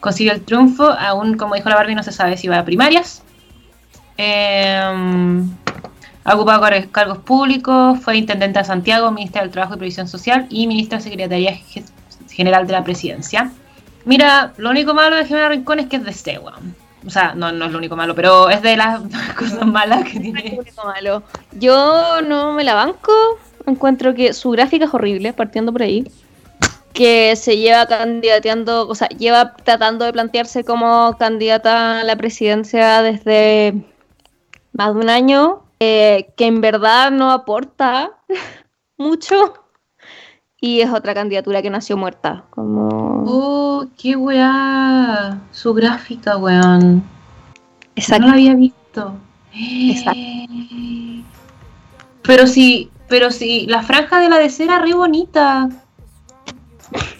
consiguió 0.00 0.32
el 0.32 0.42
triunfo, 0.44 0.84
aún 0.88 1.36
como 1.36 1.54
dijo 1.56 1.68
la 1.68 1.74
Barbie 1.76 1.94
no 1.96 2.02
se 2.02 2.12
sabe 2.12 2.36
si 2.36 2.46
va 2.48 2.58
a 2.60 2.64
primarias. 2.64 3.22
Eh, 4.16 4.80
ha 6.24 6.34
ocupado 6.34 6.60
car- 6.60 6.88
cargos 6.90 7.18
públicos, 7.18 7.98
fue 8.00 8.16
intendente 8.16 8.58
de 8.58 8.64
Santiago, 8.64 9.10
ministra 9.10 9.42
del 9.42 9.50
Trabajo 9.50 9.74
y 9.74 9.78
Previsión 9.78 10.08
Social 10.08 10.46
y 10.50 10.66
ministra 10.66 10.98
de 10.98 11.04
Secretaría 11.04 11.56
Ge- 11.56 11.84
General 12.30 12.66
de 12.66 12.72
la 12.72 12.82
Presidencia. 12.84 13.50
Mira, 14.06 14.52
lo 14.56 14.70
único 14.70 14.94
malo 14.94 15.16
de 15.16 15.26
Jimena 15.26 15.48
Rincón 15.48 15.80
es 15.80 15.88
que 15.88 15.96
es 15.96 16.24
de 16.24 16.38
weón. 16.38 16.76
O 17.04 17.10
sea, 17.10 17.34
no, 17.34 17.50
no 17.52 17.66
es 17.66 17.72
lo 17.72 17.78
único 17.78 17.96
malo, 17.96 18.14
pero 18.14 18.48
es 18.48 18.62
de 18.62 18.76
las 18.76 19.00
cosas 19.38 19.66
malas 19.66 20.04
que 20.04 20.20
tiene. 20.20 20.56
Único 20.58 20.84
malo. 20.84 21.24
Yo 21.52 22.22
no 22.22 22.52
me 22.52 22.62
la 22.64 22.74
banco. 22.74 23.12
Encuentro 23.66 24.14
que 24.14 24.32
su 24.32 24.50
gráfica 24.50 24.84
es 24.84 24.94
horrible, 24.94 25.32
partiendo 25.32 25.72
por 25.72 25.82
ahí. 25.82 26.08
Que 26.92 27.34
se 27.34 27.58
lleva 27.58 27.86
candidateando, 27.86 28.88
o 28.88 28.94
sea, 28.94 29.08
lleva 29.08 29.54
tratando 29.54 30.04
de 30.04 30.12
plantearse 30.12 30.62
como 30.64 31.16
candidata 31.18 32.00
a 32.00 32.04
la 32.04 32.16
presidencia 32.16 33.02
desde 33.02 33.74
más 34.72 34.94
de 34.94 35.00
un 35.00 35.10
año. 35.10 35.62
eh, 35.80 36.32
que 36.36 36.46
en 36.46 36.60
verdad 36.60 37.10
no 37.10 37.32
aporta 37.32 38.12
mucho. 38.96 39.65
Y 40.66 40.80
es 40.80 40.90
otra 40.90 41.14
candidatura 41.14 41.62
que 41.62 41.70
nació 41.70 41.96
muerta. 41.96 42.42
Como. 42.50 43.22
Oh, 43.24 43.86
qué 43.96 44.16
weá. 44.16 45.38
Su 45.52 45.72
gráfica, 45.72 46.36
weón. 46.36 47.04
Exacto. 47.94 48.22
No 48.22 48.26
la 48.26 48.32
había 48.32 48.54
visto. 48.56 49.14
Exacto. 49.52 50.20
Pero 52.22 52.48
sí, 52.48 52.90
pero 53.08 53.30
sí, 53.30 53.66
la 53.68 53.84
franja 53.84 54.18
de 54.18 54.28
la 54.28 54.38
DC 54.38 54.64
era 54.64 54.80
re 54.80 54.92
bonita. 54.92 55.68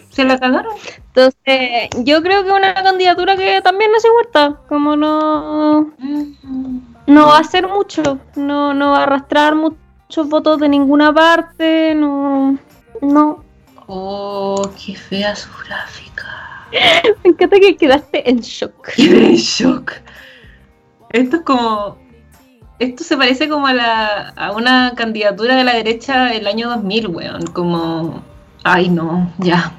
¿Se 0.09 0.25
la 0.25 0.37
cagaron? 0.37 0.73
Entonces, 1.15 1.89
yo 2.03 2.21
creo 2.21 2.43
que 2.43 2.51
una 2.51 2.73
candidatura 2.73 3.37
que 3.37 3.61
también 3.61 3.93
nació 3.93 4.11
muerta. 4.11 4.59
Como 4.67 4.97
no. 4.97 5.93
no 7.07 7.27
va 7.27 7.37
a 7.37 7.39
hacer 7.39 7.65
mucho, 7.69 8.19
no, 8.35 8.73
no 8.73 8.91
va 8.91 8.99
a 8.99 9.03
arrastrar 9.03 9.55
muchos 9.55 10.27
votos 10.27 10.59
de 10.59 10.67
ninguna 10.67 11.13
parte, 11.13 11.95
no, 11.95 12.57
no. 13.01 13.43
Oh, 13.87 14.69
qué 14.83 14.95
fea 14.95 15.35
su 15.35 15.49
gráfica. 15.65 16.67
Me 17.23 17.31
encanta 17.31 17.59
que 17.59 17.77
quedaste 17.77 18.29
en 18.29 18.39
shock. 18.39 18.89
Quedé 18.95 19.27
en 19.27 19.35
shock. 19.35 19.93
Esto 21.09 21.37
es 21.37 21.41
como. 21.43 21.97
Esto 22.79 23.03
se 23.03 23.17
parece 23.17 23.49
como 23.49 23.65
a, 23.65 23.73
la, 23.73 24.29
a 24.35 24.51
una 24.51 24.93
candidatura 24.95 25.55
de 25.55 25.63
la 25.63 25.73
derecha 25.73 26.25
del 26.25 26.45
año 26.45 26.69
2000, 26.69 27.07
weón. 27.07 27.47
Como. 27.47 28.21
Ay, 28.63 28.89
no, 28.89 29.31
ya. 29.39 29.73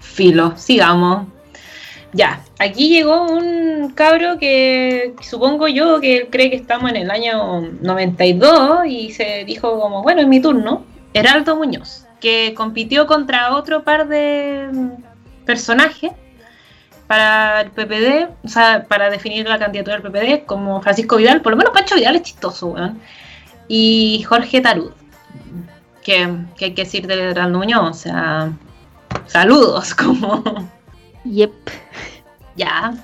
Filo, 0.00 0.54
sigamos. 0.56 1.26
Ya, 2.12 2.42
aquí 2.58 2.88
llegó 2.88 3.24
un 3.24 3.90
cabro 3.90 4.38
que 4.38 5.14
supongo 5.20 5.68
yo 5.68 6.00
que 6.00 6.16
él 6.16 6.28
cree 6.30 6.48
que 6.48 6.56
estamos 6.56 6.88
en 6.88 6.96
el 6.96 7.10
año 7.10 7.60
92 7.82 8.86
y 8.86 9.10
se 9.12 9.44
dijo 9.44 9.78
como, 9.78 10.02
bueno, 10.02 10.22
es 10.22 10.26
mi 10.26 10.40
turno. 10.40 10.84
Heraldo 11.12 11.56
Muñoz, 11.56 12.05
que 12.20 12.54
compitió 12.54 13.06
contra 13.06 13.54
otro 13.54 13.82
par 13.82 14.08
de 14.08 14.68
mm, 14.72 15.44
personajes 15.44 16.12
para 17.06 17.60
el 17.60 17.70
PPD, 17.70 18.28
o 18.44 18.48
sea, 18.48 18.84
para 18.88 19.10
definir 19.10 19.48
la 19.48 19.58
candidatura 19.58 19.98
del 19.98 20.10
PPD, 20.10 20.46
como 20.46 20.80
Francisco 20.82 21.16
Vidal, 21.16 21.40
por 21.40 21.52
lo 21.52 21.56
menos 21.56 21.72
Pancho 21.72 21.94
Vidal 21.94 22.16
es 22.16 22.22
chistoso, 22.22 22.68
weón. 22.68 23.00
Y 23.68 24.24
Jorge 24.28 24.60
Tarud, 24.60 24.90
que, 26.02 26.28
que 26.56 26.64
hay 26.66 26.74
que 26.74 26.84
decir 26.84 27.06
de 27.06 27.30
Heraldo 27.30 27.58
Muñoz, 27.58 27.90
o 27.90 27.94
sea, 27.94 28.52
saludos, 29.26 29.94
como... 29.94 30.42
Yep. 31.24 31.52
Ya. 32.56 32.94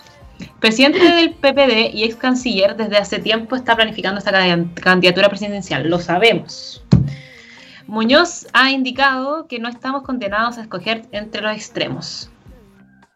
Presidente 0.60 0.98
del 0.98 1.34
PPD 1.34 1.94
y 1.94 2.04
ex 2.04 2.16
canciller 2.16 2.76
desde 2.76 2.96
hace 2.96 3.18
tiempo 3.18 3.56
está 3.56 3.74
planificando 3.76 4.18
esta 4.18 4.32
can- 4.32 4.72
candidatura 4.74 5.28
presidencial, 5.28 5.88
lo 5.88 5.98
sabemos. 6.00 6.82
Muñoz 7.92 8.46
ha 8.54 8.70
indicado 8.70 9.46
que 9.46 9.58
no 9.58 9.68
estamos 9.68 10.00
condenados 10.00 10.56
a 10.56 10.62
escoger 10.62 11.02
entre 11.12 11.42
los 11.42 11.52
extremos, 11.52 12.30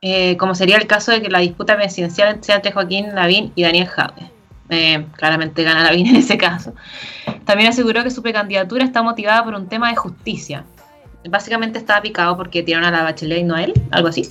Eh, 0.02 0.36
como 0.36 0.54
sería 0.54 0.76
el 0.76 0.86
caso 0.86 1.12
de 1.12 1.22
que 1.22 1.30
la 1.30 1.38
disputa 1.38 1.74
presidencial 1.76 2.44
sea 2.44 2.56
entre 2.56 2.72
Joaquín 2.72 3.14
Lavín 3.14 3.52
y 3.54 3.62
Daniel 3.62 3.86
Jave. 3.86 4.30
Eh, 4.68 5.06
claramente 5.16 5.62
gana 5.62 5.82
Lavín 5.82 6.06
en 6.12 6.16
ese 6.16 6.36
caso. 6.36 6.74
También 7.46 7.70
aseguró 7.70 8.04
que 8.04 8.10
su 8.10 8.22
precandidatura 8.22 8.84
está 8.84 9.02
motivada 9.02 9.42
por 9.42 9.54
un 9.54 9.66
tema 9.66 9.88
de 9.88 9.96
justicia. 9.96 10.64
Básicamente 11.26 11.78
estaba 11.78 12.02
picado 12.02 12.36
porque 12.36 12.62
tiraron 12.62 12.86
a 12.86 12.90
la 12.90 13.02
Bachelet 13.02 13.38
y 13.38 13.44
no 13.44 13.54
a 13.54 13.62
él, 13.62 13.72
algo 13.90 14.08
así. 14.08 14.28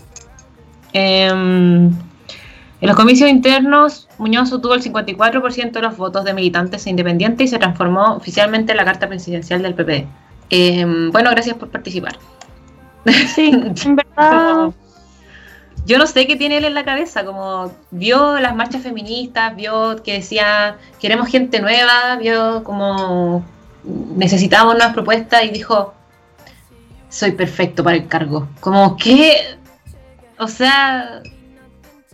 Em, 0.94 1.88
en 1.88 2.88
los 2.88 2.96
comicios 2.96 3.32
internos, 3.32 4.08
Muñoz 4.20 4.54
obtuvo 4.54 4.76
el 4.76 4.84
54% 4.84 5.80
de 5.80 5.82
los 5.82 5.98
votos 5.98 6.24
de 6.24 6.36
militantes 6.36 6.86
e 6.86 6.92
independientes 6.92 7.46
y 7.46 7.48
se 7.48 7.58
transformó 7.58 8.14
oficialmente 8.14 8.74
en 8.74 8.78
la 8.78 8.86
carta 8.86 9.08
presidencial 9.08 9.64
del 9.64 9.74
PP. 9.74 10.08
Em, 10.50 11.12
bueno, 11.12 11.32
gracias 11.32 11.58
por 11.58 11.70
participar. 11.70 12.18
Sí, 13.36 13.52
en 13.52 13.96
verdad. 13.96 14.72
Yo 15.86 16.00
no 16.00 16.08
sé 16.08 16.26
qué 16.26 16.36
tiene 16.36 16.58
él 16.58 16.66
en 16.66 16.74
la 16.74 16.84
cabeza, 16.84 17.24
como 17.24 17.72
vio 17.92 18.40
las 18.40 18.56
marchas 18.56 18.82
feministas, 18.82 19.56
vio 19.56 20.02
que 20.02 20.14
decía 20.14 20.78
queremos 21.00 21.28
gente 21.28 21.62
nueva, 21.62 22.16
vio 22.20 22.64
como 22.64 23.46
necesitamos 23.84 24.74
nuevas 24.74 24.94
propuestas 24.94 25.44
y 25.44 25.50
dijo 25.50 25.94
soy 27.16 27.32
perfecto 27.32 27.84
para 27.84 27.96
el 27.96 28.08
cargo. 28.08 28.48
Como 28.60 28.98
que, 28.98 29.58
o 30.38 30.48
sea, 30.48 31.22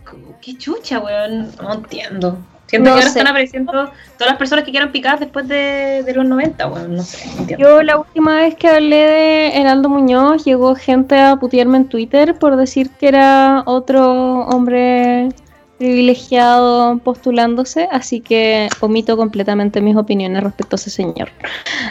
como, 0.08 0.38
qué 0.40 0.56
chucha, 0.56 1.00
weón, 1.00 1.50
no 1.60 1.74
entiendo. 1.74 2.38
Siento 2.72 2.88
No 2.88 2.96
que 2.96 3.00
ahora 3.02 3.12
sé. 3.12 3.18
están 3.18 3.26
apareciendo 3.26 3.70
todas 3.70 3.92
las 4.30 4.36
personas 4.38 4.64
que 4.64 4.70
quieran 4.70 4.92
picar 4.92 5.18
después 5.18 5.46
de, 5.46 6.02
de 6.06 6.14
los 6.14 6.24
90, 6.24 6.66
weón, 6.68 6.96
no 6.96 7.02
sé, 7.02 7.22
entiendo. 7.38 7.58
Yo 7.58 7.82
la 7.82 7.98
última 7.98 8.36
vez 8.36 8.54
que 8.54 8.66
hablé 8.66 8.96
de 8.96 9.60
Heraldo 9.60 9.90
Muñoz 9.90 10.42
llegó 10.46 10.74
gente 10.74 11.20
a 11.20 11.36
putearme 11.36 11.76
en 11.76 11.88
Twitter 11.90 12.34
por 12.38 12.56
decir 12.56 12.88
que 12.98 13.08
era 13.08 13.62
otro 13.66 14.46
hombre 14.46 15.28
privilegiado 15.76 16.96
postulándose, 17.04 17.88
así 17.92 18.20
que 18.22 18.70
omito 18.80 19.18
completamente 19.18 19.82
mis 19.82 19.94
opiniones 19.96 20.42
respecto 20.42 20.76
a 20.76 20.78
ese 20.78 20.88
señor. 20.88 21.28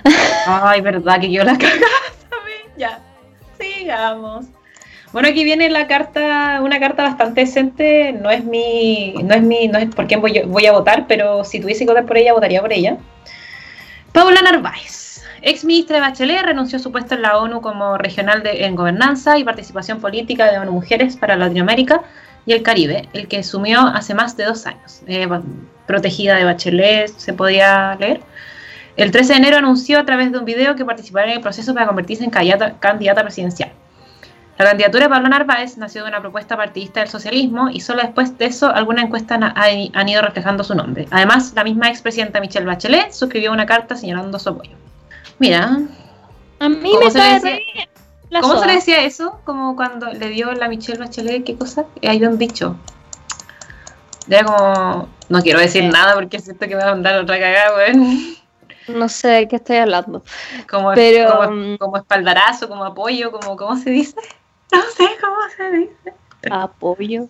Ay, 0.47 0.81
verdad 0.81 1.19
que 1.21 1.31
yo 1.31 1.43
la 1.43 1.57
cagaba 1.59 1.79
también. 2.27 2.61
Ya, 2.75 2.99
sigamos. 3.59 4.45
Bueno, 5.13 5.27
aquí 5.27 5.43
viene 5.43 5.69
la 5.69 5.87
carta, 5.87 6.61
una 6.61 6.79
carta 6.79 7.03
bastante 7.03 7.41
decente. 7.41 8.13
No 8.13 8.29
es 8.29 8.45
mi, 8.45 9.13
no 9.23 9.33
es 9.33 9.41
mi, 9.41 9.67
no 9.67 9.77
es 9.77 9.93
por 9.93 10.07
quién 10.07 10.21
voy, 10.21 10.65
a 10.65 10.71
votar, 10.71 11.05
pero 11.07 11.43
si 11.43 11.59
tuviese 11.59 11.85
que 11.85 11.91
votar 11.91 12.05
por 12.05 12.17
ella, 12.17 12.33
votaría 12.33 12.61
por 12.61 12.71
ella. 12.71 12.97
Paula 14.13 14.41
Narváez, 14.41 15.23
ex 15.41 15.65
ministra 15.65 15.97
de 15.97 16.01
Bachelet, 16.01 16.43
renunció 16.43 16.77
a 16.77 16.81
su 16.81 16.91
puesto 16.91 17.15
en 17.15 17.23
la 17.23 17.37
ONU 17.37 17.61
como 17.61 17.97
regional 17.97 18.41
de, 18.43 18.65
en 18.65 18.75
gobernanza 18.75 19.37
y 19.37 19.43
participación 19.43 19.99
política 19.99 20.49
de 20.51 20.59
Mujeres 20.69 21.17
para 21.17 21.35
Latinoamérica 21.35 22.01
y 22.45 22.53
el 22.53 22.63
Caribe, 22.63 23.09
el 23.13 23.27
que 23.27 23.39
asumió 23.39 23.81
hace 23.81 24.13
más 24.13 24.37
de 24.37 24.45
dos 24.45 24.65
años. 24.65 25.01
Eh, 25.07 25.27
protegida 25.87 26.35
de 26.35 26.45
Bachelet, 26.45 27.09
se 27.17 27.33
podía 27.33 27.95
leer. 27.99 28.21
El 28.95 29.11
13 29.11 29.33
de 29.33 29.39
enero 29.39 29.57
anunció 29.57 29.99
a 29.99 30.05
través 30.05 30.31
de 30.31 30.37
un 30.37 30.45
video 30.45 30.75
que 30.75 30.85
participará 30.85 31.27
en 31.27 31.37
el 31.37 31.41
proceso 31.41 31.73
para 31.73 31.85
convertirse 31.87 32.23
en 32.23 32.29
candidata 32.29 33.21
presidencial. 33.23 33.71
La 34.61 34.69
candidatura 34.69 35.05
de 35.05 35.09
Pablo 35.09 35.27
Narváez 35.29 35.77
nació 35.77 36.03
de 36.03 36.09
una 36.09 36.19
propuesta 36.21 36.55
partidista 36.55 36.99
del 36.99 37.09
socialismo 37.09 37.69
y 37.69 37.79
solo 37.79 38.01
después 38.03 38.37
de 38.37 38.45
eso 38.45 38.69
algunas 38.69 39.05
encuestas 39.05 39.39
han 39.55 40.09
ido 40.09 40.21
reflejando 40.21 40.63
su 40.63 40.75
nombre. 40.75 41.07
Además, 41.09 41.53
la 41.55 41.63
misma 41.63 41.89
expresidenta 41.89 42.39
Michelle 42.39 42.65
Bachelet 42.67 43.11
suscribió 43.11 43.51
una 43.51 43.65
carta 43.65 43.95
señalando 43.95 44.37
su 44.37 44.49
apoyo. 44.49 44.71
Mira, 45.39 45.79
A 46.59 46.69
mí 46.69 46.91
¿Cómo 46.91 47.05
me 47.05 47.11
se 47.11 47.17
le 47.17 47.23
cae 47.23 47.33
decía? 47.33 47.49
re 47.51 47.63
bien 47.73 47.89
la 48.29 48.39
¿cómo 48.41 48.53
se 48.53 48.59
soda. 48.59 48.67
le 48.67 48.75
decía 48.75 49.03
eso? 49.03 49.39
Como 49.45 49.75
cuando 49.75 50.13
le 50.13 50.29
dio 50.29 50.51
la 50.53 50.69
Michelle 50.69 50.99
Bachelet, 50.99 51.43
¿qué 51.43 51.55
cosa? 51.57 51.85
Hay 52.07 52.23
un 52.23 52.37
dicho. 52.37 52.75
Era 54.29 54.43
como... 54.45 55.09
No 55.27 55.41
quiero 55.41 55.59
decir 55.59 55.83
Eh. 55.85 55.89
nada 55.89 56.13
porque 56.13 56.39
siento 56.39 56.67
que 56.67 56.75
me 56.75 56.83
va 56.83 56.89
a 56.89 56.93
mandar 56.93 57.17
otra 57.19 57.39
cagada, 57.39 57.75
weón. 57.75 58.35
No 58.89 59.09
sé 59.09 59.27
de 59.29 59.47
qué 59.47 59.55
estoy 59.57 59.77
hablando. 59.77 60.23
Como, 60.69 60.93
Pero, 60.93 61.35
como, 61.39 61.51
mm, 61.51 61.77
como 61.77 61.97
espaldarazo, 61.97 62.69
como 62.69 62.85
apoyo, 62.85 63.31
como... 63.31 63.57
¿Cómo 63.57 63.75
se 63.75 63.89
dice? 63.89 64.15
No 64.71 64.81
sé 64.95 65.07
cómo 65.19 65.35
se 65.55 65.71
dice. 65.71 66.13
Apoyo. 66.49 67.27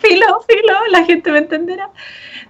Filo, 0.00 0.40
filo, 0.48 0.74
la 0.90 1.04
gente 1.04 1.30
me 1.30 1.38
entenderá. 1.38 1.90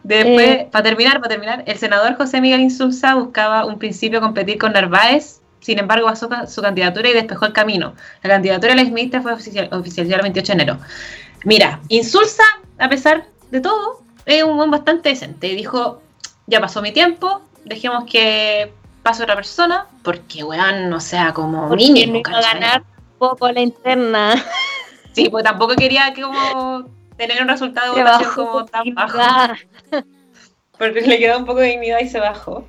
Después, 0.03 0.49
Eh. 0.49 0.69
para 0.71 0.85
terminar, 0.85 1.17
para 1.21 1.29
terminar, 1.29 1.65
el 1.67 1.77
senador 1.79 2.17
José 2.17 2.41
Miguel 2.41 2.61
Insulza 2.61 3.15
buscaba 3.15 3.65
un 3.65 3.79
principio 3.79 4.21
competir 4.21 4.59
con 4.59 4.73
Narváez, 4.73 5.41
sin 5.61 5.79
embargo, 5.79 6.07
basó 6.07 6.29
su 6.47 6.63
candidatura 6.63 7.11
y 7.11 7.13
despejó 7.13 7.47
el 7.47 7.53
camino. 7.53 7.95
La 8.23 8.31
candidatura 8.31 8.71
de 8.71 8.77
la 8.77 8.83
exministra 8.83 9.21
fue 9.21 9.33
oficial, 9.33 9.69
oficializada 9.73 10.17
el 10.19 10.23
28 10.23 10.47
de 10.47 10.63
enero. 10.63 10.79
Mira, 11.45 11.81
Insulza, 11.89 12.45
a 12.79 12.89
pesar 12.89 13.27
de 13.51 13.61
todo, 13.61 14.03
es 14.27 14.43
un 14.43 14.57
buen 14.57 14.71
bastante 14.71 15.11
decente. 15.11 15.49
Dijo, 15.49 16.01
ya 16.47 16.61
pasó 16.61 16.81
mi 16.83 16.93
tiempo, 16.93 17.43
dejemos 17.65 18.05
que 18.11 18.73
pase 19.03 19.23
otra 19.23 19.35
persona, 19.35 19.87
porque, 20.03 20.45
weón, 20.45 20.93
o 20.93 21.01
sea, 21.01 21.33
como 21.35 21.69
mínimo, 21.75 22.13
no 22.13 22.31
iba 22.31 22.39
a 22.39 22.55
ganar 22.55 22.83
poco 23.21 23.53
la 23.53 23.61
interna. 23.61 24.35
Sí, 25.13 25.29
pues 25.29 25.43
tampoco 25.43 25.75
quería 25.75 26.15
que 26.15 26.23
como 26.23 26.89
tener 27.17 27.43
un 27.43 27.49
resultado 27.49 27.97
de 27.97 28.03
votación 28.05 28.31
como 28.33 28.65
tan 28.65 28.95
bajo. 28.95 29.19
Porque 30.79 31.01
le 31.01 31.19
quedó 31.19 31.37
un 31.37 31.47
poco 31.47 31.59
de 31.59 31.67
dignidad 31.67 31.99
y 31.99 32.09
se 32.09 32.21
bajó. 32.21 32.65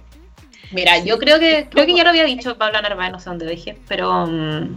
Mira, 0.71 0.97
yo 0.97 1.19
creo 1.19 1.39
que 1.39 1.67
creo 1.69 1.85
que 1.85 1.93
ya 1.93 2.03
lo 2.03 2.09
había 2.09 2.23
dicho 2.23 2.57
Pablo 2.57 2.81
Narváez, 2.81 3.11
no 3.11 3.19
sé 3.19 3.29
dónde 3.29 3.45
dije, 3.45 3.77
pero 3.87 4.25
mm, 4.25 4.75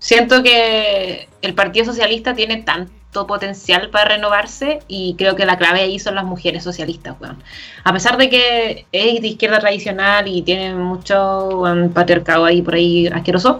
siento 0.00 0.42
que 0.42 1.28
el 1.40 1.54
Partido 1.54 1.86
Socialista 1.86 2.34
tiene 2.34 2.62
tanto 2.62 3.26
potencial 3.28 3.90
para 3.90 4.16
renovarse 4.16 4.80
y 4.88 5.14
creo 5.16 5.36
que 5.36 5.46
la 5.46 5.56
clave 5.56 5.82
ahí 5.82 6.00
son 6.00 6.16
las 6.16 6.24
mujeres 6.24 6.64
socialistas, 6.64 7.14
weón. 7.20 7.42
A 7.84 7.92
pesar 7.92 8.16
de 8.16 8.28
que 8.28 8.86
es 8.90 9.22
de 9.22 9.28
izquierda 9.28 9.60
tradicional 9.60 10.26
y 10.26 10.42
tiene 10.42 10.74
mucho 10.74 11.60
weón, 11.60 11.92
patriarcado 11.92 12.44
ahí 12.44 12.60
por 12.60 12.74
ahí 12.74 13.06
asqueroso, 13.06 13.58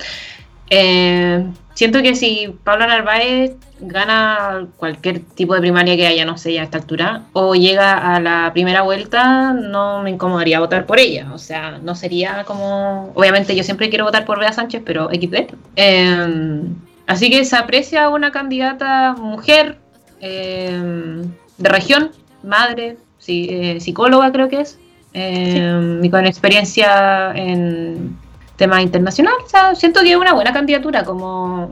eh, 0.71 1.47
siento 1.75 2.03
que 2.03 2.15
si 2.15 2.55
Pablo 2.65 2.87
Narváez 2.87 3.53
gana 3.81 4.67
cualquier 4.77 5.21
tipo 5.21 5.55
de 5.55 5.61
primaria 5.61 5.97
que 5.97 6.07
haya, 6.07 6.25
no 6.25 6.39
sé, 6.39 6.55
ya 6.55 6.63
a 6.63 6.65
esta 6.65 6.79
altura, 6.79 7.23
o 7.33 7.55
llega 7.55 8.15
a 8.15 8.21
la 8.21 8.51
primera 8.53 8.83
vuelta, 8.83 9.53
no 9.53 10.03
me 10.03 10.11
incomodaría 10.11 10.61
votar 10.61 10.87
por 10.87 10.99
ella. 10.99 11.31
O 11.33 11.39
sea, 11.39 11.79
no 11.83 11.95
sería 11.95 12.45
como. 12.45 13.13
Obviamente, 13.15 13.55
yo 13.55 13.65
siempre 13.65 13.91
quiero 13.91 14.05
votar 14.05 14.25
por 14.25 14.39
Bea 14.39 14.53
Sánchez, 14.53 14.83
pero 14.85 15.09
XD. 15.11 15.55
Eh, 15.77 16.63
así 17.07 17.31
que 17.31 17.45
se 17.45 17.57
aprecia 17.57 18.09
una 18.09 18.33
candidata 18.33 19.15
mujer 19.15 19.79
eh, 20.21 21.23
de 21.59 21.69
región, 21.69 22.11
madre, 22.43 22.97
sí, 23.19 23.79
psicóloga, 23.81 24.33
creo 24.33 24.49
que 24.49 24.61
es, 24.61 24.79
y 25.13 26.11
con 26.11 26.27
experiencia 26.27 27.33
en 27.35 28.17
temas 28.57 28.83
internacionales. 28.83 29.45
O 29.47 29.49
sea, 29.49 29.75
siento 29.75 30.01
que 30.01 30.13
es 30.13 30.17
una 30.17 30.33
buena 30.33 30.53
candidatura, 30.53 31.05
como 31.05 31.71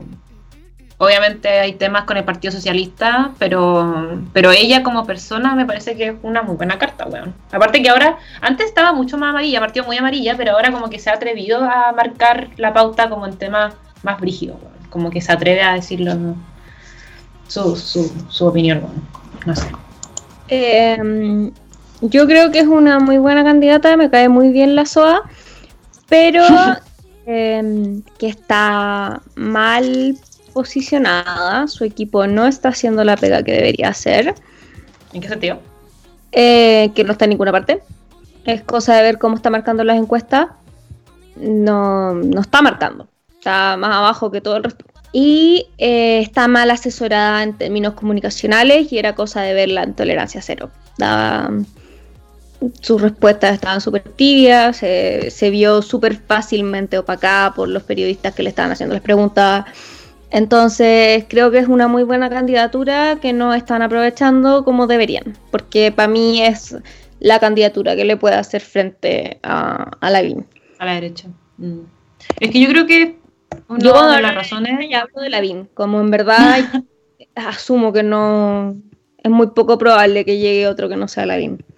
obviamente 0.97 1.49
hay 1.49 1.73
temas 1.73 2.05
con 2.05 2.17
el 2.17 2.23
Partido 2.23 2.51
Socialista, 2.51 3.31
pero, 3.37 4.21
pero 4.31 4.51
ella 4.51 4.83
como 4.83 5.05
persona 5.05 5.55
me 5.55 5.65
parece 5.65 5.95
que 5.95 6.07
es 6.09 6.15
una 6.23 6.41
muy 6.43 6.55
buena 6.55 6.77
carta, 6.77 7.05
weón. 7.07 7.33
Aparte 7.51 7.81
que 7.81 7.89
ahora, 7.89 8.17
antes 8.41 8.67
estaba 8.67 8.93
mucho 8.93 9.17
más 9.17 9.31
amarilla, 9.31 9.59
partido 9.59 9.85
muy 9.85 9.97
amarilla, 9.97 10.35
pero 10.37 10.53
ahora 10.53 10.71
como 10.71 10.89
que 10.89 10.99
se 10.99 11.09
ha 11.09 11.13
atrevido 11.13 11.63
a 11.63 11.91
marcar 11.91 12.49
la 12.57 12.73
pauta 12.73 13.09
como 13.09 13.27
en 13.27 13.37
temas 13.37 13.73
más 14.03 14.19
brígidos. 14.19 14.57
Como 14.89 15.09
que 15.09 15.21
se 15.21 15.31
atreve 15.31 15.61
a 15.61 15.73
decirlo 15.73 16.35
su, 17.47 17.75
su, 17.75 18.11
su 18.29 18.45
opinión, 18.45 18.79
weón. 18.79 19.07
No 19.45 19.55
sé. 19.55 19.67
Eh, 20.47 21.51
yo 22.01 22.27
creo 22.27 22.51
que 22.51 22.59
es 22.59 22.67
una 22.67 22.99
muy 22.99 23.17
buena 23.17 23.43
candidata, 23.43 23.95
me 23.97 24.09
cae 24.09 24.29
muy 24.29 24.49
bien 24.49 24.75
la 24.75 24.85
SOA, 24.85 25.23
pero 26.13 26.43
eh, 27.25 27.99
que 28.19 28.27
está 28.27 29.21
mal 29.35 30.15
posicionada, 30.53 31.67
su 31.67 31.83
equipo 31.83 32.27
no 32.27 32.45
está 32.45 32.69
haciendo 32.69 33.03
la 33.03 33.17
pega 33.17 33.41
que 33.41 33.53
debería 33.53 33.89
hacer, 33.89 34.35
¿En 35.11 35.21
qué 35.21 35.27
sentido? 35.27 35.59
eh, 36.31 36.91
que 36.93 37.03
no 37.03 37.13
está 37.13 37.25
en 37.25 37.29
ninguna 37.29 37.51
parte. 37.51 37.81
Es 38.45 38.61
cosa 38.61 38.95
de 38.95 39.01
ver 39.03 39.17
cómo 39.17 39.35
está 39.35 39.49
marcando 39.49 39.83
las 39.83 39.97
encuestas. 39.97 40.47
No, 41.35 42.13
no 42.13 42.41
está 42.41 42.61
marcando, 42.61 43.07
está 43.39 43.75
más 43.77 43.95
abajo 43.95 44.29
que 44.29 44.41
todo 44.41 44.57
el 44.57 44.63
resto. 44.65 44.85
Y 45.11 45.67
eh, 45.79 46.19
está 46.19 46.47
mal 46.47 46.69
asesorada 46.71 47.41
en 47.43 47.53
términos 47.57 47.93
comunicacionales 47.93 48.91
y 48.91 48.97
era 48.99 49.15
cosa 49.15 49.41
de 49.41 49.53
verla 49.55 49.83
en 49.83 49.93
tolerancia 49.95 50.41
cero. 50.43 50.69
Daba- 50.97 51.51
sus 52.81 53.01
respuestas 53.01 53.53
estaban 53.53 53.81
súper 53.81 54.01
tibias, 54.03 54.77
se- 54.77 55.29
se 55.31 55.49
vio 55.49 55.81
súper 55.81 56.15
fácilmente 56.15 56.97
opacada 56.97 57.53
por 57.53 57.67
los 57.69 57.83
periodistas 57.83 58.33
que 58.35 58.43
le 58.43 58.49
estaban 58.49 58.71
haciendo 58.71 58.93
las 58.95 59.03
preguntas. 59.03 59.65
Entonces 60.31 61.25
creo 61.29 61.51
que 61.51 61.59
es 61.59 61.67
una 61.67 61.87
muy 61.87 62.03
buena 62.03 62.29
candidatura 62.29 63.17
que 63.21 63.33
no 63.33 63.53
están 63.53 63.81
aprovechando 63.81 64.63
como 64.65 64.87
deberían, 64.87 65.37
porque 65.51 65.91
para 65.91 66.07
mí 66.07 66.41
es 66.41 66.75
la 67.19 67.39
candidatura 67.39 67.95
que 67.95 68.03
le 68.05 68.17
puede 68.17 68.35
hacer 68.35 68.61
frente 68.61 69.39
a, 69.43 69.91
a 69.99 70.09
Lavín. 70.09 70.45
A 70.79 70.85
la 70.85 70.93
derecha. 70.95 71.27
Mm. 71.57 71.81
Es 72.39 72.51
que 72.51 72.59
yo 72.59 72.67
creo 72.69 72.87
que 72.87 73.17
una 73.67 73.79
Yo 73.79 74.11
de 74.11 74.21
las 74.21 74.33
razones. 74.33 74.89
ya 74.89 75.01
hablo 75.01 75.21
de 75.21 75.29
Lavín, 75.29 75.69
como 75.75 75.99
en 76.01 76.09
verdad 76.09 76.59
asumo 77.35 77.93
que 77.93 78.01
no 78.03 78.75
es 79.23 79.31
muy 79.31 79.47
poco 79.51 79.77
probable 79.77 80.25
que 80.25 80.37
llegue 80.39 80.67
otro 80.67 80.89
que 80.89 80.95
no 80.97 81.07
sea 81.07 81.25
Lavín. 81.27 81.53
Mm, 81.53 81.72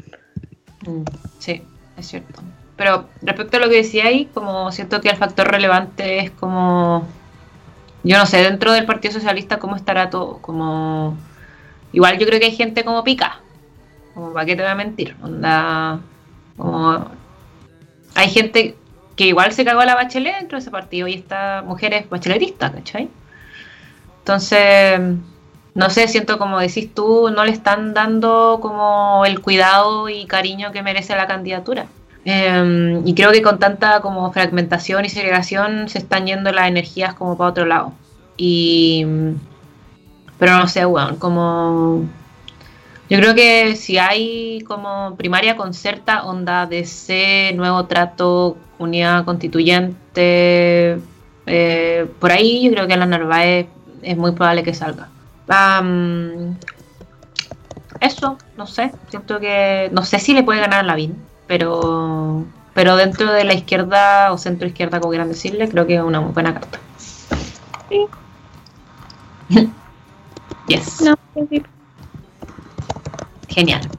Sí, 1.40 1.64
es 1.98 2.08
cierto. 2.08 2.42
Pero 2.78 3.08
respecto 3.22 3.58
a 3.58 3.60
lo 3.62 3.70
que 3.70 3.78
decía 3.78 4.06
ahí, 4.06 4.26
como 4.34 4.72
siento 4.72 5.02
que 5.02 5.10
el 5.10 5.18
factor 5.18 5.48
relevante 5.48 6.20
es 6.20 6.32
como, 6.32 7.08
yo 8.04 8.18
no 8.18 8.26
sé, 8.26 8.38
dentro 8.44 8.74
del 8.74 8.86
Partido 8.86 9.14
Socialista 9.14 9.60
cómo 9.60 9.76
estará 9.76 10.10
todo, 10.10 10.40
como, 10.40 11.18
igual 11.94 12.18
yo 12.18 12.28
creo 12.28 12.40
que 12.40 12.48
hay 12.48 12.56
gente 12.56 12.84
como 12.84 13.04
pica, 13.04 13.40
como 14.14 14.34
para 14.34 14.46
qué 14.46 14.56
te 14.56 14.62
voy 14.62 14.72
a 14.72 14.76
mentir, 14.76 15.16
onda, 15.24 16.00
como, 16.58 17.06
hay 18.14 18.30
gente 18.30 18.76
que 19.16 19.28
igual 19.28 19.54
se 19.54 19.64
cagó 19.64 19.80
a 19.80 19.86
la 19.86 19.96
bachelet 19.96 20.36
dentro 20.40 20.58
de 20.58 20.62
ese 20.62 20.72
partido 20.72 21.08
y 21.08 21.14
esta 21.14 21.64
mujer 21.66 21.94
es 21.94 22.10
bacheletista, 22.10 22.74
¿cachai? 22.74 23.10
Entonces, 24.20 25.00
no 25.76 25.90
sé, 25.90 26.08
siento 26.08 26.40
como 26.40 26.60
decís 26.60 26.94
tú, 26.94 27.30
no 27.30 27.46
le 27.46 27.52
están 27.52 27.94
dando 27.94 28.60
como 28.62 29.24
el 29.26 29.42
cuidado 29.42 30.10
y 30.10 30.26
cariño 30.26 30.72
que 30.72 30.82
merece 30.82 31.16
la 31.16 31.28
candidatura. 31.28 31.88
Eh, 32.24 33.02
y 33.06 33.14
creo 33.14 33.32
que 33.32 33.44
con 33.44 33.60
tanta 33.60 34.02
como 34.02 34.32
fragmentación 34.32 35.06
y 35.06 35.10
segregación 35.10 35.90
se 35.90 36.00
están 36.00 36.26
yendo 36.26 36.52
las 36.52 36.68
energías 36.70 37.14
como 37.14 37.38
para 37.38 37.52
otro 37.52 37.66
lado. 37.66 37.94
Y 38.38 39.06
pero 40.40 40.58
no 40.58 40.68
sé, 40.68 40.86
weón, 40.86 41.18
como 41.18 42.06
yo 43.10 43.20
creo 43.20 43.36
que 43.36 43.76
si 43.76 43.98
hay 43.98 44.62
como 44.62 45.16
primaria 45.18 45.56
concerta, 45.56 46.24
onda 46.26 46.66
DC, 46.66 47.54
nuevo 47.56 47.86
trato, 47.86 48.58
unidad 48.80 49.26
constituyente, 49.26 51.00
eh, 51.46 52.08
por 52.20 52.32
ahí 52.32 52.64
yo 52.64 52.72
creo 52.72 52.88
que 52.88 52.98
la 52.98 53.06
Narváez 53.06 53.68
es 54.02 54.18
muy 54.18 54.32
probable 54.32 54.64
que 54.64 54.74
salga. 54.74 55.10
Eso, 58.00 58.38
no 58.58 58.68
sé, 58.68 58.92
siento 59.10 59.40
que 59.40 59.90
no 59.94 60.04
sé 60.04 60.20
si 60.20 60.34
le 60.34 60.44
puede 60.44 60.60
ganar 60.60 60.80
a 60.82 60.84
Lavín, 60.84 61.16
pero 61.48 62.46
pero 62.76 62.98
dentro 62.98 63.32
de 63.32 63.46
la 63.46 63.54
izquierda 63.54 64.34
o 64.34 64.38
centro 64.38 64.68
izquierda, 64.68 65.00
como 65.00 65.12
quieran 65.12 65.30
decirle, 65.30 65.70
creo 65.70 65.88
que 65.88 65.96
es 65.96 66.02
una 66.02 66.20
muy 66.20 66.34
buena 66.34 66.54
carta. 66.54 66.78
Sí. 67.90 68.06
yes. 70.68 71.02
No, 71.02 71.16
Genial. 73.48 73.90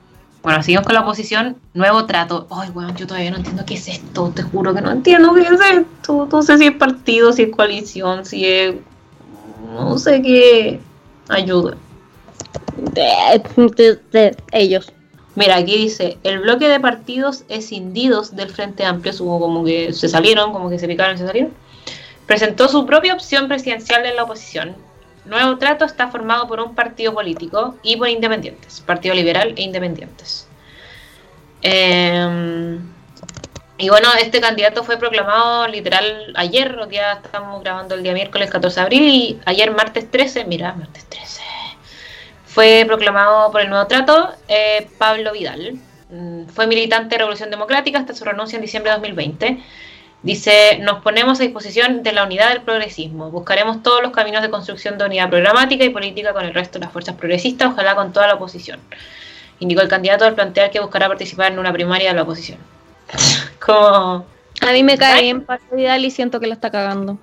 Bueno, 0.42 0.62
seguimos 0.62 0.84
con 0.84 0.94
la 0.94 1.00
oposición. 1.00 1.56
Nuevo 1.72 2.04
trato. 2.04 2.46
Ay, 2.50 2.68
weón, 2.68 2.94
yo 2.96 3.06
todavía 3.06 3.30
no 3.30 3.38
entiendo 3.38 3.64
qué 3.64 3.74
es 3.74 3.88
esto. 3.88 4.30
Te 4.34 4.42
juro 4.42 4.74
que 4.74 4.82
no 4.82 4.90
entiendo 4.90 5.32
qué 5.32 5.40
es 5.40 5.50
esto. 5.52 6.28
No 6.30 6.42
sé 6.42 6.58
si 6.58 6.66
es 6.66 6.76
partido, 6.76 7.32
si 7.32 7.44
es 7.44 7.56
coalición, 7.56 8.26
si 8.26 8.44
es. 8.44 8.74
No 9.72 9.98
sé 9.98 10.20
qué. 10.20 10.80
Ayuda. 11.28 11.76
de- 12.76 13.42
de- 13.76 13.98
de 14.12 14.36
ellos. 14.52 14.92
Mira, 15.34 15.56
aquí 15.56 15.76
dice, 15.76 16.18
el 16.22 16.38
bloque 16.40 16.68
de 16.68 16.80
partidos 16.80 17.44
escindidos 17.48 18.34
del 18.36 18.48
Frente 18.50 18.84
Amplio, 18.84 19.12
hubo 19.20 19.38
como 19.40 19.64
que 19.64 19.92
se 19.92 20.08
salieron, 20.08 20.52
como 20.52 20.70
que 20.70 20.78
se 20.78 20.88
picaron 20.88 21.14
y 21.14 21.18
se 21.18 21.26
salieron, 21.26 21.52
presentó 22.26 22.68
su 22.68 22.86
propia 22.86 23.14
opción 23.14 23.48
presidencial 23.48 24.04
en 24.06 24.16
la 24.16 24.24
oposición. 24.24 24.76
Nuevo 25.26 25.58
Trato 25.58 25.84
está 25.84 26.08
formado 26.08 26.46
por 26.46 26.60
un 26.60 26.74
partido 26.74 27.12
político 27.12 27.76
y 27.82 27.96
por 27.96 28.08
independientes, 28.08 28.80
Partido 28.80 29.14
Liberal 29.14 29.54
e 29.56 29.62
Independientes. 29.62 30.46
Eh, 31.62 32.78
y 33.78 33.88
bueno, 33.90 34.08
este 34.20 34.40
candidato 34.40 34.84
fue 34.84 34.96
proclamado 34.96 35.68
literal 35.68 36.32
ayer, 36.36 36.78
ya 36.90 37.20
estamos 37.22 37.62
grabando 37.62 37.94
el 37.94 38.02
día 38.02 38.14
miércoles 38.14 38.50
14 38.50 38.80
de 38.80 38.84
abril, 38.84 39.02
y 39.02 39.40
ayer 39.44 39.70
martes 39.70 40.10
13, 40.10 40.44
mira, 40.46 40.72
martes 40.72 41.04
13, 41.06 41.42
fue 42.46 42.84
proclamado 42.86 43.50
por 43.52 43.60
el 43.60 43.68
nuevo 43.68 43.86
trato 43.86 44.30
eh, 44.48 44.88
Pablo 44.96 45.32
Vidal. 45.32 45.78
Mm, 46.08 46.46
fue 46.46 46.66
militante 46.66 47.10
de 47.10 47.18
Revolución 47.18 47.50
Democrática 47.50 47.98
hasta 47.98 48.14
su 48.14 48.24
renuncia 48.24 48.56
en 48.56 48.62
diciembre 48.62 48.92
de 48.92 48.96
2020. 48.96 49.62
Dice, 50.22 50.78
nos 50.80 51.02
ponemos 51.02 51.38
a 51.38 51.42
disposición 51.42 52.02
de 52.02 52.12
la 52.12 52.24
unidad 52.24 52.48
del 52.48 52.62
progresismo. 52.62 53.30
Buscaremos 53.30 53.82
todos 53.82 54.02
los 54.02 54.10
caminos 54.12 54.40
de 54.40 54.48
construcción 54.48 54.96
de 54.96 55.04
unidad 55.04 55.28
programática 55.28 55.84
y 55.84 55.90
política 55.90 56.32
con 56.32 56.46
el 56.46 56.54
resto 56.54 56.78
de 56.78 56.86
las 56.86 56.92
fuerzas 56.92 57.14
progresistas, 57.16 57.72
ojalá 57.72 57.94
con 57.94 58.12
toda 58.12 58.26
la 58.26 58.34
oposición. 58.34 58.80
Indicó 59.58 59.82
el 59.82 59.88
candidato 59.88 60.24
al 60.24 60.34
plantear 60.34 60.70
que 60.70 60.80
buscará 60.80 61.08
participar 61.08 61.52
en 61.52 61.58
una 61.58 61.72
primaria 61.72 62.08
de 62.08 62.14
la 62.14 62.22
oposición. 62.22 62.58
Como... 63.66 64.24
A 64.62 64.72
mí 64.72 64.82
me 64.82 64.96
cae 64.96 65.22
bien 65.22 65.44
Pablo 65.44 65.66
Vidal 65.72 66.04
y 66.04 66.10
siento 66.10 66.40
que 66.40 66.46
la 66.46 66.54
está 66.54 66.70
cagando. 66.70 67.18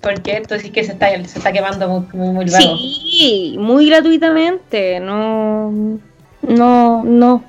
¿Por 0.00 0.22
qué? 0.22 0.42
Tú 0.46 0.54
que 0.72 0.84
se 0.84 0.92
está, 0.92 1.10
se 1.10 1.38
está 1.38 1.52
quemando 1.52 1.88
muy, 1.88 2.06
muy, 2.12 2.30
muy 2.30 2.48
Sí, 2.48 3.56
muy 3.58 3.88
gratuitamente. 3.88 5.00
No, 5.00 5.98
no, 6.42 7.02
no. 7.04 7.44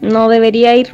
No 0.00 0.28
debería 0.28 0.74
ir. 0.74 0.90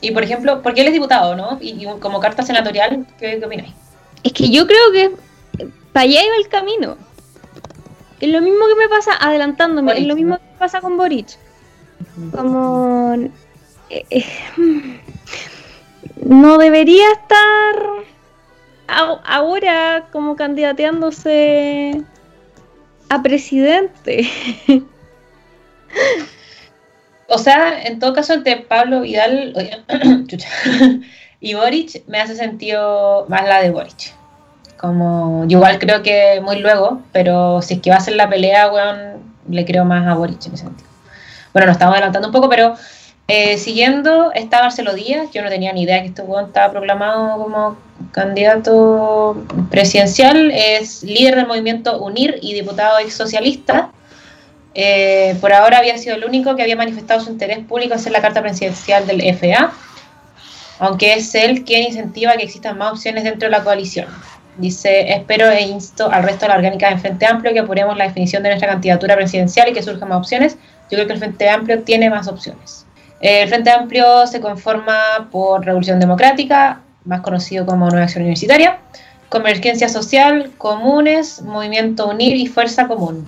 Y 0.00 0.12
por 0.12 0.22
ejemplo, 0.22 0.62
porque 0.62 0.82
él 0.82 0.86
es 0.86 0.92
diputado, 0.92 1.34
¿no? 1.34 1.58
Y, 1.60 1.86
como 1.98 2.20
carta 2.20 2.42
senatorial, 2.42 3.06
¿qué, 3.18 3.38
qué 3.38 3.44
opináis? 3.44 3.72
Es 4.22 4.32
que 4.32 4.50
yo 4.50 4.66
creo 4.66 4.92
que 4.92 5.12
para 5.92 6.04
allá 6.04 6.24
iba 6.24 6.36
el 6.36 6.48
camino. 6.48 6.96
Es 8.20 8.30
lo 8.30 8.40
mismo 8.40 8.66
que 8.68 8.74
me 8.76 8.88
pasa, 8.88 9.12
adelantándome, 9.18 9.98
es 9.98 10.06
lo 10.06 10.14
mismo 10.14 10.36
que 10.36 10.44
me 10.44 10.58
pasa 10.58 10.80
con 10.80 10.96
Boric. 10.96 11.38
Como 12.32 13.16
eh, 13.90 14.06
eh, 14.10 14.24
no 16.24 16.58
debería 16.58 17.10
estar 17.12 18.04
ahora 18.86 20.08
como 20.12 20.36
candidateándose 20.36 22.02
a 23.08 23.22
presidente. 23.22 24.28
O 27.32 27.38
sea, 27.38 27.80
en 27.84 28.00
todo 28.00 28.12
caso, 28.12 28.32
entre 28.32 28.56
Pablo 28.56 29.02
Vidal 29.02 29.54
y 31.40 31.54
Boric 31.54 32.02
me 32.08 32.20
hace 32.20 32.34
sentido 32.34 33.24
más 33.28 33.44
la 33.44 33.62
de 33.62 33.70
Boric. 33.70 34.12
Como, 34.76 35.44
yo 35.46 35.58
igual 35.58 35.78
creo 35.78 36.02
que 36.02 36.40
muy 36.42 36.58
luego, 36.58 37.02
pero 37.12 37.62
si 37.62 37.74
es 37.74 37.80
que 37.80 37.90
va 37.90 37.96
a 37.96 38.00
ser 38.00 38.16
la 38.16 38.28
pelea, 38.28 38.72
weón, 38.72 39.22
le 39.48 39.64
creo 39.64 39.84
más 39.84 40.08
a 40.08 40.14
Boric 40.14 40.44
en 40.46 40.54
ese 40.54 40.64
sentido. 40.64 40.88
Bueno, 41.52 41.66
nos 41.66 41.76
estamos 41.76 41.94
adelantando 41.94 42.26
un 42.28 42.32
poco, 42.32 42.48
pero 42.48 42.74
eh, 43.32 43.58
siguiendo 43.58 44.32
está 44.32 44.60
Marcelo 44.60 44.92
Díaz, 44.92 45.30
yo 45.32 45.40
no 45.42 45.48
tenía 45.48 45.72
ni 45.72 45.82
idea 45.82 46.02
que 46.02 46.08
este 46.08 46.22
weón 46.22 46.46
estaba 46.46 46.72
proclamado 46.72 47.40
como 47.40 47.76
candidato 48.10 49.36
presidencial, 49.70 50.50
es 50.50 51.04
líder 51.04 51.36
del 51.36 51.46
movimiento 51.46 52.00
UNIR 52.00 52.40
y 52.42 52.54
diputado 52.54 52.98
ex 52.98 53.14
socialista. 53.14 53.90
Eh, 54.74 55.36
por 55.40 55.52
ahora 55.52 55.78
había 55.78 55.96
sido 55.96 56.16
el 56.16 56.24
único 56.24 56.56
que 56.56 56.62
había 56.62 56.74
manifestado 56.74 57.20
su 57.20 57.30
interés 57.30 57.60
público 57.60 57.96
ser 57.98 58.10
la 58.10 58.20
carta 58.20 58.42
presidencial 58.42 59.06
del 59.06 59.20
FA, 59.36 59.72
aunque 60.80 61.14
es 61.14 61.32
él 61.36 61.62
quien 61.62 61.84
incentiva 61.84 62.32
que 62.32 62.42
existan 62.42 62.78
más 62.78 62.92
opciones 62.92 63.22
dentro 63.22 63.48
de 63.48 63.52
la 63.52 63.62
coalición. 63.62 64.08
Dice, 64.56 65.12
espero 65.12 65.48
e 65.48 65.62
insto 65.62 66.10
al 66.10 66.24
resto 66.24 66.46
de 66.46 66.48
la 66.48 66.56
orgánica 66.56 66.90
de 66.90 66.98
Frente 66.98 67.26
Amplio 67.26 67.52
que 67.52 67.60
apuremos 67.60 67.96
la 67.96 68.08
definición 68.08 68.42
de 68.42 68.48
nuestra 68.48 68.68
candidatura 68.68 69.14
presidencial 69.14 69.68
y 69.68 69.72
que 69.72 69.84
surjan 69.84 70.08
más 70.08 70.18
opciones. 70.18 70.56
Yo 70.90 70.96
creo 70.96 71.06
que 71.06 71.12
el 71.12 71.18
Frente 71.20 71.48
Amplio 71.48 71.82
tiene 71.84 72.10
más 72.10 72.26
opciones. 72.26 72.86
El 73.20 73.48
Frente 73.48 73.70
Amplio 73.70 74.26
se 74.26 74.40
conforma 74.40 75.28
por 75.30 75.64
Revolución 75.64 76.00
Democrática, 76.00 76.80
más 77.04 77.20
conocido 77.20 77.66
como 77.66 77.88
Nueva 77.88 78.04
Acción 78.04 78.22
Universitaria, 78.22 78.78
Convergencia 79.28 79.88
Social, 79.88 80.50
Comunes, 80.56 81.42
Movimiento 81.42 82.08
Unir 82.08 82.34
y 82.34 82.46
Fuerza 82.46 82.88
Común. 82.88 83.26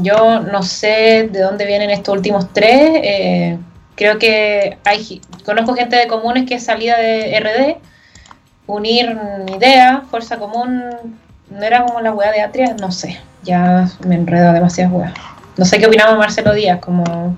Yo 0.00 0.40
no 0.40 0.62
sé 0.62 1.28
de 1.30 1.40
dónde 1.40 1.66
vienen 1.66 1.90
estos 1.90 2.16
últimos 2.16 2.52
tres. 2.52 3.00
Eh, 3.02 3.58
creo 3.94 4.18
que 4.18 4.78
hay 4.84 5.20
conozco 5.44 5.74
gente 5.74 5.96
de 5.96 6.06
Comunes 6.08 6.46
que 6.46 6.56
es 6.56 6.64
salida 6.64 6.98
de 6.98 7.38
RD. 7.40 7.76
Unir 8.66 9.18
idea, 9.54 10.02
Fuerza 10.10 10.38
Común, 10.38 10.84
¿no 11.50 11.62
era 11.62 11.84
como 11.84 12.00
la 12.00 12.12
hueá 12.12 12.32
de 12.32 12.40
Atria? 12.40 12.74
No 12.80 12.92
sé, 12.92 13.18
ya 13.42 13.88
me 14.06 14.14
enredo 14.14 14.52
demasiadas 14.52 14.92
hueá. 14.92 15.14
No 15.56 15.64
sé 15.64 15.78
qué 15.78 15.86
opinaba 15.86 16.16
Marcelo 16.16 16.54
Díaz, 16.54 16.78
como 16.78 17.36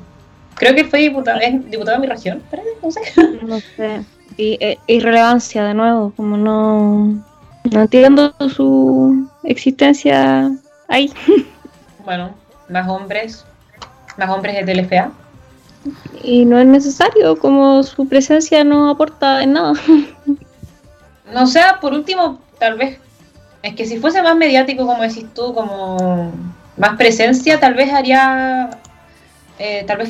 Creo 0.56 0.74
que 0.74 0.84
fue 0.84 1.00
diputado, 1.00 1.40
es 1.40 1.70
diputado 1.70 2.00
de 2.00 2.06
mi 2.06 2.12
región, 2.12 2.42
no 2.82 2.90
sé. 2.90 3.00
No 3.42 3.60
sé. 3.60 4.02
Y, 4.36 4.56
eh, 4.60 4.78
irrelevancia 4.86 5.64
de 5.64 5.74
nuevo, 5.74 6.12
como 6.16 6.36
no, 6.36 7.22
no 7.70 7.80
entiendo 7.80 8.34
su 8.54 9.28
existencia 9.42 10.50
ahí. 10.88 11.12
Bueno, 12.04 12.34
más 12.68 12.86
hombres, 12.86 13.46
más 14.18 14.28
hombres 14.28 14.66
del 14.66 14.80
FA. 14.80 15.10
Y 16.22 16.44
no 16.44 16.58
es 16.58 16.66
necesario, 16.66 17.38
como 17.38 17.82
su 17.82 18.06
presencia 18.06 18.62
no 18.62 18.90
aporta 18.90 19.42
en 19.42 19.54
nada. 19.54 19.72
No 21.32 21.46
sea, 21.46 21.80
por 21.80 21.94
último, 21.94 22.38
tal 22.58 22.76
vez, 22.76 22.98
es 23.62 23.74
que 23.74 23.86
si 23.86 23.98
fuese 23.98 24.22
más 24.22 24.36
mediático, 24.36 24.86
como 24.86 25.02
decís 25.02 25.26
tú, 25.34 25.54
como 25.54 26.30
más 26.76 26.96
presencia, 26.96 27.58
tal 27.58 27.74
vez 27.74 27.92
haría 27.92 28.70
eh, 29.58 29.84
tal 29.86 29.98
vez 29.98 30.08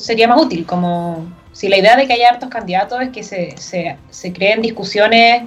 sería 0.00 0.28
más 0.28 0.40
útil, 0.40 0.64
como 0.66 1.26
si 1.52 1.68
la 1.68 1.76
idea 1.76 1.96
de 1.96 2.06
que 2.06 2.12
haya 2.12 2.30
hartos 2.30 2.48
candidatos 2.48 3.00
es 3.00 3.10
que 3.10 3.22
se, 3.22 4.32
creen 4.32 4.62
discusiones 4.62 5.42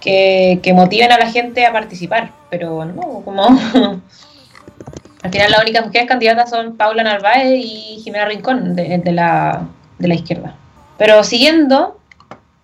que, 0.00 0.72
motiven 0.74 1.12
a 1.12 1.18
la 1.18 1.30
gente 1.30 1.66
a 1.66 1.72
participar, 1.72 2.32
pero 2.50 2.84
no, 2.84 3.22
como 3.24 3.44
al 5.22 5.30
final 5.30 5.50
las 5.50 5.62
únicas 5.62 5.86
mujeres 5.86 6.08
candidatas 6.08 6.50
son 6.50 6.76
Paula 6.76 7.02
Narváez 7.02 7.58
y 7.64 8.00
Jimena 8.02 8.24
Rincón 8.26 8.74
de, 8.74 9.12
la, 9.12 9.66
de 9.98 10.08
la 10.08 10.14
izquierda. 10.14 10.54
Pero 10.96 11.22
siguiendo, 11.24 11.98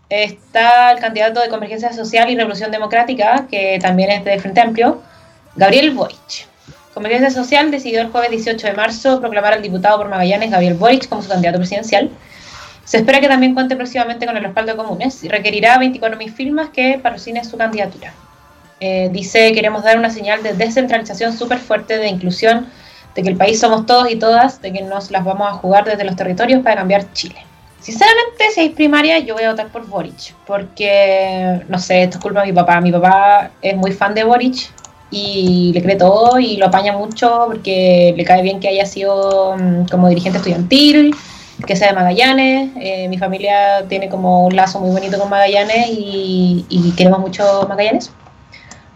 está 0.08 0.92
el 0.92 0.98
candidato 0.98 1.40
de 1.40 1.48
Convergencia 1.48 1.92
Social 1.92 2.30
y 2.30 2.36
Revolución 2.36 2.70
Democrática, 2.70 3.46
que 3.50 3.78
también 3.80 4.10
es 4.10 4.24
de 4.24 4.38
Frente 4.38 4.60
Amplio, 4.60 5.02
Gabriel 5.56 5.92
Boric. 5.92 6.49
Convergencia 6.94 7.30
Social 7.30 7.70
decidió 7.70 8.00
el 8.00 8.10
jueves 8.10 8.30
18 8.30 8.66
de 8.66 8.72
marzo 8.72 9.20
proclamar 9.20 9.52
al 9.52 9.62
diputado 9.62 9.98
por 9.98 10.08
Magallanes, 10.08 10.50
Gabriel 10.50 10.74
Boric, 10.74 11.08
como 11.08 11.22
su 11.22 11.28
candidato 11.28 11.58
presidencial. 11.58 12.10
Se 12.84 12.96
espera 12.96 13.20
que 13.20 13.28
también 13.28 13.54
cuente 13.54 13.76
próximamente 13.76 14.26
con 14.26 14.36
el 14.36 14.42
respaldo 14.42 14.72
de 14.72 14.76
comunes 14.76 15.22
y 15.22 15.28
requerirá 15.28 15.78
24.000 15.78 16.32
firmas 16.32 16.70
que 16.70 16.98
patrocinen 17.00 17.44
su 17.44 17.56
candidatura. 17.56 18.12
Eh, 18.80 19.08
dice, 19.12 19.52
queremos 19.52 19.84
dar 19.84 19.98
una 19.98 20.10
señal 20.10 20.42
de 20.42 20.54
descentralización 20.54 21.32
súper 21.36 21.58
fuerte, 21.58 21.98
de 21.98 22.08
inclusión, 22.08 22.66
de 23.14 23.22
que 23.22 23.28
el 23.28 23.36
país 23.36 23.60
somos 23.60 23.86
todos 23.86 24.10
y 24.10 24.16
todas, 24.16 24.60
de 24.60 24.72
que 24.72 24.82
nos 24.82 25.12
las 25.12 25.24
vamos 25.24 25.48
a 25.48 25.52
jugar 25.52 25.84
desde 25.84 26.02
los 26.02 26.16
territorios 26.16 26.62
para 26.62 26.76
cambiar 26.76 27.12
Chile. 27.12 27.44
Sinceramente, 27.80 28.50
si 28.52 28.60
hay 28.60 28.68
primaria, 28.70 29.18
yo 29.20 29.34
voy 29.34 29.44
a 29.44 29.50
votar 29.50 29.68
por 29.68 29.86
Boric, 29.86 30.34
porque, 30.46 31.62
no 31.68 31.78
sé, 31.78 32.02
esto 32.02 32.18
es 32.18 32.22
culpa 32.22 32.40
de 32.40 32.48
mi 32.48 32.52
papá. 32.52 32.80
Mi 32.80 32.90
papá 32.90 33.52
es 33.62 33.76
muy 33.76 33.92
fan 33.92 34.14
de 34.14 34.24
Boric, 34.24 34.70
y 35.10 35.72
le 35.74 35.82
cree 35.82 35.96
todo 35.96 36.38
y 36.38 36.56
lo 36.56 36.66
apaña 36.66 36.92
mucho 36.92 37.44
porque 37.46 38.14
le 38.16 38.24
cae 38.24 38.42
bien 38.42 38.60
que 38.60 38.68
haya 38.68 38.86
sido 38.86 39.56
mm, 39.56 39.86
como 39.90 40.08
dirigente 40.08 40.38
estudiantil, 40.38 41.14
que 41.66 41.76
sea 41.76 41.88
de 41.88 41.94
Magallanes. 41.94 42.70
Eh, 42.76 43.08
mi 43.08 43.18
familia 43.18 43.84
tiene 43.88 44.08
como 44.08 44.46
un 44.46 44.54
lazo 44.54 44.80
muy 44.80 44.90
bonito 44.90 45.18
con 45.18 45.28
Magallanes 45.28 45.88
y, 45.90 46.94
queremos 46.96 47.20
mucho 47.20 47.66
Magallanes. 47.68 48.12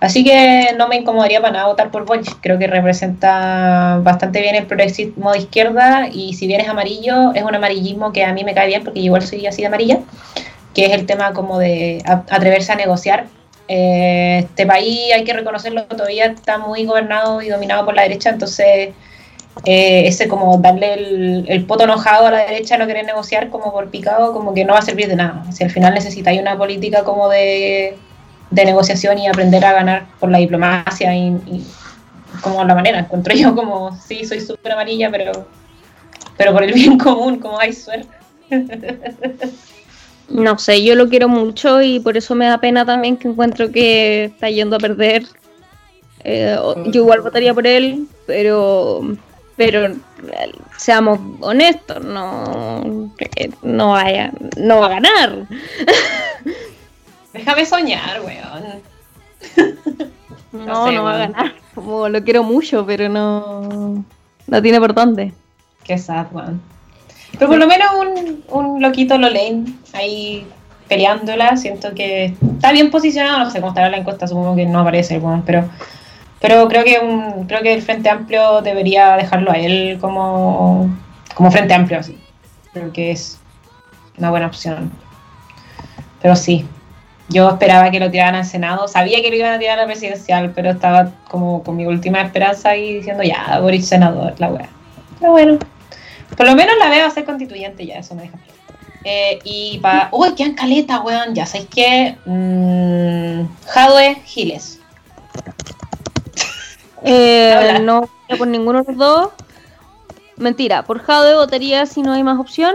Así 0.01 0.23
que 0.23 0.75
no 0.77 0.87
me 0.87 0.97
incomodaría 0.97 1.41
para 1.41 1.55
nada 1.55 1.67
votar 1.67 1.91
por 1.91 2.05
Boric. 2.05 2.37
Creo 2.43 2.59
que 2.59 2.67
representa 2.67 4.01
bastante 4.03 4.41
bien 4.41 4.55
el 4.55 4.67
progresismo 4.67 5.33
de 5.33 5.39
izquierda 5.39 6.09
y 6.13 6.35
si 6.35 6.47
bien 6.47 6.61
es 6.61 6.69
amarillo, 6.69 7.33
es 7.35 7.43
un 7.43 7.55
amarillismo 7.55 8.13
que 8.13 8.23
a 8.25 8.33
mí 8.35 8.45
me 8.45 8.55
cae 8.55 8.67
bien 8.67 8.85
porque 8.85 9.01
igual 9.01 9.23
soy 9.23 9.47
así 9.47 9.63
de 9.63 9.69
amarilla, 9.69 10.01
que 10.75 10.87
es 10.87 10.93
el 10.93 11.07
tema 11.07 11.33
como 11.33 11.59
de 11.59 12.03
atreverse 12.05 12.73
a 12.73 12.77
negociar 12.77 13.27
eh, 13.69 14.41
este 14.45 14.67
país, 14.67 15.13
hay 15.15 15.25
que 15.25 15.33
reconocerlo, 15.33 15.85
todavía 15.85 16.27
está 16.27 16.59
muy 16.59 16.85
gobernado 16.85 17.41
y 17.43 17.49
dominado 17.49 17.85
por 17.85 17.95
la 17.95 18.03
derecha, 18.03 18.31
entonces 18.31 18.91
eh, 19.65 20.07
ese 20.07 20.29
como 20.29 20.59
darle 20.59 20.95
el, 20.95 21.45
el, 21.49 21.65
poto 21.65 21.85
enojado 21.85 22.27
a 22.27 22.31
la 22.31 22.39
derecha, 22.39 22.77
no 22.77 22.87
querer 22.87 23.07
negociar 23.07 23.51
como 23.51 23.73
por 23.73 23.91
picado, 23.91 24.33
como 24.33 24.53
que 24.53 24.65
no 24.65 24.73
va 24.73 24.81
a 24.81 24.83
servir 24.83 25.09
de 25.09 25.17
nada. 25.17 25.45
Si 25.53 25.63
al 25.65 25.71
final 25.71 25.95
necesitáis 25.95 26.41
una 26.41 26.59
política 26.59 27.05
como 27.05 27.29
de, 27.29 27.97
negociación 28.51 29.19
y 29.19 29.27
aprender 29.27 29.65
a 29.65 29.73
ganar 29.73 30.07
por 30.21 30.31
la 30.31 30.39
diplomacia 30.39 31.15
y, 31.15 31.65
como 32.41 32.65
la 32.65 32.75
manera, 32.75 32.99
encuentro 32.99 33.35
yo 33.35 33.55
como, 33.55 33.97
sí, 33.97 34.25
soy 34.25 34.41
súper 34.41 34.73
amarilla, 34.73 35.11
pero 35.11 35.47
pero 36.37 36.53
por 36.53 36.63
el 36.65 36.73
bien 36.73 36.99
común, 36.99 37.39
como 37.39 37.59
hay 37.59 37.73
suerte. 37.73 38.09
No 40.29 40.59
sé, 40.59 40.83
yo 40.83 40.95
lo 40.95 41.09
quiero 41.09 41.29
mucho 41.29 41.83
y 41.83 42.01
por 42.01 42.17
eso 42.17 42.35
me 42.35 42.47
da 42.47 42.59
pena 42.59 42.85
también 42.85 43.17
que 43.17 43.29
encuentro 43.29 43.71
que 43.71 44.25
está 44.25 44.49
yendo 44.49 44.77
a 44.77 44.79
perder. 44.79 45.27
Eh, 46.25 46.57
yo 46.87 47.03
igual 47.03 47.21
votaría 47.21 47.53
por 47.53 47.67
él, 47.67 48.09
pero 48.27 49.03
pero 49.57 49.95
seamos 50.77 51.21
honestos, 51.41 52.05
no, 52.05 53.11
no 53.63 53.91
vaya, 53.91 54.33
no 54.57 54.81
va 54.81 54.87
a 54.87 54.89
ganar. 54.89 55.47
Déjame 57.33 57.67
soñar, 57.67 58.21
weón. 58.23 58.83
No, 60.53 60.93
no, 60.93 61.03
va 61.03 61.15
a 61.15 61.19
ganar. 61.19 61.53
Como 61.75 62.09
lo 62.09 62.23
quiero 62.23 62.45
mucho, 62.45 62.87
pero 62.87 63.09
no, 63.09 64.05
no 64.47 64.63
tiene 64.63 64.79
por 64.79 64.95
dónde. 64.95 65.33
Qué 65.83 65.99
sad, 65.99 66.27
weón. 66.31 66.63
Pero 67.39 67.51
por 67.51 67.59
lo 67.59 67.67
menos 67.67 67.89
un, 68.01 68.45
un 68.49 68.83
loquito 68.83 69.19
Lolane 69.19 69.65
ahí 69.93 70.47
peleándola, 70.89 71.57
siento 71.57 71.95
que 71.95 72.35
está 72.57 72.73
bien 72.73 72.91
posicionado, 72.91 73.39
no 73.39 73.51
sé 73.51 73.61
cómo 73.61 73.73
estará 73.73 73.89
la 73.89 73.97
encuesta, 73.97 74.27
supongo 74.27 74.55
que 74.55 74.67
no 74.67 74.81
aparece, 74.81 75.19
weón, 75.19 75.43
pero 75.43 75.69
pero 76.45 76.69
creo 76.69 76.85
que 76.85 76.99
un, 76.99 77.47
creo 77.47 77.63
que 77.63 77.73
el 77.73 77.81
Frente 77.81 78.11
Amplio 78.11 78.61
debería 78.61 79.17
dejarlo 79.17 79.51
a 79.51 79.55
él 79.55 79.97
como, 79.99 80.95
como 81.35 81.51
Frente 81.51 81.73
Amplio 81.73 82.01
así. 82.01 82.19
Creo 82.75 82.93
que 82.93 83.13
es 83.13 83.41
una 84.19 84.29
buena 84.29 84.49
opción. 84.49 84.93
Pero 86.21 86.37
sí, 86.37 86.67
yo 87.31 87.49
esperaba 87.49 87.91
que 87.91 87.99
lo 87.99 88.11
tiraran 88.11 88.35
al 88.35 88.45
Senado, 88.45 88.89
sabía 88.89 89.23
que 89.23 89.31
lo 89.31 89.37
iban 89.37 89.55
a 89.55 89.59
tirar 89.59 89.79
a 89.79 89.83
la 89.83 89.87
presidencial, 89.87 90.53
pero 90.55 90.73
estaba 90.73 91.13
como 91.31 91.63
con 91.63 91.77
mi 91.77 91.87
última 91.87 92.21
esperanza 92.21 92.69
ahí 92.69 92.97
diciendo 92.97 93.23
ya, 93.23 93.59
Boris 93.61 93.89
senador, 93.89 94.35
la 94.37 94.49
wea. 94.49 94.69
Pero 95.21 95.33
bueno, 95.33 95.59
por 96.37 96.47
lo 96.47 96.55
menos 96.55 96.75
la 96.79 96.91
veo 96.91 97.07
a 97.07 97.11
ser 97.11 97.25
constituyente 97.25 97.87
ya, 97.87 97.97
eso 97.97 98.15
me 98.15 98.23
deja 98.23 98.39
eh, 99.05 99.39
y 99.45 99.79
para. 99.81 100.09
Uy, 100.13 100.35
qué 100.35 100.55
caleta, 100.55 101.01
weón. 101.01 101.35
Ya 101.35 101.45
sabéis 101.47 101.69
que. 101.69 102.17
Mmm, 102.25 103.47
Jadwe 103.67 104.17
Giles. 104.25 104.81
Eh, 107.07 107.81
no 107.83 108.09
por 108.39 108.49
ninguno 108.49 108.83
de 108.83 108.95
los 108.95 108.97
dos. 108.97 109.29
Mentira, 110.39 110.85
por 110.85 111.01
Jade 111.01 111.35
votaría 111.35 111.85
si 111.85 112.01
no 112.01 112.13
hay 112.13 112.23
más 112.23 112.41
opción. 112.41 112.75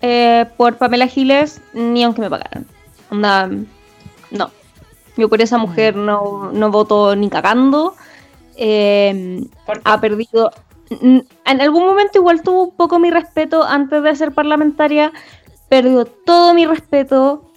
Eh, 0.00 0.46
por 0.56 0.78
Pamela 0.78 1.06
Giles, 1.06 1.60
ni 1.74 2.02
aunque 2.02 2.22
me 2.22 2.30
pagaran. 2.30 2.66
Onda, 3.10 3.50
no. 4.30 4.50
Yo 5.18 5.28
por 5.28 5.42
esa 5.42 5.58
mujer 5.58 5.96
no, 5.96 6.50
no 6.50 6.70
voto 6.70 7.14
ni 7.14 7.28
cagando. 7.28 7.94
Eh, 8.56 9.44
ha 9.84 10.00
perdido. 10.00 10.50
En 10.90 11.60
algún 11.60 11.86
momento 11.86 12.18
igual 12.18 12.42
tuvo 12.42 12.64
un 12.64 12.76
poco 12.76 12.98
mi 12.98 13.10
respeto 13.10 13.62
antes 13.62 14.02
de 14.02 14.16
ser 14.16 14.32
parlamentaria. 14.32 15.12
Perdió 15.68 16.06
todo 16.06 16.54
mi 16.54 16.66
respeto. 16.66 17.50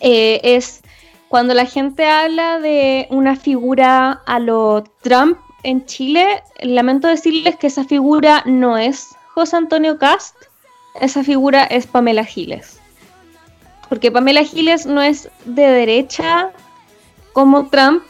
Eh, 0.00 0.40
es 0.42 0.82
cuando 1.28 1.54
la 1.54 1.66
gente 1.66 2.06
habla 2.06 2.58
de 2.58 3.06
una 3.10 3.36
figura 3.36 4.22
a 4.26 4.38
lo 4.38 4.84
Trump 5.02 5.38
en 5.62 5.84
Chile, 5.84 6.42
lamento 6.60 7.06
decirles 7.06 7.56
que 7.56 7.66
esa 7.66 7.84
figura 7.84 8.42
no 8.46 8.78
es 8.78 9.14
José 9.34 9.56
Antonio 9.56 9.98
Cast, 9.98 10.34
esa 11.00 11.22
figura 11.22 11.64
es 11.64 11.86
Pamela 11.86 12.24
Giles. 12.24 12.80
Porque 13.88 14.10
Pamela 14.10 14.42
Giles 14.42 14.86
no 14.86 15.02
es 15.02 15.28
de 15.44 15.62
derecha 15.62 16.50
como 17.32 17.68
Trump, 17.68 18.02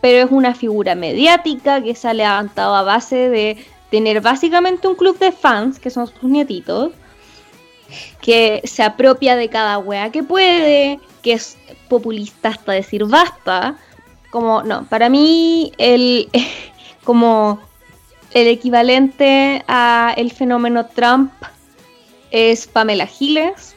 pero 0.00 0.26
es 0.26 0.32
una 0.32 0.54
figura 0.54 0.94
mediática 0.94 1.82
que 1.82 1.94
se 1.94 2.08
ha 2.08 2.14
levantado 2.14 2.74
a 2.74 2.82
base 2.82 3.28
de 3.28 3.64
tener 3.94 4.20
básicamente 4.20 4.88
un 4.88 4.96
club 4.96 5.16
de 5.20 5.30
fans, 5.30 5.78
que 5.78 5.88
son 5.88 6.08
sus 6.08 6.24
nietitos, 6.24 6.90
que 8.20 8.60
se 8.64 8.82
apropia 8.82 9.36
de 9.36 9.48
cada 9.48 9.78
wea 9.78 10.10
que 10.10 10.24
puede, 10.24 10.98
que 11.22 11.34
es 11.34 11.56
populista 11.88 12.48
hasta 12.48 12.72
decir 12.72 13.04
basta. 13.04 13.76
Como, 14.32 14.64
no, 14.64 14.84
para 14.86 15.08
mí 15.08 15.72
el 15.78 16.28
como 17.04 17.60
el 18.32 18.48
equivalente 18.48 19.62
a 19.68 20.12
el 20.16 20.32
fenómeno 20.32 20.86
Trump 20.86 21.30
es 22.32 22.66
Pamela 22.66 23.06
Giles. 23.06 23.76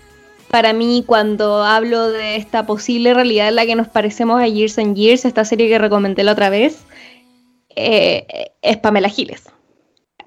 Para 0.50 0.74
mí, 0.74 1.04
cuando 1.06 1.64
hablo 1.64 2.10
de 2.10 2.38
esta 2.38 2.66
posible 2.66 3.14
realidad 3.14 3.50
en 3.50 3.56
la 3.56 3.68
que 3.68 3.76
nos 3.76 3.88
parecemos 3.88 4.42
a 4.42 4.48
Years 4.48 4.80
and 4.80 4.96
Years, 4.96 5.26
esta 5.26 5.46
serie 5.46 5.70
que 5.70 5.78
recomendé 5.78 6.24
la 6.24 6.32
otra 6.32 6.50
vez, 6.50 6.86
eh, 7.76 8.26
es 8.64 8.78
Pamela 8.78 9.10
Giles. 9.10 9.44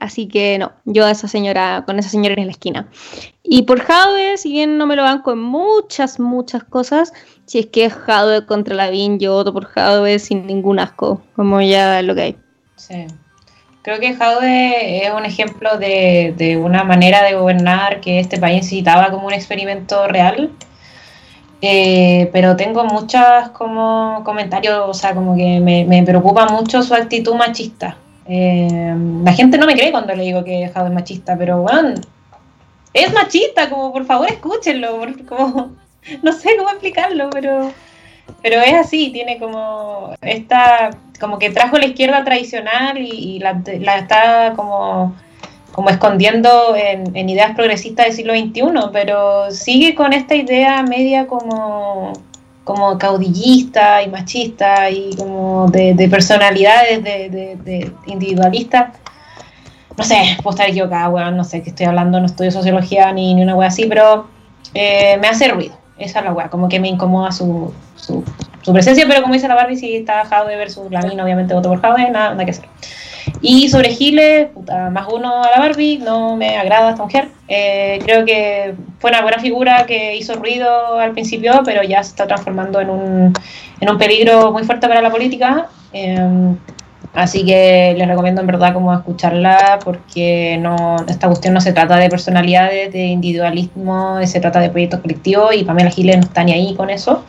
Así 0.00 0.28
que 0.28 0.58
no, 0.58 0.72
yo 0.86 1.04
a 1.04 1.10
esa 1.10 1.28
señora, 1.28 1.84
con 1.84 1.98
esa 1.98 2.08
señora 2.08 2.34
en 2.38 2.46
la 2.46 2.52
esquina. 2.52 2.88
Y 3.42 3.62
por 3.62 3.80
Jadwe, 3.80 4.38
si 4.38 4.50
bien 4.50 4.78
no 4.78 4.86
me 4.86 4.96
lo 4.96 5.02
banco 5.02 5.32
en 5.32 5.42
muchas, 5.42 6.18
muchas 6.18 6.64
cosas, 6.64 7.12
si 7.44 7.58
es 7.58 7.66
que 7.66 7.84
es 7.84 7.92
Jadwe 7.92 8.46
contra 8.46 8.74
Lavín, 8.74 9.18
yo 9.18 9.34
voto 9.34 9.52
por 9.52 9.66
Jadwe 9.66 10.18
sin 10.18 10.46
ningún 10.46 10.78
asco, 10.78 11.20
como 11.36 11.60
ya 11.60 12.00
lo 12.00 12.14
que 12.14 12.22
hay. 12.22 12.36
Sí. 12.76 13.06
Creo 13.82 14.00
que 14.00 14.14
Jadwe 14.14 15.04
es 15.06 15.12
un 15.12 15.26
ejemplo 15.26 15.76
de, 15.76 16.34
de, 16.36 16.56
una 16.56 16.82
manera 16.82 17.22
de 17.22 17.34
gobernar 17.34 18.00
que 18.00 18.20
este 18.20 18.38
país 18.38 18.56
necesitaba 18.56 19.10
como 19.10 19.26
un 19.26 19.34
experimento 19.34 20.08
real. 20.08 20.50
Eh, 21.60 22.30
pero 22.32 22.56
tengo 22.56 22.84
muchos 22.84 23.50
como 23.52 24.22
comentarios, 24.24 24.80
o 24.86 24.94
sea, 24.94 25.14
como 25.14 25.36
que 25.36 25.60
me, 25.60 25.84
me 25.84 26.02
preocupa 26.04 26.46
mucho 26.46 26.82
su 26.82 26.94
actitud 26.94 27.34
machista. 27.34 27.98
Eh, 28.32 28.94
la 29.24 29.32
gente 29.32 29.58
no 29.58 29.66
me 29.66 29.74
cree 29.74 29.90
cuando 29.90 30.14
le 30.14 30.22
digo 30.22 30.44
que 30.44 30.68
Jado 30.68 30.86
es 30.86 30.92
machista, 30.92 31.36
pero 31.36 31.62
bueno, 31.62 31.94
es 32.94 33.12
machista, 33.12 33.68
como 33.68 33.92
por 33.92 34.04
favor 34.04 34.28
escúchenlo, 34.30 35.00
como, 35.28 35.72
no 36.22 36.32
sé 36.32 36.56
cómo 36.56 36.70
explicarlo, 36.70 37.28
pero, 37.30 37.72
pero 38.40 38.60
es 38.60 38.74
así, 38.74 39.10
tiene 39.10 39.40
como 39.40 40.14
esta, 40.22 40.90
como 41.18 41.40
que 41.40 41.50
trajo 41.50 41.76
la 41.76 41.86
izquierda 41.86 42.22
tradicional 42.22 42.98
y, 42.98 43.40
la, 43.40 43.60
está 43.98 44.52
como, 44.54 45.16
como 45.72 45.90
escondiendo 45.90 46.76
en, 46.76 47.16
en 47.16 47.28
ideas 47.28 47.56
progresistas 47.56 48.06
del 48.06 48.14
siglo 48.14 48.34
XXI, 48.34 48.90
pero 48.92 49.50
sigue 49.50 49.96
con 49.96 50.12
esta 50.12 50.36
idea 50.36 50.84
media 50.84 51.26
como 51.26 52.12
como 52.64 52.98
caudillista 52.98 54.02
y 54.02 54.08
machista 54.08 54.90
y 54.90 55.14
como 55.16 55.68
de, 55.70 56.08
personalidades 56.10 57.02
de, 57.02 57.92
individualistas. 58.06 58.96
No 59.96 60.04
sé, 60.04 60.38
puedo 60.42 60.54
estar 60.54 60.68
equivocada, 60.68 61.08
weón, 61.08 61.36
no 61.36 61.44
sé 61.44 61.62
qué 61.62 61.70
estoy 61.70 61.86
hablando, 61.86 62.20
no 62.20 62.26
estudio 62.26 62.50
sociología 62.50 63.12
ni, 63.12 63.34
ni 63.34 63.42
una 63.42 63.54
wea 63.54 63.68
así, 63.68 63.86
pero 63.86 64.26
eh, 64.72 65.18
me 65.20 65.28
hace 65.28 65.48
ruido. 65.48 65.76
Esa 65.98 66.20
es 66.20 66.24
la 66.24 66.32
wea, 66.32 66.48
como 66.48 66.68
que 66.68 66.80
me 66.80 66.88
incomoda 66.88 67.32
su, 67.32 67.74
su, 67.96 68.24
presencia, 68.72 69.04
pero 69.08 69.20
como 69.20 69.34
dice 69.34 69.48
la 69.48 69.56
Barbie, 69.56 69.76
si 69.76 69.96
está 69.96 70.24
Jaude 70.24 70.56
versus 70.56 70.90
Lavín, 70.90 71.20
obviamente 71.20 71.52
voto 71.54 71.68
por 71.68 71.82
nada, 71.82 72.10
nada 72.10 72.44
que 72.44 72.52
hacer. 72.52 72.68
Y 73.42 73.68
sobre 73.70 73.94
Giles, 73.94 74.48
más 74.92 75.06
uno 75.10 75.42
a 75.42 75.50
la 75.50 75.58
Barbie, 75.58 75.98
no 75.98 76.36
me 76.36 76.58
agrada 76.58 76.90
esta 76.90 77.02
mujer. 77.02 77.28
Eh, 77.48 77.98
creo 78.04 78.24
que 78.26 78.74
fue 78.98 79.10
una 79.10 79.22
buena 79.22 79.38
figura 79.38 79.86
que 79.86 80.16
hizo 80.16 80.34
ruido 80.34 80.98
al 80.98 81.12
principio, 81.12 81.62
pero 81.64 81.82
ya 81.82 82.02
se 82.02 82.10
está 82.10 82.26
transformando 82.26 82.80
en 82.80 82.90
un, 82.90 83.32
en 83.80 83.90
un 83.90 83.98
peligro 83.98 84.52
muy 84.52 84.64
fuerte 84.64 84.86
para 84.88 85.00
la 85.00 85.10
política. 85.10 85.68
Eh, 85.94 86.54
así 87.14 87.44
que 87.44 87.94
les 87.96 88.06
recomiendo 88.06 88.42
en 88.42 88.46
verdad 88.46 88.74
como 88.74 88.92
escucharla 88.92 89.78
porque 89.82 90.58
no 90.60 90.96
esta 91.08 91.26
cuestión 91.26 91.54
no 91.54 91.60
se 91.62 91.72
trata 91.72 91.96
de 91.96 92.10
personalidades, 92.10 92.92
de 92.92 93.06
individualismo, 93.06 94.18
se 94.26 94.40
trata 94.40 94.60
de 94.60 94.68
proyectos 94.68 95.00
colectivos 95.00 95.54
y 95.56 95.64
Pamela 95.64 95.90
Giles 95.90 96.18
no 96.18 96.24
está 96.24 96.44
ni 96.44 96.52
ahí 96.52 96.74
con 96.74 96.90
eso. 96.90 97.24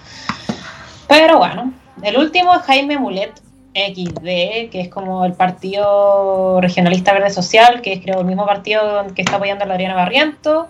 Pero 1.08 1.38
bueno, 1.38 1.74
el 2.04 2.18
último 2.18 2.54
es 2.54 2.62
Jaime 2.64 2.98
Mulet, 2.98 3.32
XD, 3.74 4.70
que 4.70 4.82
es 4.82 4.90
como 4.90 5.26
el 5.26 5.34
Partido 5.34 6.60
Regionalista 6.62 7.14
Verde 7.14 7.30
Social, 7.30 7.82
que 7.82 7.94
es 7.94 8.02
creo 8.02 8.20
el 8.20 8.26
mismo 8.26 8.46
partido 8.46 9.06
que 9.16 9.22
está 9.22 9.38
apoyando 9.38 9.64
a 9.64 9.68
la 9.68 9.76
Adriana 9.76 9.96
Barriento. 9.96 10.68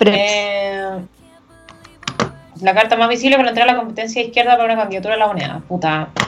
Eh, 0.00 1.00
la 2.60 2.74
carta 2.74 2.96
más 2.96 3.08
visible 3.08 3.36
para 3.36 3.48
entrar 3.48 3.68
a 3.68 3.72
la 3.72 3.78
competencia 3.78 4.22
izquierda 4.22 4.52
para 4.52 4.64
una 4.64 4.76
candidatura 4.76 5.14
a 5.14 5.18
la 5.18 5.26
UNEA. 5.28 5.62
Puta. 5.68 6.08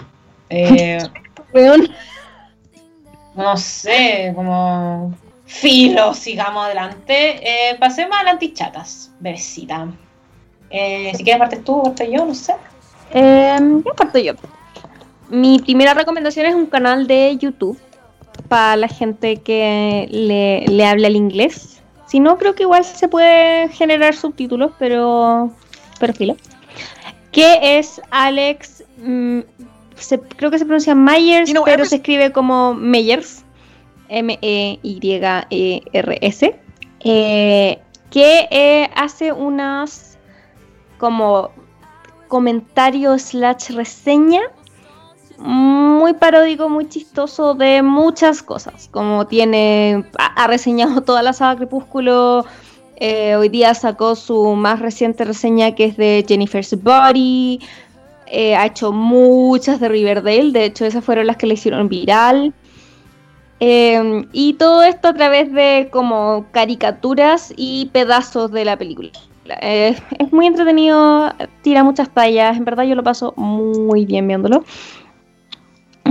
Eh, 0.55 0.99
no 3.35 3.57
sé, 3.57 4.33
como 4.35 5.15
filo, 5.47 6.15
sigamos 6.15 6.67
adelante. 6.67 7.71
Eh, 7.71 7.77
pasemos 7.79 8.19
a 8.19 8.25
las 8.25 8.35
antichatas, 8.35 9.11
bebecita. 9.21 9.89
Eh, 10.71 11.13
si 11.15 11.25
quieres 11.25 11.39
partes 11.39 11.65
tú, 11.65 11.83
partes 11.83 12.11
yo, 12.11 12.25
no 12.25 12.35
sé. 12.35 12.55
Eh, 13.15 13.59
yo 13.61 13.95
parto 13.95 14.19
yo 14.19 14.35
mi 15.33 15.59
primera 15.59 15.95
recomendación 15.95 16.47
es 16.47 16.55
un 16.55 16.67
canal 16.67 17.07
de 17.07 17.37
YouTube 17.39 17.79
para 18.49 18.77
la 18.77 18.87
gente 18.87 19.39
que 19.39 20.07
le, 20.11 20.67
le 20.67 20.87
habla 20.87 21.09
el 21.09 21.17
inglés. 21.17 21.81
Si 22.07 22.21
no, 22.21 22.37
creo 22.37 22.55
que 22.55 22.65
igual 22.65 22.85
se 22.85 23.09
puede 23.09 23.71
generar 23.71 24.15
subtítulos, 24.15 24.73
pero, 24.79 25.51
pero 25.99 26.13
filo. 26.13 26.37
Que 27.31 27.79
es 27.79 28.03
Alex, 28.11 28.85
mm, 28.99 29.39
creo 30.37 30.51
que 30.51 30.59
se 30.59 30.67
pronuncia 30.67 30.95
Myers, 30.95 31.51
pero 31.65 31.87
se 31.87 31.97
escribe 31.97 32.31
como 32.31 32.75
Meyers, 32.75 33.43
M-E-Y-E-R-S. 34.11 35.51
eh, 37.05 37.79
que 38.11 38.49
eh, 38.51 38.91
hace 38.95 39.33
unas 39.33 40.19
como 40.99 41.51
comentarios 42.29 43.23
slash 43.23 43.71
reseña 43.71 44.43
muy 45.39 46.15
paródico, 46.15 46.69
muy 46.69 46.89
chistoso 46.89 47.55
de 47.55 47.83
muchas 47.83 48.43
cosas. 48.43 48.89
Como 48.91 49.27
tiene, 49.27 50.05
ha, 50.19 50.47
reseñado 50.47 51.01
toda 51.05 51.23
la 51.23 51.33
saga 51.33 51.57
Crepúsculo. 51.57 52.45
Eh, 52.97 53.35
hoy 53.37 53.49
día 53.49 53.75
sacó 53.75 54.15
su 54.15 54.55
más 54.55 54.79
reciente 54.81 55.25
reseña 55.25 55.75
que 55.75 55.87
es 55.87 55.97
de 55.97 56.25
Jennifer's 56.27 56.81
Body. 56.83 57.61
Eh, 58.27 58.57
ha 58.57 58.67
hecho 58.67 58.93
muchas 58.93 59.79
de 59.81 59.89
Riverdale, 59.89 60.53
de 60.53 60.65
hecho 60.65 60.87
esas 60.87 61.05
fueron 61.05 61.27
las 61.27 61.37
que 61.37 61.47
le 61.47 61.55
hicieron 61.55 61.89
viral. 61.89 62.55
Em, 63.61 64.27
y 64.33 64.55
todo 64.55 64.83
esto 64.83 65.09
a 65.09 65.15
través 65.15 65.53
de 65.53 65.89
como 65.93 66.47
caricaturas 66.51 67.53
y 67.57 67.91
pedazos 67.93 68.51
de 68.51 68.65
la 68.65 68.77
película. 68.77 69.11
Eh, 69.61 69.97
es 70.19 70.33
muy 70.33 70.47
entretenido, 70.47 71.33
tira 71.63 71.85
muchas 71.85 72.09
tallas, 72.11 72.57
en 72.57 72.65
verdad 72.65 72.85
yo 72.85 72.95
lo 72.95 73.03
paso 73.03 73.35
muy 73.37 74.07
bien 74.07 74.27
viéndolo. 74.27 74.65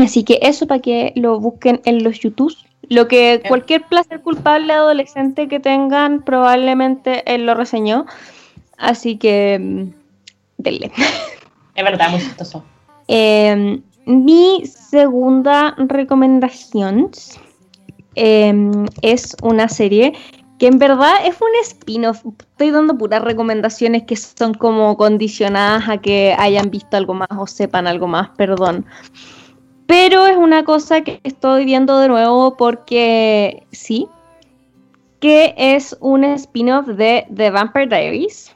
Así 0.01 0.23
que 0.23 0.39
eso 0.41 0.67
para 0.67 0.81
que 0.81 1.13
lo 1.15 1.39
busquen 1.39 1.81
en 1.85 2.03
los 2.03 2.19
YouTube. 2.19 2.55
Lo 2.89 3.07
que 3.07 3.41
cualquier 3.47 3.83
placer 3.87 4.21
culpable 4.21 4.73
adolescente 4.73 5.47
que 5.47 5.59
tengan, 5.59 6.23
probablemente 6.23 7.23
él 7.31 7.45
lo 7.45 7.53
reseñó. 7.53 8.05
Así 8.77 9.17
que 9.17 9.59
mm, 9.59 9.93
denle. 10.57 10.91
Es 11.73 11.85
verdad, 11.85 12.09
muy 12.09 12.19
chistoso. 12.19 12.65
Em, 13.07 13.81
mi 14.05 14.63
segunda 14.65 15.73
recomendación 15.77 17.11
em, 18.15 18.85
es 19.01 19.37
una 19.41 19.69
serie 19.69 20.13
que 20.59 20.67
en 20.67 20.79
verdad 20.79 21.13
es 21.25 21.35
un 21.39 21.47
spin-off. 21.63 22.25
Estoy 22.39 22.71
dando 22.71 22.97
puras 22.97 23.23
recomendaciones 23.23 24.03
que 24.03 24.17
son 24.17 24.53
como 24.53 24.97
condicionadas 24.97 25.87
a 25.87 25.97
que 25.99 26.35
hayan 26.37 26.69
visto 26.69 26.97
algo 26.97 27.13
más 27.13 27.29
o 27.37 27.47
sepan 27.47 27.87
algo 27.87 28.07
más, 28.07 28.29
perdón. 28.37 28.85
Pero 29.91 30.25
es 30.25 30.37
una 30.37 30.63
cosa 30.63 31.01
que 31.01 31.19
estoy 31.25 31.65
viendo 31.65 31.99
de 31.99 32.07
nuevo 32.07 32.55
porque 32.55 33.67
sí, 33.73 34.07
que 35.19 35.53
es 35.57 35.97
un 35.99 36.23
spin-off 36.23 36.87
de 36.87 37.25
The 37.35 37.49
Vampire 37.49 37.87
Diaries, 37.87 38.55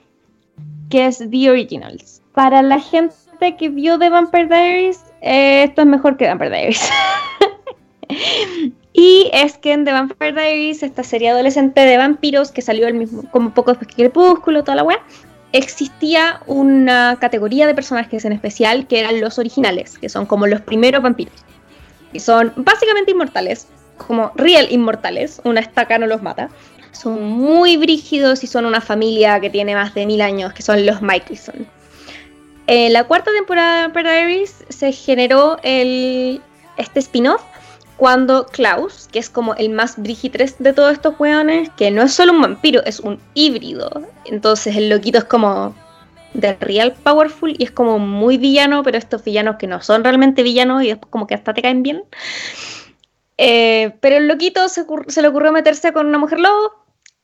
que 0.89 1.07
es 1.07 1.17
The 1.29 1.49
Originals. 1.49 2.21
Para 2.33 2.61
la 2.61 2.79
gente 2.79 3.57
que 3.57 3.67
vio 3.67 3.99
The 3.99 4.11
Vampire 4.11 4.45
Diaries, 4.45 5.03
eh, 5.19 5.63
esto 5.63 5.81
es 5.81 5.87
mejor 5.87 6.15
que 6.15 6.25
Vampire 6.25 6.51
Diaries. 6.51 6.89
y 8.93 9.29
es 9.33 9.57
que 9.57 9.73
en 9.73 9.83
The 9.83 9.91
Vampire 9.91 10.31
Diaries, 10.31 10.83
esta 10.83 11.03
serie 11.03 11.31
adolescente 11.31 11.81
de 11.81 11.97
vampiros 11.97 12.53
que 12.53 12.61
salió 12.61 12.87
el 12.87 12.93
mismo, 12.93 13.23
como 13.31 13.53
poco 13.53 13.71
después 13.71 13.89
que 13.89 14.03
Crepúsculo, 14.03 14.63
toda 14.63 14.77
la 14.77 14.83
weá, 14.83 15.03
existía 15.51 16.41
una 16.47 17.17
categoría 17.19 17.67
de 17.67 17.73
personajes 17.73 18.25
en 18.25 18.33
especial 18.33 18.87
que 18.87 18.99
eran 18.99 19.21
los 19.21 19.39
originales, 19.39 19.97
que 19.97 20.09
son 20.09 20.25
como 20.25 20.47
los 20.47 20.61
primeros 20.61 21.01
vampiros. 21.01 21.35
Y 22.13 22.19
son 22.19 22.53
básicamente 22.55 23.11
inmortales, 23.11 23.67
como 23.97 24.31
real 24.35 24.67
inmortales, 24.69 25.41
una 25.43 25.61
estaca 25.61 25.97
no 25.97 26.07
los 26.07 26.21
mata. 26.21 26.49
Son 26.91 27.21
muy 27.23 27.77
brígidos 27.77 28.43
y 28.43 28.47
son 28.47 28.65
una 28.65 28.81
familia 28.81 29.39
que 29.39 29.49
tiene 29.49 29.75
más 29.75 29.93
de 29.93 30.05
mil 30.05 30.21
años, 30.21 30.53
que 30.53 30.61
son 30.61 30.85
los 30.85 31.01
Michelson. 31.01 31.67
En 32.67 32.93
la 32.93 33.03
cuarta 33.03 33.31
temporada 33.31 33.87
de 33.87 34.03
Diaries 34.03 34.63
se 34.69 34.91
generó 34.91 35.59
el, 35.61 36.41
este 36.77 36.99
spin-off 36.99 37.41
cuando 37.97 38.45
Klaus, 38.45 39.07
que 39.11 39.19
es 39.19 39.29
como 39.29 39.55
el 39.55 39.69
más 39.69 39.97
brigitres 39.97 40.55
de 40.59 40.73
todos 40.73 40.93
estos 40.93 41.19
weones, 41.19 41.69
que 41.77 41.91
no 41.91 42.03
es 42.03 42.13
solo 42.13 42.33
un 42.33 42.41
vampiro, 42.41 42.83
es 42.85 42.99
un 42.99 43.19
híbrido. 43.33 43.89
Entonces 44.25 44.75
el 44.75 44.89
loquito 44.89 45.17
es 45.17 45.23
como 45.23 45.73
de 46.33 46.53
real 46.55 46.93
powerful 47.03 47.55
y 47.57 47.63
es 47.63 47.71
como 47.71 47.97
muy 47.97 48.37
villano, 48.37 48.83
pero 48.83 48.97
estos 48.97 49.23
villanos 49.23 49.55
que 49.55 49.67
no 49.67 49.81
son 49.81 50.03
realmente 50.03 50.43
villanos 50.43 50.83
y 50.83 50.89
es 50.89 50.97
como 51.09 51.27
que 51.27 51.35
hasta 51.35 51.53
te 51.53 51.61
caen 51.61 51.83
bien. 51.83 52.03
Eh, 53.37 53.95
pero 54.01 54.17
el 54.17 54.27
loquito 54.27 54.67
se, 54.69 54.85
le 55.21 55.27
ocurrió 55.27 55.51
meterse 55.51 55.93
con 55.93 56.07
una 56.07 56.17
mujer 56.17 56.39
lobo. 56.39 56.73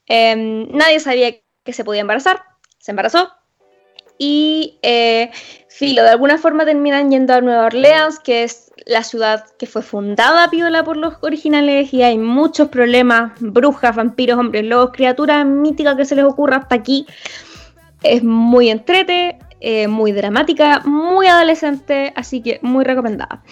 Em, 0.07 0.67
nadie 0.71 0.99
sabía 0.99 1.35
que 1.63 1.73
se 1.73 1.83
podía 1.83 2.01
embarazar. 2.01 2.41
Se 2.79 2.91
embarazó. 2.91 3.31
Y 4.17 4.79
eh, 4.83 5.31
filo, 5.67 6.03
de 6.03 6.09
alguna 6.09 6.37
forma 6.37 6.65
terminan 6.65 7.11
yendo 7.11 7.33
a 7.33 7.41
Nueva 7.41 7.65
Orleans, 7.65 8.19
que 8.19 8.43
es 8.43 8.70
la 8.85 9.03
ciudad 9.03 9.45
que 9.57 9.67
fue 9.67 9.81
fundada 9.81 10.49
piola 10.49 10.83
por 10.83 10.97
los 10.97 11.15
originales 11.21 11.93
y 11.93 12.03
hay 12.03 12.17
muchos 12.17 12.69
problemas, 12.69 13.33
brujas, 13.39 13.95
vampiros, 13.95 14.39
hombres 14.39 14.65
lobos, 14.65 14.91
criaturas 14.93 15.45
míticas 15.45 15.95
que 15.95 16.05
se 16.05 16.15
les 16.15 16.25
ocurra 16.25 16.57
hasta 16.57 16.75
aquí. 16.75 17.05
Es 18.03 18.23
muy 18.23 18.69
entrete, 18.69 19.37
eh, 19.59 19.87
muy 19.87 20.11
dramática, 20.11 20.81
muy 20.85 21.27
adolescente, 21.27 22.13
así 22.15 22.41
que 22.41 22.59
muy 22.61 22.83
recomendada. 22.83 23.43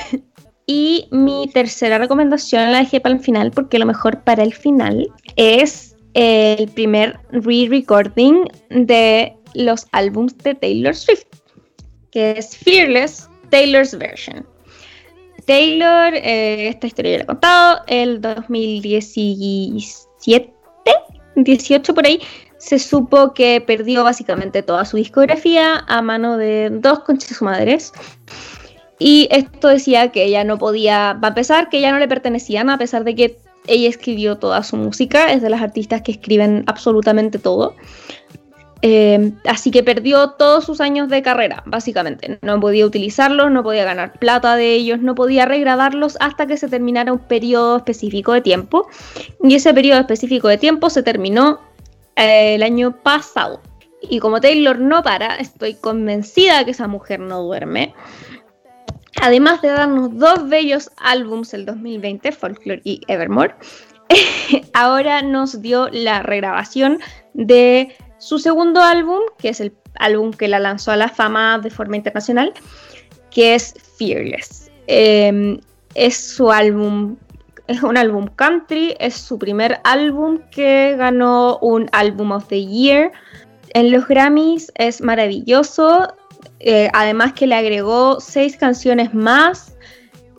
y 0.66 1.08
mi 1.12 1.48
tercera 1.52 1.98
recomendación 1.98 2.72
la 2.72 2.78
dejé 2.78 3.00
para 3.00 3.14
el 3.14 3.20
final 3.20 3.52
porque 3.52 3.78
lo 3.78 3.86
mejor 3.86 4.22
para 4.24 4.42
el 4.42 4.52
final 4.52 5.08
es 5.36 5.94
el 6.14 6.68
primer 6.68 7.20
re-recording 7.30 8.48
de 8.70 9.36
los 9.54 9.86
álbums 9.92 10.36
de 10.38 10.54
Taylor 10.54 10.94
Swift, 10.94 11.26
que 12.10 12.32
es 12.32 12.56
Fearless 12.56 13.28
Taylor's 13.50 13.96
Version. 13.96 14.55
Taylor, 15.46 16.14
eh, 16.14 16.68
esta 16.68 16.86
historia 16.86 17.12
ya 17.12 17.18
la 17.18 17.24
he 17.24 17.26
contado, 17.26 17.80
el 17.86 18.20
2017, 18.20 20.52
18 21.36 21.94
por 21.94 22.06
ahí, 22.06 22.20
se 22.58 22.78
supo 22.78 23.32
que 23.32 23.60
perdió 23.60 24.04
básicamente 24.04 24.62
toda 24.62 24.84
su 24.84 24.96
discografía 24.96 25.84
a 25.86 26.02
mano 26.02 26.36
de 26.36 26.70
dos 26.70 27.00
conchas 27.00 27.40
madres. 27.42 27.92
Y 28.98 29.28
esto 29.30 29.68
decía 29.68 30.10
que 30.10 30.24
ella 30.24 30.42
no 30.42 30.58
podía, 30.58 31.10
a 31.10 31.34
pesar 31.34 31.68
que 31.68 31.80
ya 31.80 31.92
no 31.92 31.98
le 31.98 32.08
pertenecían, 32.08 32.70
a 32.70 32.78
pesar 32.78 33.04
de 33.04 33.14
que 33.14 33.38
ella 33.66 33.88
escribió 33.88 34.38
toda 34.38 34.62
su 34.62 34.76
música, 34.76 35.32
es 35.32 35.42
de 35.42 35.50
las 35.50 35.60
artistas 35.60 36.02
que 36.02 36.12
escriben 36.12 36.64
absolutamente 36.66 37.38
todo. 37.38 37.74
Eh, 38.88 39.32
así 39.48 39.72
que 39.72 39.82
perdió 39.82 40.30
todos 40.30 40.64
sus 40.64 40.80
años 40.80 41.08
de 41.08 41.20
carrera, 41.20 41.64
básicamente. 41.66 42.38
No 42.42 42.60
podía 42.60 42.86
utilizarlos, 42.86 43.50
no 43.50 43.64
podía 43.64 43.84
ganar 43.84 44.12
plata 44.12 44.54
de 44.54 44.74
ellos, 44.74 45.00
no 45.00 45.16
podía 45.16 45.44
regrabarlos 45.44 46.16
hasta 46.20 46.46
que 46.46 46.56
se 46.56 46.68
terminara 46.68 47.12
un 47.12 47.18
periodo 47.18 47.78
específico 47.78 48.32
de 48.32 48.42
tiempo. 48.42 48.86
Y 49.42 49.56
ese 49.56 49.74
periodo 49.74 49.98
específico 49.98 50.46
de 50.46 50.58
tiempo 50.58 50.88
se 50.88 51.02
terminó 51.02 51.58
eh, 52.14 52.54
el 52.54 52.62
año 52.62 53.02
pasado. 53.02 53.60
Y 54.08 54.20
como 54.20 54.40
Taylor 54.40 54.78
no 54.78 55.02
para, 55.02 55.34
estoy 55.34 55.74
convencida 55.74 56.64
que 56.64 56.70
esa 56.70 56.86
mujer 56.86 57.18
no 57.18 57.42
duerme. 57.42 57.92
Además 59.20 59.62
de 59.62 59.68
darnos 59.70 60.16
dos 60.16 60.48
bellos 60.48 60.92
álbums 60.98 61.52
el 61.54 61.66
2020, 61.66 62.30
Folklore 62.30 62.82
y 62.84 63.00
Evermore, 63.08 63.56
ahora 64.74 65.22
nos 65.22 65.60
dio 65.60 65.88
la 65.90 66.22
regrabación 66.22 67.00
de 67.34 67.96
su 68.26 68.40
segundo 68.40 68.82
álbum, 68.82 69.20
que 69.38 69.50
es 69.50 69.60
el 69.60 69.72
álbum 70.00 70.32
que 70.32 70.48
la 70.48 70.58
lanzó 70.58 70.90
a 70.90 70.96
la 70.96 71.08
fama 71.08 71.60
de 71.60 71.70
forma 71.70 71.96
internacional, 71.96 72.52
que 73.30 73.54
es 73.54 73.72
Fearless. 73.96 74.68
Em, 74.88 75.60
es 75.94 76.16
su 76.16 76.50
álbum, 76.50 77.16
es 77.68 77.84
un 77.84 77.96
álbum 77.96 78.26
country, 78.34 78.96
es 78.98 79.14
su 79.14 79.38
primer 79.38 79.78
álbum 79.84 80.40
que 80.50 80.96
ganó 80.98 81.58
un 81.58 81.88
Album 81.92 82.32
of 82.32 82.48
the 82.48 82.66
Year. 82.66 83.12
En 83.74 83.92
los 83.92 84.08
Grammys 84.08 84.72
es 84.74 85.00
maravilloso, 85.00 86.12
eh, 86.58 86.90
además 86.94 87.32
que 87.32 87.46
le 87.46 87.54
agregó 87.54 88.18
seis 88.18 88.56
canciones 88.56 89.14
más, 89.14 89.76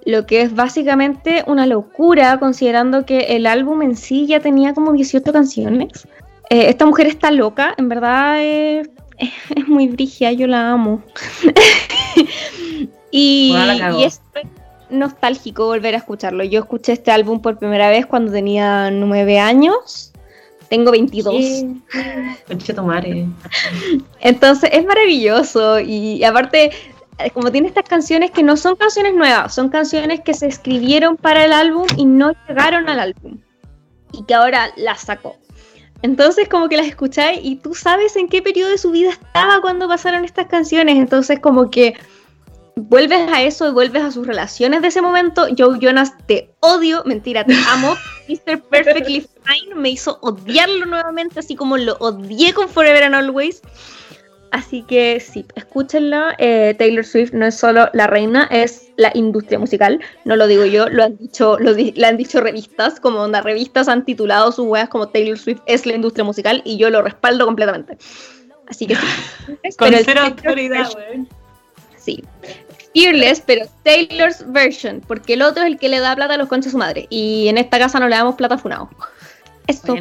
lo 0.04 0.26
que 0.26 0.42
es 0.42 0.54
básicamente 0.54 1.46
una 1.48 1.66
locura 1.66 2.38
considerando 2.38 3.06
que 3.06 3.20
el 3.38 3.46
álbum 3.46 3.82
en 3.82 3.96
sí 3.96 4.28
ya 4.28 4.42
tenía 4.42 4.74
como 4.74 4.92
18 4.92 5.32
canciones. 5.32 6.06
Eh, 6.50 6.70
esta 6.70 6.86
mujer 6.86 7.08
está 7.08 7.32
loca, 7.32 7.74
en 7.78 7.90
verdad 7.90 8.38
es, 8.42 8.88
muy 9.68 9.88
brigia, 9.88 10.32
yo 10.32 10.48
la 10.48 10.72
amo. 10.72 11.04
y, 13.12 13.54
es 14.04 14.22
nostálgico 14.90 15.66
volver 15.66 15.96
a 15.96 15.98
escucharlo. 15.98 16.44
Yo 16.44 16.62
escuché 16.62 16.94
este 16.94 17.12
álbum 17.12 17.42
por 17.42 17.58
primera 17.58 17.90
vez 17.90 18.06
cuando 18.06 18.32
tenía 18.32 18.90
nueve 18.92 19.40
años. 19.40 20.14
Tengo 20.70 20.92
22. 20.92 21.66
Entonces 24.20 24.70
es 24.74 24.86
maravilloso 24.86 25.80
y, 25.80 26.24
aparte 26.24 26.72
eh, 27.20 27.32
como 27.32 27.52
tiene 27.52 27.68
estas 27.68 27.86
canciones 27.86 28.32
que 28.32 28.44
no 28.44 28.58
son 28.58 28.76
canciones 28.76 29.16
nuevas, 29.16 29.54
son 29.54 29.70
canciones 29.70 30.22
que 30.22 30.34
se 30.34 30.48
escribieron 30.48 31.16
para 31.16 31.46
el 31.46 31.54
álbum 31.54 31.88
y 31.96 32.06
no 32.06 32.34
llegaron 32.48 32.90
al 32.90 33.00
álbum. 33.00 33.40
Y 34.12 34.24
que 34.24 34.34
ahora 34.34 34.72
las 34.76 35.02
sacó. 35.02 35.38
Entonces 36.02 36.48
como 36.48 36.70
que 36.70 36.78
las 36.78 36.88
escucháis 36.88 37.40
y 37.44 37.56
tú 37.56 37.74
sabes 37.74 38.16
en 38.16 38.30
qué 38.30 38.42
periodo 38.42 38.70
de 38.70 38.78
su 38.78 38.92
vida 38.92 39.10
estaba 39.10 39.62
cuando 39.62 39.88
pasaron 39.88 40.24
estas 40.26 40.48
canciones. 40.48 40.98
Entonces 40.98 41.40
como 41.40 41.70
que 41.72 41.96
vuelves 42.76 43.28
a 43.32 43.42
eso 43.42 43.68
y 43.68 43.72
vuelves 43.72 44.04
a 44.04 44.12
sus 44.12 44.28
relaciones 44.28 44.82
de 44.82 44.90
ese 44.90 45.02
momento. 45.02 45.48
Joe 45.58 45.80
Jonas 45.80 46.14
te 46.28 46.52
odio, 46.60 47.04
mentira, 47.06 47.44
te 47.44 47.56
amo. 47.70 47.96
Mr. 48.28 48.62
Perfectly 48.62 49.22
Fine 49.44 49.76
me 49.76 49.90
hizo 49.90 50.20
odiarlo 50.22 50.86
nuevamente, 50.86 51.40
así 51.40 51.56
como 51.56 51.78
lo 51.78 51.98
odié 52.00 52.54
con 52.54 52.70
Forever 52.70 53.04
and 53.04 53.16
Always. 53.16 53.62
Así 54.52 54.84
que 54.84 55.20
sí, 55.20 55.46
escúchenla. 55.56 56.36
Eh, 56.38 56.76
Taylor 56.78 57.06
Swift 57.06 57.34
no 57.34 57.46
es 57.46 57.56
solo 57.56 57.90
la 57.94 58.08
reina, 58.08 58.48
es 58.52 58.92
la 58.96 59.12
industria 59.14 59.60
musical. 59.60 60.00
No 60.26 60.36
lo 60.36 60.48
digo 60.48 60.66
yo, 60.66 60.88
lo 60.90 61.04
han 61.04 61.18
dicho, 61.18 61.58
lo, 61.60 61.72
han 61.72 62.18
dicho 62.18 62.42
revistas, 62.42 63.00
como 63.00 63.20
onda 63.20 63.42
revistas 63.42 63.88
han 63.88 64.06
titulado 64.06 64.52
sus 64.52 64.66
weas 64.68 64.90
como 64.90 65.10
Taylor 65.10 65.38
Swift 65.38 65.62
es 65.66 65.86
la 65.86 65.96
industria 65.96 66.24
musical 66.24 66.62
y 66.66 66.78
yo 66.78 66.90
lo 66.90 67.02
respaldo 67.02 67.46
completamente. 67.46 67.98
Así 68.68 68.88
que 68.88 68.96
sí. 68.96 69.02
Con 69.78 69.94
cero 69.94 70.22
autoridad, 70.24 70.90
Sí. 71.98 72.24
Fearless, 72.94 73.42
pero 73.46 73.66
Taylor's 73.84 74.44
version, 74.52 75.02
porque 75.06 75.34
el 75.34 75.42
otro 75.42 75.64
es 75.64 75.68
el 75.68 75.78
que 75.78 75.90
le 75.90 76.00
da 76.00 76.16
plata 76.16 76.34
a 76.34 76.38
los 76.38 76.48
conchas 76.48 76.70
a 76.70 76.72
su 76.72 76.78
madre. 76.78 77.06
Y 77.10 77.48
en 77.48 77.58
esta 77.58 77.78
casa 77.78 78.00
no 78.00 78.08
le 78.08 78.16
damos 78.16 78.36
plata 78.36 78.56
a 78.56 78.58
Funao. 78.58 78.90
Esto. 79.68 79.96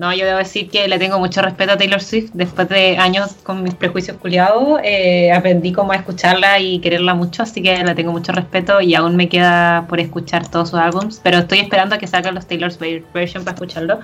No, 0.00 0.14
yo 0.14 0.24
debo 0.24 0.38
decir 0.38 0.70
que 0.70 0.88
le 0.88 0.98
tengo 0.98 1.18
mucho 1.18 1.42
respeto 1.42 1.72
a 1.72 1.76
Taylor 1.76 2.00
Swift. 2.00 2.30
Después 2.32 2.70
de 2.70 2.96
años 2.96 3.34
con 3.42 3.62
mis 3.62 3.74
prejuicios 3.74 4.16
culiados, 4.16 4.80
eh, 4.82 5.30
aprendí 5.30 5.74
cómo 5.74 5.92
a 5.92 5.96
escucharla 5.96 6.58
y 6.58 6.78
quererla 6.78 7.12
mucho, 7.12 7.42
así 7.42 7.60
que 7.60 7.84
le 7.84 7.94
tengo 7.94 8.10
mucho 8.10 8.32
respeto 8.32 8.80
y 8.80 8.94
aún 8.94 9.14
me 9.14 9.28
queda 9.28 9.84
por 9.90 10.00
escuchar 10.00 10.48
todos 10.48 10.70
sus 10.70 10.78
álbums, 10.78 11.20
pero 11.22 11.36
estoy 11.36 11.58
esperando 11.58 11.96
a 11.96 11.98
que 11.98 12.06
salgan 12.06 12.34
los 12.34 12.46
Taylor's 12.46 12.78
version 12.78 13.44
para 13.44 13.56
escucharlo. 13.56 14.00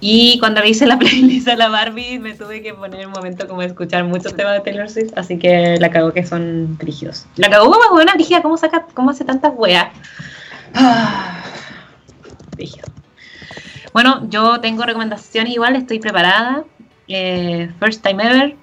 Y 0.00 0.38
cuando 0.38 0.60
le 0.60 0.68
hice 0.68 0.86
la 0.86 0.98
playlist 0.98 1.48
a 1.48 1.56
la 1.56 1.70
Barbie, 1.70 2.18
me 2.18 2.34
tuve 2.34 2.60
que 2.60 2.74
poner 2.74 3.06
un 3.06 3.12
momento 3.14 3.48
como 3.48 3.62
escuchar 3.62 4.04
muchos 4.04 4.36
temas 4.36 4.52
de 4.52 4.60
Taylor 4.60 4.90
Swift, 4.90 5.12
así 5.16 5.38
que 5.38 5.78
la 5.80 5.88
cagó 5.88 6.12
que 6.12 6.26
son 6.26 6.76
rígidos. 6.78 7.24
La 7.36 7.48
cagó 7.48 7.74
buena 7.90 8.12
rígida, 8.12 8.42
¿cómo, 8.42 8.58
saca, 8.58 8.84
cómo 8.92 9.08
hace 9.12 9.24
tantas 9.24 9.54
weas? 9.56 9.88
Ah. 10.74 11.42
Bueno, 13.92 14.26
yo 14.28 14.60
tengo 14.60 14.84
recomendaciones 14.84 15.52
igual, 15.52 15.76
estoy 15.76 15.98
preparada. 15.98 16.64
Eh, 17.08 17.70
first 17.80 18.04
time 18.06 18.22
ever. 18.22 18.56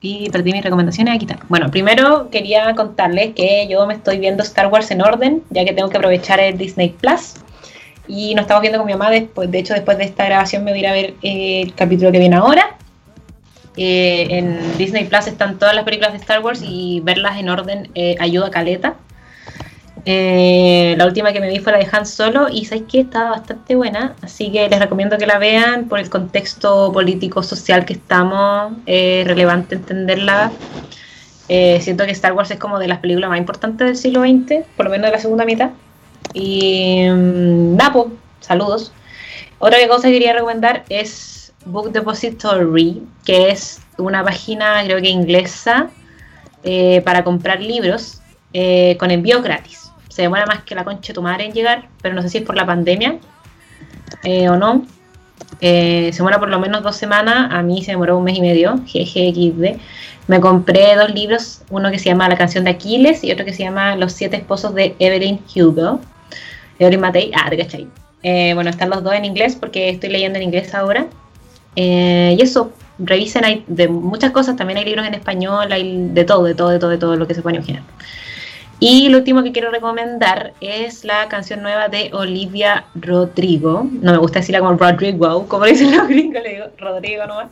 Y 0.00 0.30
perdí 0.30 0.52
mis 0.52 0.64
recomendaciones 0.64 1.14
aquí 1.14 1.26
está. 1.26 1.44
Bueno, 1.50 1.70
primero 1.70 2.30
quería 2.30 2.74
contarles 2.74 3.34
que 3.34 3.68
yo 3.68 3.86
me 3.86 3.94
estoy 3.94 4.18
viendo 4.18 4.42
Star 4.42 4.68
Wars 4.68 4.90
en 4.90 5.02
orden, 5.02 5.42
ya 5.50 5.64
que 5.66 5.74
tengo 5.74 5.90
que 5.90 5.98
aprovechar 5.98 6.40
el 6.40 6.56
Disney 6.56 6.88
Plus. 6.88 7.34
Y 8.08 8.34
nos 8.34 8.44
estamos 8.44 8.62
viendo 8.62 8.78
con 8.78 8.86
mi 8.86 8.94
mamá 8.94 9.10
después. 9.10 9.50
De 9.50 9.58
hecho, 9.58 9.74
después 9.74 9.98
de 9.98 10.04
esta 10.04 10.24
grabación 10.24 10.64
me 10.64 10.72
voy 10.72 10.84
a 10.86 10.90
a 10.90 10.94
ver 10.94 11.14
eh, 11.22 11.62
el 11.62 11.74
capítulo 11.74 12.10
que 12.10 12.18
viene 12.18 12.36
ahora. 12.36 12.78
Eh, 13.76 14.26
en 14.30 14.78
Disney 14.78 15.04
Plus 15.04 15.26
están 15.26 15.58
todas 15.58 15.74
las 15.74 15.84
películas 15.84 16.12
de 16.12 16.18
Star 16.18 16.40
Wars 16.40 16.62
y 16.64 17.00
verlas 17.00 17.38
en 17.38 17.50
orden 17.50 17.90
ayuda 18.18 18.46
a 18.46 18.50
caleta. 18.50 18.96
Eh, 20.04 20.94
la 20.96 21.06
última 21.06 21.32
que 21.32 21.40
me 21.40 21.48
vi 21.48 21.58
fue 21.58 21.72
la 21.72 21.78
de 21.78 21.88
Han 21.92 22.06
Solo 22.06 22.48
y 22.48 22.64
sabéis 22.64 22.86
que 22.90 23.00
estaba 23.00 23.30
bastante 23.30 23.74
buena, 23.74 24.14
así 24.22 24.50
que 24.50 24.68
les 24.68 24.78
recomiendo 24.78 25.18
que 25.18 25.26
la 25.26 25.38
vean 25.38 25.88
por 25.88 25.98
el 25.98 26.08
contexto 26.08 26.90
político 26.92 27.42
social 27.42 27.84
que 27.84 27.94
estamos, 27.94 28.72
es 28.86 29.26
relevante 29.26 29.74
entenderla. 29.74 30.52
Eh, 31.48 31.80
siento 31.82 32.04
que 32.06 32.12
Star 32.12 32.32
Wars 32.32 32.50
es 32.50 32.58
como 32.58 32.78
de 32.78 32.88
las 32.88 33.00
películas 33.00 33.28
más 33.30 33.38
importantes 33.38 33.86
del 33.86 33.96
siglo 33.96 34.22
XX, 34.22 34.64
por 34.76 34.86
lo 34.86 34.90
menos 34.90 35.06
de 35.06 35.12
la 35.12 35.18
segunda 35.18 35.44
mitad. 35.44 35.70
Y 36.32 37.06
mm, 37.10 37.76
Napo, 37.76 38.12
saludos. 38.40 38.92
Otra 39.58 39.78
cosa 39.88 40.08
que 40.08 40.14
quería 40.14 40.32
recomendar 40.32 40.84
es 40.88 41.52
Book 41.66 41.92
Depository, 41.92 43.02
que 43.24 43.50
es 43.50 43.80
una 43.98 44.24
página 44.24 44.82
creo 44.84 45.02
que 45.02 45.08
inglesa 45.08 45.90
eh, 46.62 47.02
para 47.04 47.24
comprar 47.24 47.60
libros 47.60 48.16
con 48.98 49.12
envío 49.12 49.42
gratis 49.42 49.79
se 50.10 50.22
demora 50.22 50.44
más 50.44 50.64
que 50.64 50.74
la 50.74 50.84
concha 50.84 51.08
de 51.08 51.14
tu 51.14 51.22
madre 51.22 51.44
en 51.46 51.52
llegar, 51.52 51.88
pero 52.02 52.14
no 52.14 52.20
sé 52.20 52.28
si 52.28 52.38
es 52.38 52.44
por 52.44 52.56
la 52.56 52.66
pandemia 52.66 53.16
eh, 54.24 54.48
o 54.48 54.56
no. 54.56 54.84
Eh, 55.60 56.10
se 56.12 56.18
demora 56.18 56.38
por 56.38 56.48
lo 56.48 56.58
menos 56.58 56.82
dos 56.82 56.96
semanas, 56.96 57.48
a 57.50 57.62
mí 57.62 57.82
se 57.82 57.92
demoró 57.92 58.18
un 58.18 58.24
mes 58.24 58.36
y 58.36 58.40
medio, 58.40 58.76
GGXD. 58.76 59.78
Me 60.26 60.40
compré 60.40 60.96
dos 60.96 61.14
libros, 61.14 61.62
uno 61.70 61.90
que 61.90 61.98
se 61.98 62.06
llama 62.06 62.28
La 62.28 62.36
canción 62.36 62.64
de 62.64 62.70
Aquiles 62.70 63.24
y 63.24 63.32
otro 63.32 63.44
que 63.44 63.54
se 63.54 63.62
llama 63.62 63.96
Los 63.96 64.12
siete 64.12 64.36
esposos 64.36 64.74
de 64.74 64.96
Evelyn 64.98 65.40
Hugo. 65.54 66.00
Evelyn 66.78 67.00
Matei, 67.00 67.30
ah, 67.34 67.48
te 67.48 67.56
cachai. 67.56 67.86
Eh, 68.22 68.52
bueno, 68.54 68.70
están 68.70 68.90
los 68.90 69.02
dos 69.02 69.14
en 69.14 69.24
inglés 69.24 69.56
porque 69.58 69.88
estoy 69.90 70.10
leyendo 70.10 70.38
en 70.38 70.44
inglés 70.44 70.74
ahora. 70.74 71.06
y 71.76 72.40
eso, 72.42 72.72
revisen, 72.98 73.44
hay 73.44 73.64
de 73.68 73.88
muchas 73.88 74.32
cosas, 74.32 74.56
también 74.56 74.78
hay 74.78 74.84
libros 74.84 75.06
en 75.06 75.14
español, 75.14 75.70
hay 75.72 76.08
de 76.08 76.24
todo, 76.24 76.44
de 76.44 76.54
todo, 76.54 76.70
de 76.70 76.78
todo, 76.80 76.90
de 76.90 76.98
todo 76.98 77.16
lo 77.16 77.26
que 77.28 77.34
se 77.34 77.42
puede 77.42 77.56
imaginar. 77.56 77.82
Y 78.82 79.10
lo 79.10 79.18
último 79.18 79.42
que 79.42 79.52
quiero 79.52 79.70
recomendar 79.70 80.54
es 80.62 81.04
la 81.04 81.28
canción 81.28 81.60
nueva 81.60 81.88
de 81.88 82.10
Olivia 82.14 82.86
Rodrigo. 82.94 83.86
No 83.92 84.12
me 84.12 84.18
gusta 84.18 84.38
decirla 84.38 84.60
como 84.60 84.78
Rodrigo, 84.78 85.46
como 85.46 85.66
dicen 85.66 85.94
los 85.94 86.08
gringos, 86.08 86.42
le 86.42 86.54
digo 86.54 86.66
Rodrigo 86.78 87.26
nomás. 87.26 87.48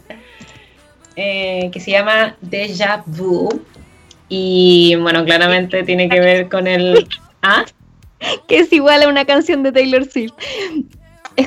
Eh, 1.17 1.69
que 1.71 1.81
se 1.81 1.91
llama 1.91 2.35
Deja 2.41 3.03
Vu. 3.05 3.61
Y 4.31 4.97
bueno, 5.03 5.23
claramente 5.27 5.83
tiene 5.83 6.09
que 6.09 6.19
ver 6.19 6.49
con 6.49 6.67
el. 6.67 7.07
¿Ah? 7.43 7.65
Que 8.47 8.61
es 8.61 8.73
igual 8.73 9.03
a 9.03 9.09
una 9.09 9.27
canción 9.27 9.63
de 9.63 9.71
Taylor 9.71 10.05
Swift. 10.07 10.33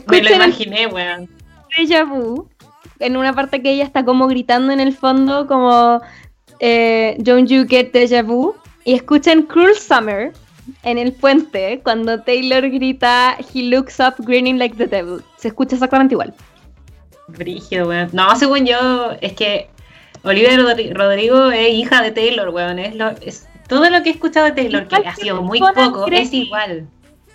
me 0.08 0.22
lo 0.22 0.36
imaginé, 0.36 0.86
weón. 0.88 1.28
Deja 1.76 2.04
Vu. 2.04 2.48
En 3.00 3.18
una 3.18 3.34
parte 3.34 3.64
que 3.64 3.72
ella 3.72 3.84
está 3.84 4.06
como 4.06 4.28
gritando 4.28 4.72
en 4.72 4.80
el 4.80 4.94
fondo, 4.94 5.48
como. 5.48 6.02
Eh, 6.60 7.16
Don't 7.18 7.50
you 7.50 7.66
get 7.68 7.92
deja 7.92 8.22
vu? 8.22 8.54
Y 8.84 8.94
escuchen 8.94 9.44
Cruel 9.44 9.76
Summer 9.76 10.34
en 10.84 10.98
el 10.98 11.14
puente 11.14 11.82
cuando 11.84 12.22
Taylor 12.22 12.70
grita 12.70 13.38
He 13.54 13.64
looks 13.64 14.00
up 14.00 14.16
grinning 14.20 14.58
like 14.58 14.76
the 14.76 14.88
devil. 14.88 15.22
Se 15.38 15.50
escucha 15.50 15.76
exactamente 15.76 16.14
igual. 16.14 16.34
Brígido, 17.28 17.88
weón. 17.88 18.10
No, 18.12 18.36
según 18.36 18.66
yo, 18.66 19.12
es 19.22 19.34
que 19.34 19.70
Olivia 20.24 20.58
Rodrigo 20.94 21.52
es 21.52 21.74
hija 21.74 22.02
de 22.02 22.12
Taylor, 22.12 22.50
weón. 22.50 22.80
Es, 22.80 22.96
lo, 22.96 23.10
es 23.22 23.48
todo 23.68 23.90
lo 23.90 24.04
que 24.04 24.10
he 24.10 24.14
escuchado 24.14 24.48
de 24.48 24.52
Taylor, 24.52 24.88
que 24.88 24.96
ha 24.96 25.16
sido 25.16 25.42
muy 25.42 25.60
poco, 25.60 26.06
es 26.08 26.34
igual. 26.34 26.88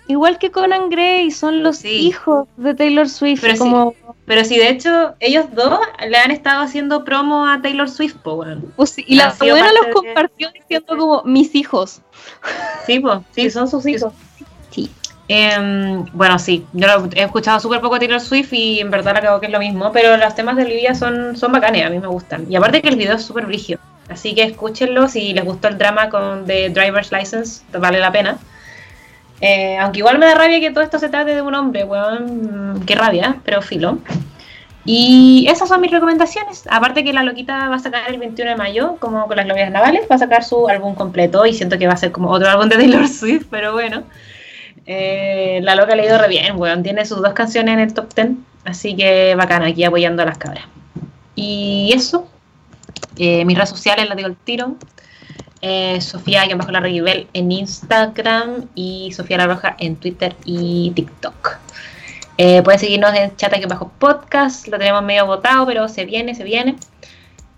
Igual 0.07 0.37
que 0.37 0.51
Conan 0.51 0.89
Gray, 0.89 1.31
son 1.31 1.63
los 1.63 1.83
hijos 1.83 2.47
de 2.55 2.73
Taylor 2.73 3.09
Swift. 3.09 3.41
Pero, 3.41 3.57
como... 3.57 3.93
pero 4.25 4.45
sí, 4.45 4.57
de 4.57 4.69
hecho, 4.69 5.15
ellos 5.19 5.45
dos 5.53 5.79
le 6.07 6.17
han 6.17 6.31
estado 6.31 6.63
haciendo 6.63 7.03
promo 7.03 7.45
a 7.45 7.61
Taylor 7.61 7.89
Swift, 7.89 8.15
po, 8.15 8.45
pues 8.77 8.97
y 8.97 9.15
la 9.15 9.35
abuela 9.37 9.71
los 9.73 9.93
compartió 9.93 10.49
diciendo 10.51 10.97
como 10.97 11.23
mis 11.23 11.53
hijos. 11.55 12.01
Sí, 12.85 12.99
pues, 12.99 13.19
sí, 13.31 13.49
son 13.49 13.67
sus 13.67 13.85
hijos. 13.85 14.13
Sí. 14.71 14.89
Em, 15.27 16.05
bueno, 16.13 16.39
sí, 16.39 16.65
yo 16.71 16.87
he 17.13 17.23
escuchado 17.23 17.59
súper 17.59 17.81
poco 17.81 17.95
a 17.95 17.99
Taylor 17.99 18.21
Swift 18.21 18.53
y 18.53 18.79
en 18.79 18.89
verdad 18.89 19.19
creo 19.19 19.41
que 19.41 19.47
es 19.47 19.51
lo 19.51 19.59
mismo, 19.59 19.91
pero 19.91 20.15
los 20.15 20.35
temas 20.35 20.55
de 20.55 20.63
Olivia 20.63 20.95
son, 20.95 21.35
son 21.35 21.51
bacanes, 21.51 21.85
a 21.85 21.89
mí 21.89 21.99
me 21.99 22.07
gustan. 22.07 22.49
Y 22.49 22.55
aparte 22.55 22.81
que 22.81 22.87
el 22.87 22.95
video 22.95 23.15
es 23.15 23.23
súper 23.23 23.45
brígido. 23.45 23.81
Así 24.07 24.33
que 24.33 24.43
escúchenlo 24.43 25.09
si 25.09 25.33
les 25.33 25.43
gustó 25.43 25.67
el 25.67 25.77
drama 25.77 26.09
con 26.09 26.45
The 26.45 26.69
Driver's 26.69 27.11
License, 27.11 27.61
vale 27.77 27.99
la 27.99 28.11
pena. 28.11 28.37
Eh, 29.41 29.77
aunque 29.77 29.99
igual 29.99 30.17
me 30.17 30.25
da 30.25 30.35
rabia 30.35 30.59
que 30.59 30.71
todo 30.71 30.83
esto 30.83 30.97
se 30.99 31.09
trate 31.09 31.35
de 31.35 31.41
un 31.41 31.53
hombre, 31.53 31.83
weón. 31.83 32.83
Qué 32.85 32.95
rabia, 32.95 33.37
pero 33.43 33.61
filo. 33.61 33.99
Y 34.85 35.45
esas 35.49 35.67
son 35.67 35.81
mis 35.81 35.91
recomendaciones. 35.91 36.63
Aparte 36.69 37.03
que 37.03 37.11
la 37.11 37.21
loquita 37.21 37.67
va 37.67 37.75
a 37.75 37.79
sacar 37.79 38.09
el 38.09 38.17
21 38.17 38.51
de 38.51 38.57
mayo, 38.57 38.95
como 38.99 39.27
con 39.27 39.35
las 39.35 39.45
lobias 39.45 39.69
navales, 39.69 40.07
va 40.09 40.15
a 40.15 40.19
sacar 40.19 40.45
su 40.45 40.69
álbum 40.69 40.95
completo 40.95 41.45
y 41.45 41.53
siento 41.53 41.77
que 41.77 41.87
va 41.87 41.93
a 41.93 41.97
ser 41.97 42.13
como 42.13 42.29
otro 42.29 42.47
álbum 42.49 42.69
de 42.69 42.77
Taylor 42.77 43.07
Swift, 43.09 43.47
pero 43.51 43.73
bueno. 43.73 44.03
Eh, 44.85 45.59
la 45.61 45.75
loca 45.75 45.93
le 45.93 46.03
ha 46.03 46.05
ido 46.05 46.17
re 46.17 46.29
bien, 46.29 46.55
weón. 46.57 46.83
Tiene 46.83 47.05
sus 47.05 47.21
dos 47.21 47.33
canciones 47.33 47.73
en 47.73 47.79
el 47.81 47.93
top 47.93 48.13
10, 48.15 48.29
así 48.63 48.95
que 48.95 49.35
bacana 49.35 49.67
aquí 49.67 49.83
apoyando 49.83 50.23
a 50.23 50.25
las 50.25 50.37
cabras. 50.37 50.63
Y 51.35 51.91
eso, 51.93 52.25
eh, 53.17 53.43
mis 53.43 53.57
redes 53.57 53.69
sociales 53.69 54.07
las 54.07 54.15
digo 54.15 54.29
el 54.29 54.37
tiro. 54.37 54.77
Eh, 55.61 55.99
Sofía 56.01 56.43
bajo 56.55 56.71
la 56.71 56.79
Reguibel 56.79 57.27
en 57.33 57.51
Instagram 57.51 58.65
y 58.75 59.11
Sofía 59.11 59.37
La 59.37 59.47
Roja 59.47 59.75
en 59.79 59.95
Twitter 59.95 60.35
y 60.45 60.91
TikTok. 60.91 61.57
Eh, 62.37 62.61
pueden 62.61 62.79
seguirnos 62.79 63.15
en 63.15 63.35
chat 63.35 63.51
que 63.53 63.65
bajo 63.65 63.91
podcast, 63.97 64.67
lo 64.67 64.77
tenemos 64.77 65.03
medio 65.03 65.25
votado, 65.25 65.65
pero 65.65 65.87
se 65.87 66.05
viene, 66.05 66.35
se 66.35 66.43
viene. 66.43 66.75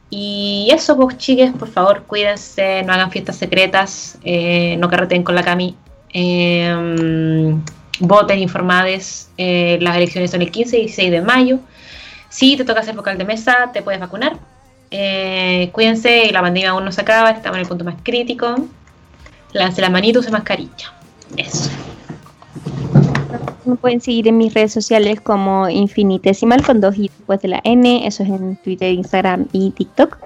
Y 0.09 0.69
eso, 0.71 0.95
pues 0.95 1.17
chiques, 1.17 1.51
por 1.51 1.67
favor, 1.67 2.03
cuídense, 2.03 2.81
no 2.83 2.93
hagan 2.93 3.11
fiestas 3.11 3.35
secretas, 3.35 4.17
eh, 4.23 4.75
no 4.77 4.89
carreten 4.89 5.23
con 5.23 5.35
la 5.35 5.43
Cami, 5.43 5.75
em, 6.13 7.61
voten 7.99 8.39
informades, 8.39 9.29
eh, 9.37 9.77
las 9.81 9.97
elecciones 9.97 10.31
son 10.31 10.41
el 10.41 10.51
15 10.51 10.77
y 10.77 10.81
16 10.81 11.11
de 11.11 11.21
mayo. 11.21 11.59
Si 12.29 12.55
te 12.57 12.63
toca 12.63 12.81
ser 12.83 12.95
vocal 12.95 13.17
de 13.17 13.25
mesa, 13.25 13.71
te 13.73 13.81
puedes 13.81 13.99
vacunar. 13.99 14.37
Eh, 14.91 15.69
cuídense, 15.71 16.31
la 16.31 16.41
pandemia 16.41 16.71
aún 16.71 16.85
no 16.85 16.91
se 16.91 17.01
acaba, 17.01 17.31
estamos 17.31 17.57
en 17.57 17.61
el 17.61 17.67
punto 17.67 17.85
más 17.85 17.95
crítico. 18.03 18.55
Lance 19.53 19.81
la 19.81 19.89
manito, 19.89 20.19
use 20.19 20.31
mascarilla. 20.31 20.93
Eso. 21.37 21.69
Me 23.65 23.75
pueden 23.75 24.01
seguir 24.01 24.27
en 24.27 24.37
mis 24.37 24.53
redes 24.53 24.73
sociales 24.73 25.21
como 25.21 25.69
infinitesimal 25.69 26.65
con 26.65 26.81
dos 26.81 26.97
y 26.97 27.09
después 27.09 27.41
de 27.41 27.49
la 27.49 27.61
N, 27.63 28.07
eso 28.07 28.23
es 28.23 28.29
en 28.29 28.55
Twitter, 28.57 28.91
Instagram 28.91 29.47
y 29.51 29.71
TikTok. 29.71 30.17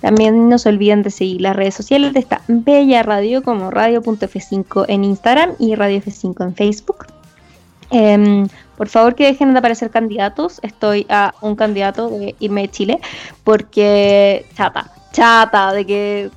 También 0.00 0.48
no 0.48 0.58
se 0.58 0.68
olviden 0.68 1.02
de 1.02 1.10
seguir 1.10 1.40
las 1.40 1.56
redes 1.56 1.74
sociales 1.74 2.12
de 2.12 2.20
esta 2.20 2.42
bella 2.46 3.02
radio 3.02 3.42
como 3.42 3.70
radio.f5 3.70 4.84
en 4.88 5.02
Instagram 5.02 5.54
y 5.58 5.74
radio 5.74 5.98
F5 5.98 6.44
en 6.44 6.54
Facebook. 6.54 7.06
Em, 7.90 8.48
por 8.76 8.88
favor 8.88 9.14
que 9.14 9.26
dejen 9.26 9.52
de 9.52 9.58
aparecer 9.58 9.90
candidatos. 9.90 10.60
Estoy 10.62 11.06
a 11.08 11.34
un 11.40 11.56
candidato 11.56 12.08
de 12.10 12.34
irme 12.38 12.62
de 12.62 12.70
Chile 12.70 13.00
porque 13.44 14.46
chata, 14.56 14.90
chata 15.12 15.72
de 15.72 15.86
que 15.86 16.30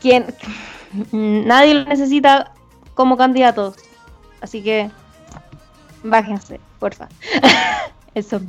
¿quién? 0.00 0.26
nadie 1.12 1.74
lo 1.74 1.84
necesita 1.84 2.52
como 2.94 3.16
candidatos. 3.16 3.76
Así 4.40 4.62
que 4.62 4.90
bájense, 6.02 6.60
porfa. 6.78 7.08
Eso. 8.14 8.40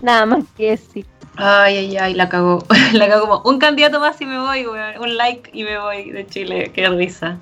Nada 0.00 0.26
más 0.26 0.44
que 0.56 0.70
decir. 0.70 1.06
Ay, 1.36 1.76
ay, 1.76 1.96
ay, 1.96 2.14
la 2.14 2.28
cagó. 2.28 2.64
la 2.92 3.08
cagó 3.08 3.28
como 3.28 3.50
un 3.50 3.58
candidato 3.58 4.00
más 4.00 4.20
y 4.20 4.26
me 4.26 4.38
voy, 4.38 4.66
Un 4.66 5.16
like 5.16 5.50
y 5.52 5.64
me 5.64 5.78
voy 5.78 6.10
de 6.10 6.26
Chile. 6.26 6.70
Qué 6.74 6.88
risa. 6.88 7.38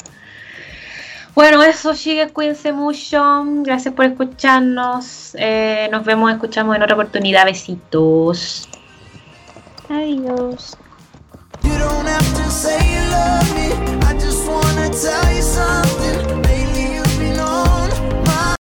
Bueno, 1.34 1.62
eso, 1.62 1.94
chicas, 1.94 2.32
cuídense 2.32 2.72
mucho. 2.72 3.44
Gracias 3.62 3.94
por 3.94 4.04
escucharnos. 4.04 5.34
Eh, 5.38 5.88
nos 5.90 6.04
vemos, 6.04 6.30
escuchamos 6.32 6.76
en 6.76 6.82
otra 6.82 6.94
oportunidad. 6.94 7.44
Besitos. 7.44 8.68
Adiós. 9.88 10.76
You 11.62 11.78
don't 11.78 12.06
have 12.06 12.34
to 12.34 12.50
say 12.50 12.78
you 12.78 13.00
love 13.10 13.54
me. 13.54 14.06
I 14.06 14.14
just 14.14 14.46
wanna 14.48 14.90
tell 14.90 15.34
you 15.34 15.42
something. 15.42 16.49